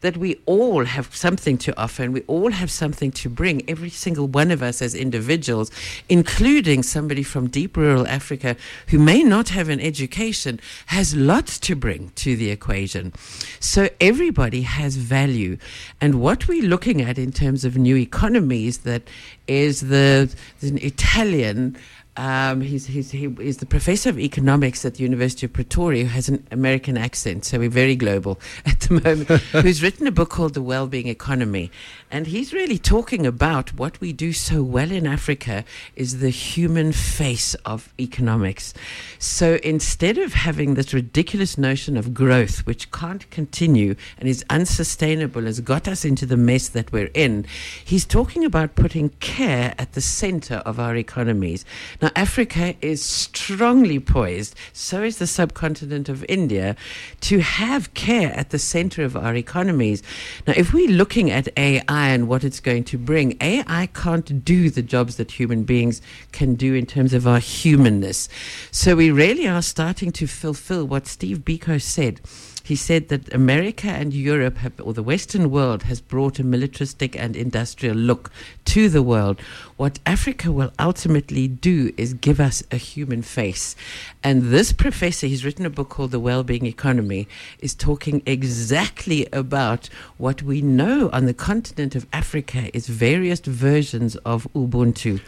That 0.01 0.17
we 0.17 0.39
all 0.45 0.85
have 0.85 1.15
something 1.15 1.57
to 1.59 1.77
offer 1.79 2.03
and 2.03 2.13
we 2.13 2.21
all 2.27 2.51
have 2.51 2.71
something 2.71 3.11
to 3.11 3.29
bring 3.29 3.67
every 3.69 3.89
single 3.89 4.27
one 4.27 4.51
of 4.51 4.63
us 4.63 4.81
as 4.81 4.95
individuals 4.95 5.69
including 6.09 6.83
somebody 6.83 7.23
from 7.23 7.47
deep 7.47 7.75
rural 7.77 8.07
africa 8.07 8.55
who 8.89 8.99
may 8.99 9.23
not 9.23 9.49
have 9.49 9.69
an 9.69 9.79
education 9.79 10.44
has 10.87 11.15
lots 11.15 11.59
to 11.59 11.75
bring 11.75 12.11
to 12.15 12.35
the 12.35 12.49
equation. 12.49 13.13
So 13.59 13.89
everybody 13.99 14.61
has 14.61 14.95
value. 14.95 15.57
And 16.01 16.21
what 16.21 16.47
we're 16.47 16.63
looking 16.63 17.01
at 17.01 17.17
in 17.17 17.31
terms 17.31 17.65
of 17.65 17.77
new 17.77 17.95
economies 17.95 18.79
that 18.79 19.03
is 19.47 19.81
the, 19.81 20.33
the 20.61 20.83
Italian 20.85 21.77
um, 22.17 22.61
he's, 22.61 22.85
he's, 22.85 23.11
he 23.11 23.25
is 23.39 23.57
the 23.57 23.65
professor 23.65 24.09
of 24.09 24.19
economics 24.19 24.85
at 24.85 24.95
the 24.95 25.03
University 25.03 25.45
of 25.45 25.53
Pretoria 25.53 26.03
who 26.03 26.09
has 26.09 26.29
an 26.29 26.45
American 26.51 26.97
accent, 26.97 27.43
so 27.45 27.59
we're 27.59 27.69
very 27.69 27.95
global 27.95 28.39
at 28.65 28.79
the 28.81 28.93
moment, 28.93 29.27
who's 29.51 29.83
written 29.83 30.07
a 30.07 30.11
book 30.11 30.29
called 30.29 30.53
The 30.53 30.61
Wellbeing 30.61 31.07
Economy. 31.07 31.71
And 32.11 32.27
he's 32.27 32.53
really 32.53 32.77
talking 32.77 33.25
about 33.25 33.73
what 33.73 33.99
we 33.99 34.13
do 34.13 34.31
so 34.31 34.63
well 34.63 34.91
in 34.91 35.05
Africa 35.05 35.65
is 35.95 36.19
the 36.19 36.29
human 36.29 36.93
face 36.93 37.55
of 37.65 37.93
economics. 37.99 38.73
So 39.19 39.59
instead 39.63 40.17
of 40.17 40.33
having 40.33 40.75
this 40.75 40.93
ridiculous 40.93 41.57
notion 41.57 41.97
of 41.97 42.13
growth, 42.13 42.65
which 42.65 42.91
can't 42.91 43.29
continue 43.31 43.95
and 44.17 44.29
is 44.29 44.45
unsustainable, 44.49 45.43
has 45.43 45.59
got 45.59 45.87
us 45.87 46.05
into 46.05 46.25
the 46.25 46.37
mess 46.37 46.69
that 46.69 46.91
we're 46.91 47.11
in, 47.13 47.45
he's 47.83 48.05
talking 48.05 48.45
about 48.45 48.75
putting 48.75 49.09
care 49.19 49.73
at 49.77 49.93
the 49.93 50.01
center 50.01 50.55
of 50.65 50.79
our 50.79 50.95
economies. 50.95 51.65
Now, 52.01 52.04
Africa 52.15 52.75
is 52.81 53.03
strongly 53.03 53.99
poised, 53.99 54.55
so 54.73 55.03
is 55.03 55.17
the 55.17 55.27
subcontinent 55.27 56.09
of 56.09 56.25
India, 56.27 56.75
to 57.21 57.39
have 57.39 57.93
care 57.93 58.31
at 58.33 58.49
the 58.49 58.59
center 58.59 59.03
of 59.03 59.15
our 59.15 59.35
economies. 59.35 60.03
Now, 60.45 60.53
if 60.57 60.73
we're 60.73 60.89
looking 60.89 61.31
at 61.31 61.47
AI 61.57 62.09
and 62.09 62.27
what 62.27 62.43
it's 62.43 62.59
going 62.59 62.83
to 62.85 62.97
bring, 62.97 63.37
AI 63.41 63.87
can't 63.93 64.43
do 64.43 64.69
the 64.69 64.81
jobs 64.81 65.15
that 65.15 65.31
human 65.31 65.63
beings 65.63 66.01
can 66.31 66.55
do 66.55 66.73
in 66.73 66.85
terms 66.85 67.13
of 67.13 67.27
our 67.27 67.39
humanness. 67.39 68.27
So 68.71 68.95
we 68.95 69.11
really 69.11 69.47
are 69.47 69.61
starting 69.61 70.11
to 70.13 70.27
fulfill 70.27 70.85
what 70.85 71.07
Steve 71.07 71.39
Biko 71.39 71.81
said. 71.81 72.21
He 72.65 72.75
said 72.75 73.09
that 73.09 73.31
America 73.31 73.89
and 73.89 74.11
Europe, 74.11 74.57
have, 74.57 74.73
or 74.81 74.91
the 74.91 75.03
Western 75.03 75.51
world, 75.51 75.83
has 75.83 76.01
brought 76.01 76.39
a 76.39 76.43
militaristic 76.43 77.15
and 77.15 77.35
industrial 77.35 77.95
look 77.95 78.31
to 78.65 78.89
the 78.89 79.03
world. 79.03 79.39
What 79.77 79.99
Africa 80.03 80.51
will 80.51 80.73
ultimately 80.79 81.47
do 81.47 81.93
is 81.95 82.15
give 82.15 82.39
us 82.39 82.63
a 82.71 82.77
human 82.77 83.21
face. 83.21 83.75
And 84.23 84.49
this 84.49 84.71
professor, 84.71 85.27
he's 85.27 85.45
written 85.45 85.67
a 85.67 85.69
book 85.69 85.89
called 85.89 86.09
The 86.09 86.19
Wellbeing 86.19 86.65
Economy, 86.65 87.27
is 87.59 87.75
talking 87.75 88.23
exactly 88.25 89.27
about 89.31 89.87
what 90.17 90.41
we 90.41 90.63
know 90.63 91.11
on 91.13 91.27
the 91.27 91.35
continent 91.35 91.93
of 91.93 92.07
Africa 92.11 92.75
is 92.75 92.87
various 92.87 93.41
versions 93.41 94.15
of 94.25 94.47
Ubuntu. 94.55 95.21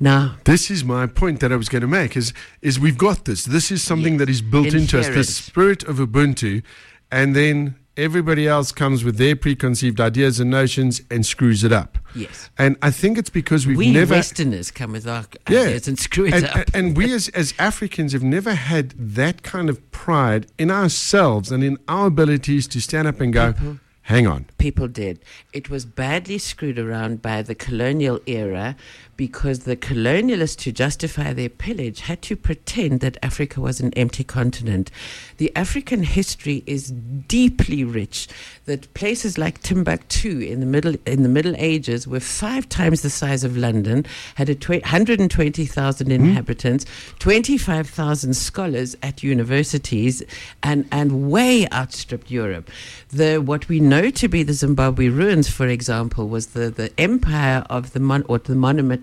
Now, 0.00 0.36
This 0.44 0.70
is 0.70 0.84
my 0.84 1.06
point 1.06 1.40
that 1.40 1.52
I 1.52 1.56
was 1.56 1.68
going 1.68 1.82
to 1.82 1.88
make 1.88 2.16
is 2.16 2.32
is 2.62 2.78
we've 2.78 2.98
got 2.98 3.24
this. 3.24 3.44
This 3.44 3.70
is 3.70 3.82
something 3.82 4.16
that 4.18 4.28
is 4.28 4.42
built 4.42 4.74
into 4.74 4.98
us, 4.98 5.08
the 5.08 5.24
spirit 5.24 5.82
of 5.84 5.96
Ubuntu, 5.96 6.62
and 7.10 7.34
then 7.36 7.76
everybody 7.96 8.48
else 8.48 8.72
comes 8.72 9.04
with 9.04 9.18
their 9.18 9.36
preconceived 9.36 10.00
ideas 10.00 10.40
and 10.40 10.50
notions 10.50 11.00
and 11.12 11.24
screws 11.24 11.62
it 11.62 11.70
up. 11.72 11.96
Yes. 12.14 12.50
And 12.58 12.76
I 12.82 12.90
think 12.90 13.18
it's 13.18 13.30
because 13.30 13.68
we've 13.68 13.76
we 13.76 13.92
never. 13.92 14.14
Westerners 14.14 14.72
come 14.72 14.90
with 14.92 15.06
our 15.06 15.24
ideas 15.48 15.86
and 15.86 15.96
screw 15.98 16.26
it 16.26 16.34
and, 16.34 16.44
up. 16.46 16.56
and- 16.56 16.70
and 16.74 16.96
we 16.96 17.12
as, 17.12 17.28
as 17.28 17.54
Africans 17.58 18.12
have 18.12 18.24
never 18.24 18.54
had 18.54 18.90
that 18.98 19.42
kind 19.44 19.70
of 19.70 19.78
pride 19.92 20.48
in 20.58 20.70
ourselves 20.72 21.52
and 21.52 21.62
in 21.62 21.78
our 21.86 22.06
abilities 22.08 22.66
to 22.68 22.80
stand 22.80 23.06
up 23.06 23.20
and 23.20 23.32
go, 23.32 23.54
hang 24.02 24.26
on. 24.26 24.46
people 24.58 24.88
did. 24.88 25.20
It 25.52 25.70
was 25.70 25.84
badly 25.84 26.38
screwed 26.38 26.80
around 26.80 27.22
by 27.22 27.42
the 27.42 27.54
colonial 27.54 28.18
era 28.26 28.74
because 29.16 29.60
the 29.60 29.76
colonialists, 29.76 30.56
to 30.58 30.72
justify 30.72 31.32
their 31.32 31.48
pillage, 31.48 32.00
had 32.00 32.22
to 32.22 32.36
pretend 32.36 33.00
that 33.00 33.16
Africa 33.22 33.60
was 33.60 33.80
an 33.80 33.92
empty 33.94 34.24
continent. 34.24 34.90
The 35.36 35.54
African 35.56 36.02
history 36.02 36.62
is 36.66 36.90
deeply 36.90 37.84
rich. 37.84 38.28
That 38.66 38.92
places 38.94 39.36
like 39.36 39.62
Timbuktu 39.62 40.40
in 40.40 40.60
the 40.60 40.66
middle 40.66 40.96
in 41.06 41.22
the 41.22 41.28
Middle 41.28 41.54
Ages 41.58 42.06
were 42.06 42.20
five 42.20 42.68
times 42.68 43.02
the 43.02 43.10
size 43.10 43.44
of 43.44 43.56
London, 43.56 44.06
had 44.36 44.48
a 44.48 44.54
tw- 44.54 44.82
120,000 44.82 46.06
hmm? 46.06 46.12
inhabitants, 46.12 46.86
25,000 47.18 48.34
scholars 48.34 48.96
at 49.02 49.22
universities, 49.22 50.22
and, 50.62 50.88
and 50.90 51.30
way 51.30 51.68
outstripped 51.72 52.30
Europe. 52.30 52.70
The 53.10 53.38
what 53.38 53.68
we 53.68 53.80
know 53.80 54.10
to 54.10 54.28
be 54.28 54.42
the 54.42 54.52
Zimbabwe 54.52 55.08
ruins, 55.08 55.48
for 55.48 55.66
example, 55.66 56.28
was 56.28 56.48
the, 56.48 56.70
the 56.70 56.92
empire 56.98 57.64
of 57.70 57.92
the 57.92 58.00
Mon- 58.00 58.24
or 58.28 58.38
the 58.38 58.54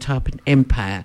Monomotapa 0.01 0.39
Empire, 0.47 1.03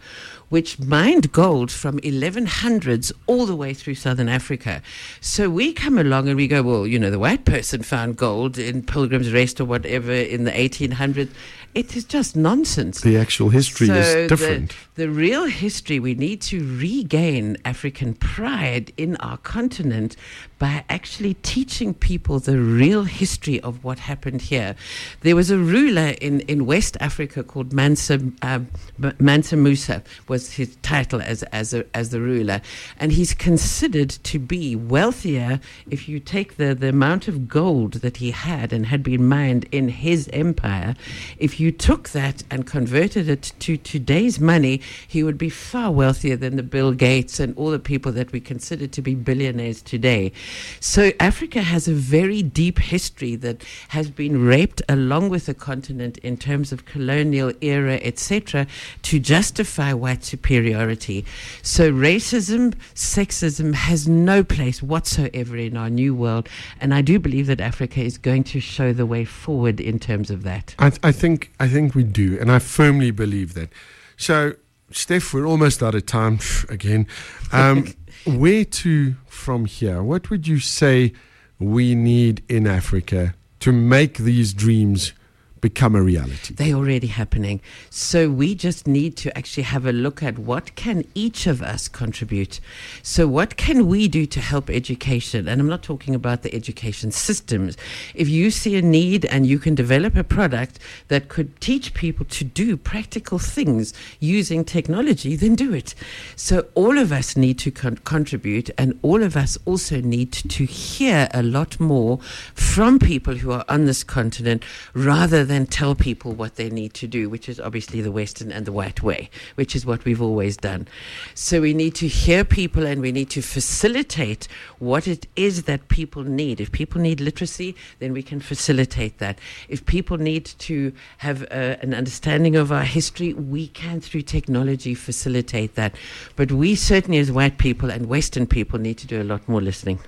which 0.49 0.79
mined 0.79 1.33
gold 1.33 1.71
from 1.71 1.99
1100s 2.01 3.13
all 3.27 3.47
the 3.47 3.57
way 3.57 3.75
through 3.75 3.95
southern 3.95 4.29
Africa. 4.29 4.83
So 5.21 5.51
we 5.51 5.73
come 5.73 5.99
along 5.99 6.29
and 6.29 6.37
we 6.37 6.49
go, 6.49 6.63
well, 6.63 6.87
you 6.87 6.99
know, 6.99 7.11
the 7.11 7.19
white 7.19 7.45
person 7.45 7.83
found 7.83 8.17
gold 8.17 8.59
in 8.59 8.83
Pilgrim's 8.83 9.33
Rest 9.33 9.61
or 9.61 9.65
whatever 9.65 10.13
in 10.13 10.45
the 10.45 10.53
1800s. 10.53 11.31
It 11.77 11.95
is 11.95 12.05
just 12.05 12.37
nonsense. 12.37 13.03
The 13.03 13.19
actual 13.19 13.51
history 13.51 13.89
So 13.89 13.97
is 13.97 14.29
different. 14.31 14.75
The, 14.95 15.05
the 15.05 15.11
real 15.11 15.45
history, 15.45 16.01
we 16.01 16.15
need 16.15 16.41
to 16.43 16.59
regain 16.79 17.59
African 17.67 18.15
pride 18.15 18.95
in 18.97 19.17
our 19.17 19.37
continent 19.37 20.17
by 20.59 20.85
actually 20.89 21.35
teaching 21.35 21.93
people 21.93 22.39
the 22.39 22.59
real 22.59 23.05
history 23.05 23.61
of 23.61 23.85
what 23.85 23.99
happened 23.99 24.41
here. 24.41 24.75
There 25.21 25.37
was 25.37 25.51
a 25.51 25.59
ruler 25.59 26.15
in, 26.23 26.41
in 26.41 26.65
West 26.65 26.97
Africa 26.99 27.43
called 27.45 27.75
Mansa, 27.75 28.21
uh, 28.41 28.61
M- 29.03 29.17
Mansa 29.19 29.55
Musa, 29.55 30.03
was 30.29 30.55
his 30.55 30.77
title 30.77 31.21
as, 31.21 31.43
as, 31.45 31.75
a, 31.75 31.85
as 31.95 32.09
the 32.09 32.23
ruler. 32.23 32.63
And 32.99 33.13
he's 33.13 33.35
considered 33.35 34.09
to 34.09 34.39
be 34.39 34.75
wealthier 34.75 35.61
if 35.91 36.09
you 36.09 36.21
take 36.21 36.57
the, 36.57 36.75
the 36.75 36.89
amount 36.89 37.29
of 37.29 37.49
gold 37.49 37.95
that 38.01 38.17
he 38.17 38.31
had 38.31 38.73
and 38.73 38.87
had 38.87 39.03
been 39.03 39.29
mined 39.29 39.67
in 39.73 39.91
his 39.91 40.31
empire. 40.33 40.95
If 41.37 41.61
you 41.61 41.66
took 41.73 42.11
that 42.11 42.43
and 42.51 42.67
converted 42.67 43.29
it 43.29 43.53
to 43.61 43.77
today's 43.77 44.39
money, 44.41 44.81
he 45.07 45.23
would 45.23 45.39
be 45.39 45.51
far 45.51 45.91
wealthier 45.91 46.37
than 46.37 46.57
the 46.57 46.63
Bill 46.63 46.93
Gates 46.93 47.41
and 47.41 47.57
all 47.57 47.71
the 47.71 47.79
people 47.79 48.13
that 48.13 48.33
we 48.33 48.41
consider 48.41 48.87
to 48.87 49.03
be 49.03 49.15
billionaires 49.15 49.83
today. 49.83 50.33
So 50.81 51.13
Africa 51.21 51.63
has 51.63 51.89
a 51.89 51.93
very 51.93 52.43
deep 52.43 52.79
history 52.79 53.37
that 53.37 53.65
has 53.89 54.11
been 54.11 54.45
raped 54.45 54.83
along 54.89 55.29
with 55.29 55.47
the 55.47 55.55
continent 55.55 56.19
in 56.19 56.37
terms 56.37 56.73
of 56.73 56.85
colonial 56.85 57.53
era, 57.61 57.99
etc., 58.03 58.67
to 59.03 59.19
justify 59.19 59.93
white 59.93 60.25
superiority. 60.25 61.25
So 61.63 61.93
racism, 61.93 62.75
sexism 62.95 63.75
has 63.75 64.09
no 64.09 64.45
place 64.45 64.83
whatsoever 64.83 65.57
in 65.57 65.77
our 65.77 65.91
new 65.91 66.15
world, 66.15 66.49
and 66.81 66.95
I 66.95 67.03
do 67.03 67.19
believe 67.19 67.47
that 67.47 67.61
Africa 67.61 68.01
is 68.01 68.19
going 68.19 68.45
to 68.45 68.61
show 68.61 68.93
the 68.93 69.07
way 69.07 69.25
forward 69.25 69.81
in 69.81 69.99
terms 69.99 70.31
of 70.31 70.43
that. 70.45 70.75
I, 70.79 70.93
I 71.03 71.13
think 71.13 71.51
I 71.59 71.69
think 71.69 71.95
we 71.95 72.05
do, 72.05 72.39
and 72.39 72.51
I 72.51 72.59
firmly 72.59 73.11
believe 73.11 73.55
that. 73.55 73.71
So, 74.17 74.55
Steph, 74.91 75.33
we're 75.33 75.47
almost 75.47 75.83
out 75.83 75.95
of 75.95 76.07
time 76.07 76.39
again. 76.69 77.07
Um, 77.53 77.95
where 78.27 78.65
to 78.65 79.17
from 79.27 79.65
here? 79.65 80.03
What 80.03 80.31
would 80.31 80.47
you 80.47 80.59
say 80.59 81.13
we 81.59 81.95
need 81.95 82.43
in 82.49 82.67
Africa 82.67 83.35
to 83.61 83.73
make 83.73 84.19
these 84.19 84.53
dreams 84.53 85.13
become 85.61 85.95
a 85.95 86.03
reality? 86.03 86.55
They're 86.55 86.75
already 86.75 87.07
happening. 87.07 87.61
So 87.91 88.31
we 88.31 88.55
just 88.55 88.87
need 88.87 89.17
to 89.19 89.37
actually 89.37 89.65
have 89.65 89.87
a 89.87 89.93
look 89.93 90.23
at 90.23 90.39
what 90.39 90.75
can 90.75 91.05
each 91.15 91.47
of 91.47 91.63
us 91.63 91.89
contribute. 91.89 92.61
So 93.03 93.27
what 93.27 93.57
can 93.57 93.87
we 93.87 94.09
do 94.09 94.27
to 94.27 94.41
help 94.41 94.69
education? 94.71 95.49
And 95.49 95.61
I'm 95.61 95.69
not 95.69 95.83
talking 95.83 96.15
about 96.15 96.43
the 96.43 96.55
education 96.55 97.11
systems. 97.11 97.77
If 98.15 98.29
you 98.29 98.51
see 98.51 98.77
a 98.77 98.83
need 98.83 99.25
and 99.27 99.47
you 99.47 99.59
can 99.59 99.75
develop 99.75 100.17
a 100.17 100.25
product 100.25 100.79
that 101.09 101.29
could 101.29 101.61
teach 101.61 101.95
people 101.95 102.27
to 102.27 102.45
do 102.45 102.77
practical 102.77 103.39
things 103.39 103.95
using 104.21 104.65
technology, 104.65 105.37
then 105.37 105.55
do 105.55 105.73
it. 105.73 105.95
So 106.37 106.67
all 106.75 106.99
of 106.99 107.13
us 107.13 107.37
need 107.37 107.59
to 107.61 107.71
con- 107.71 107.99
contribute 108.05 108.71
and 108.77 108.99
all 109.03 109.23
of 109.23 109.37
us 109.37 109.57
also 109.65 110.01
need 110.01 110.33
to 110.33 110.65
hear 110.65 111.29
a 111.33 111.43
lot 111.43 111.81
more 111.81 112.19
from 112.55 112.99
people 112.99 113.37
who 113.37 113.53
are 113.53 113.65
on 113.69 113.87
this 113.87 114.05
continent 114.05 114.65
rather 114.95 115.45
than 115.47 115.67
tell 115.67 115.95
people 115.95 116.33
what 116.33 116.57
they 116.57 116.69
need 116.69 116.93
to 116.95 117.07
do, 117.07 117.31
which 117.31 117.49
is 117.49 117.59
obviously 117.59 118.01
the 118.03 118.13
Western 118.13 118.53
and 118.53 118.67
the 118.67 118.73
white 118.73 119.03
way, 119.03 119.31
which 119.55 119.75
is 119.75 119.87
what 119.87 120.05
we've 120.05 120.21
always 120.21 120.57
done. 120.57 120.87
So 121.35 121.61
we 121.61 121.73
need 121.73 121.95
to 121.97 122.09
hear 122.09 122.45
people 122.45 122.87
and 122.87 123.01
we 123.01 123.13
need 123.13 123.31
to 123.31 123.43
facilitate 123.43 124.49
what 124.79 125.09
it 125.09 125.27
is 125.37 125.63
that 125.65 125.89
people 125.89 126.25
need. 126.25 126.61
If 126.61 126.73
people 126.73 127.01
need 127.01 127.21
literacy, 127.21 127.75
then 127.99 128.13
we 128.13 128.23
can 128.23 128.41
facilitate 128.41 129.19
that. 129.19 129.39
If 129.69 129.87
people 129.87 130.19
need 130.19 130.45
to 130.59 130.93
have 131.19 131.43
uh, 131.45 131.77
an 131.81 131.95
understanding 131.95 132.57
of 132.57 132.73
our 132.73 132.85
history, 132.85 133.33
we 133.33 133.69
can, 133.69 134.01
through 134.01 134.23
technology, 134.23 134.95
facilitate 134.95 135.75
that. 135.77 135.95
But 136.35 136.53
we 136.53 136.75
certainly, 136.75 137.19
as 137.19 137.33
white 137.33 137.59
people 137.59 137.91
and 137.91 138.07
Western 138.07 138.47
people, 138.47 138.79
need 138.79 138.99
to 138.99 139.07
do 139.07 139.23
a 139.23 139.25
lot 139.25 139.49
more 139.49 139.61
listening. 139.61 140.01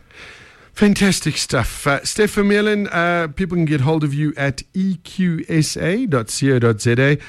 Fantastic 0.79 1.37
stuff. 1.37 1.89
Uh, 1.89 2.05
Steph 2.05 2.37
Vermeulen, 2.37 2.89
uh, 2.93 3.27
people 3.33 3.57
can 3.57 3.65
get 3.65 3.81
hold 3.81 4.05
of 4.05 4.15
you 4.15 4.33
at 4.37 4.59
eqsa.co.za. 4.75 6.07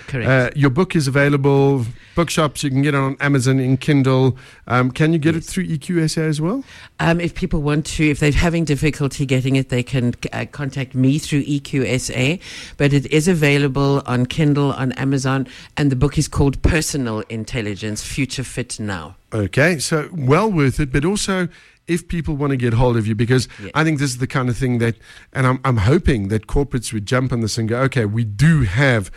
Correct. 0.05 0.29
Uh, 0.29 0.51
your 0.55 0.69
book 0.69 0.95
is 0.95 1.07
available, 1.07 1.83
bookshops, 2.13 2.63
you 2.63 2.69
can 2.69 2.83
get 2.83 2.93
it 2.93 2.99
on 2.99 3.17
Amazon 3.19 3.59
in 3.59 3.77
Kindle. 3.77 4.37
Um, 4.67 4.91
can 4.91 5.13
you 5.13 5.17
get 5.17 5.35
it 5.35 5.43
through 5.43 5.65
EQSA 5.65 6.27
as 6.27 6.39
well? 6.39 6.63
Um, 6.99 7.19
if 7.19 7.33
people 7.33 7.63
want 7.63 7.87
to, 7.87 8.07
if 8.07 8.19
they're 8.19 8.31
having 8.31 8.65
difficulty 8.65 9.25
getting 9.25 9.55
it, 9.55 9.69
they 9.69 9.81
can 9.81 10.13
uh, 10.31 10.45
contact 10.51 10.93
me 10.93 11.17
through 11.17 11.43
EQSA. 11.45 12.39
But 12.77 12.93
it 12.93 13.07
is 13.07 13.27
available 13.27 14.03
on 14.05 14.27
Kindle, 14.27 14.73
on 14.73 14.91
Amazon, 14.91 15.47
and 15.75 15.91
the 15.91 15.95
book 15.95 16.19
is 16.19 16.27
called 16.27 16.61
Personal 16.61 17.21
Intelligence 17.29 18.03
Future 18.03 18.43
Fit 18.43 18.79
Now. 18.79 19.15
Okay, 19.33 19.79
so 19.79 20.09
well 20.11 20.51
worth 20.51 20.79
it, 20.79 20.91
but 20.91 21.05
also 21.05 21.47
if 21.87 22.07
people 22.07 22.35
want 22.35 22.51
to 22.51 22.57
get 22.57 22.73
hold 22.73 22.97
of 22.97 23.07
you, 23.07 23.15
because 23.15 23.47
Yeah. 23.63 23.71
I 23.73 23.83
think 23.83 23.99
this 23.99 24.11
is 24.11 24.17
the 24.19 24.27
kind 24.27 24.47
of 24.49 24.57
thing 24.57 24.77
that, 24.77 24.95
and 25.33 25.47
I'm, 25.47 25.59
I'm 25.65 25.77
hoping 25.77 26.27
that 26.29 26.47
corporates 26.47 26.93
would 26.93 27.05
jump 27.05 27.31
on 27.33 27.41
this 27.41 27.57
and 27.57 27.67
go, 27.67 27.79
okay, 27.81 28.05
we 28.05 28.23
do 28.23 28.61
have 28.63 29.11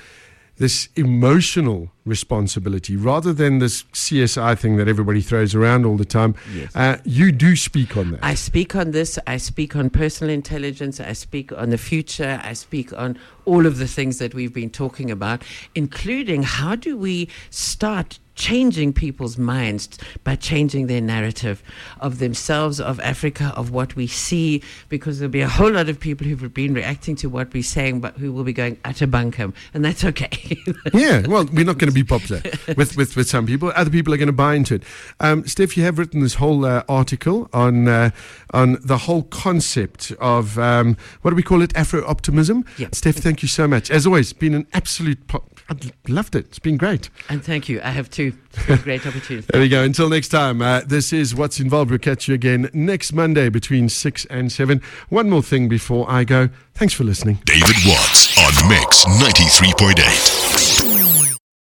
this 0.56 0.88
emotional 0.96 1.90
responsibility 2.04 2.94
rather 2.94 3.32
than 3.32 3.58
this 3.58 3.82
CSI 3.92 4.56
thing 4.58 4.76
that 4.76 4.86
everybody 4.86 5.20
throws 5.20 5.54
around 5.54 5.84
all 5.84 5.96
the 5.96 6.04
time. 6.04 6.34
Yes. 6.54 6.74
Uh, 6.76 6.98
you 7.04 7.32
do 7.32 7.56
speak 7.56 7.96
on 7.96 8.12
that. 8.12 8.20
I 8.22 8.34
speak 8.34 8.76
on 8.76 8.90
this. 8.92 9.18
I 9.26 9.38
speak 9.38 9.74
on 9.74 9.90
personal 9.90 10.32
intelligence. 10.32 11.00
I 11.00 11.14
speak 11.14 11.52
on 11.52 11.70
the 11.70 11.78
future. 11.78 12.40
I 12.42 12.52
speak 12.52 12.92
on 12.92 13.18
all 13.44 13.66
of 13.66 13.78
the 13.78 13.88
things 13.88 14.18
that 14.18 14.34
we've 14.34 14.52
been 14.52 14.70
talking 14.70 15.10
about, 15.10 15.42
including 15.74 16.42
how 16.42 16.76
do 16.76 16.96
we 16.96 17.28
start 17.50 18.18
changing 18.42 18.92
people's 18.92 19.38
minds 19.38 19.88
by 20.24 20.34
changing 20.34 20.88
their 20.88 21.00
narrative 21.00 21.62
of 22.00 22.18
themselves, 22.18 22.80
of 22.80 22.98
Africa, 22.98 23.52
of 23.56 23.70
what 23.70 23.94
we 23.94 24.08
see, 24.08 24.60
because 24.88 25.20
there'll 25.20 25.30
be 25.30 25.42
a 25.42 25.48
whole 25.48 25.70
lot 25.70 25.88
of 25.88 26.00
people 26.00 26.26
who've 26.26 26.52
been 26.52 26.74
reacting 26.74 27.14
to 27.14 27.28
what 27.28 27.54
we're 27.54 27.62
saying, 27.62 28.00
but 28.00 28.16
who 28.16 28.32
will 28.32 28.42
be 28.42 28.52
going 28.52 28.76
utter 28.84 29.06
bunkum, 29.06 29.54
and 29.72 29.84
that's 29.84 30.04
okay. 30.04 30.58
yeah, 30.92 31.24
well, 31.28 31.44
we're 31.52 31.64
not 31.64 31.78
going 31.78 31.88
to 31.88 31.94
be 31.94 32.02
popular 32.02 32.42
with, 32.76 32.96
with, 32.96 33.14
with 33.14 33.28
some 33.28 33.46
people. 33.46 33.70
Other 33.76 33.90
people 33.90 34.12
are 34.12 34.16
going 34.16 34.26
to 34.26 34.32
buy 34.32 34.56
into 34.56 34.74
it. 34.74 34.82
Um, 35.20 35.46
Steph, 35.46 35.76
you 35.76 35.84
have 35.84 35.96
written 35.96 36.20
this 36.20 36.34
whole 36.34 36.64
uh, 36.64 36.82
article 36.88 37.48
on 37.52 37.86
uh, 37.86 38.10
on 38.52 38.76
the 38.82 38.98
whole 38.98 39.22
concept 39.22 40.10
of 40.18 40.58
um, 40.58 40.96
what 41.22 41.30
do 41.30 41.36
we 41.36 41.44
call 41.44 41.62
it, 41.62 41.74
Afro 41.76 42.04
optimism. 42.06 42.64
Yeah. 42.76 42.88
Steph, 42.92 43.16
thank 43.16 43.42
you 43.42 43.48
so 43.48 43.68
much. 43.68 43.88
As 43.88 44.04
always, 44.04 44.32
been 44.32 44.54
an 44.54 44.66
absolute. 44.72 45.28
Po- 45.28 45.44
I 45.70 45.76
loved 46.08 46.34
it. 46.34 46.46
It's 46.46 46.58
been 46.58 46.76
great. 46.76 47.08
and 47.28 47.42
thank 47.42 47.68
you. 47.68 47.80
I 47.82 47.90
have 47.90 48.10
too. 48.10 48.31
It's 48.54 48.66
been 48.66 48.78
a 48.78 48.82
great 48.82 49.06
opportunity. 49.06 49.46
There 49.50 49.60
we 49.60 49.68
go. 49.68 49.82
Until 49.82 50.08
next 50.08 50.28
time, 50.28 50.60
uh, 50.60 50.82
this 50.86 51.12
is 51.12 51.34
What's 51.34 51.60
Involved. 51.60 51.90
We'll 51.90 51.98
catch 51.98 52.28
you 52.28 52.34
again 52.34 52.70
next 52.72 53.12
Monday 53.12 53.48
between 53.48 53.88
6 53.88 54.24
and 54.26 54.52
7. 54.52 54.80
One 55.08 55.30
more 55.30 55.42
thing 55.42 55.68
before 55.68 56.10
I 56.10 56.24
go. 56.24 56.48
Thanks 56.74 56.94
for 56.94 57.04
listening. 57.04 57.38
David 57.44 57.76
Watts 57.86 58.38
on 58.38 58.68
Mix 58.68 59.04
93.8. 59.04 60.71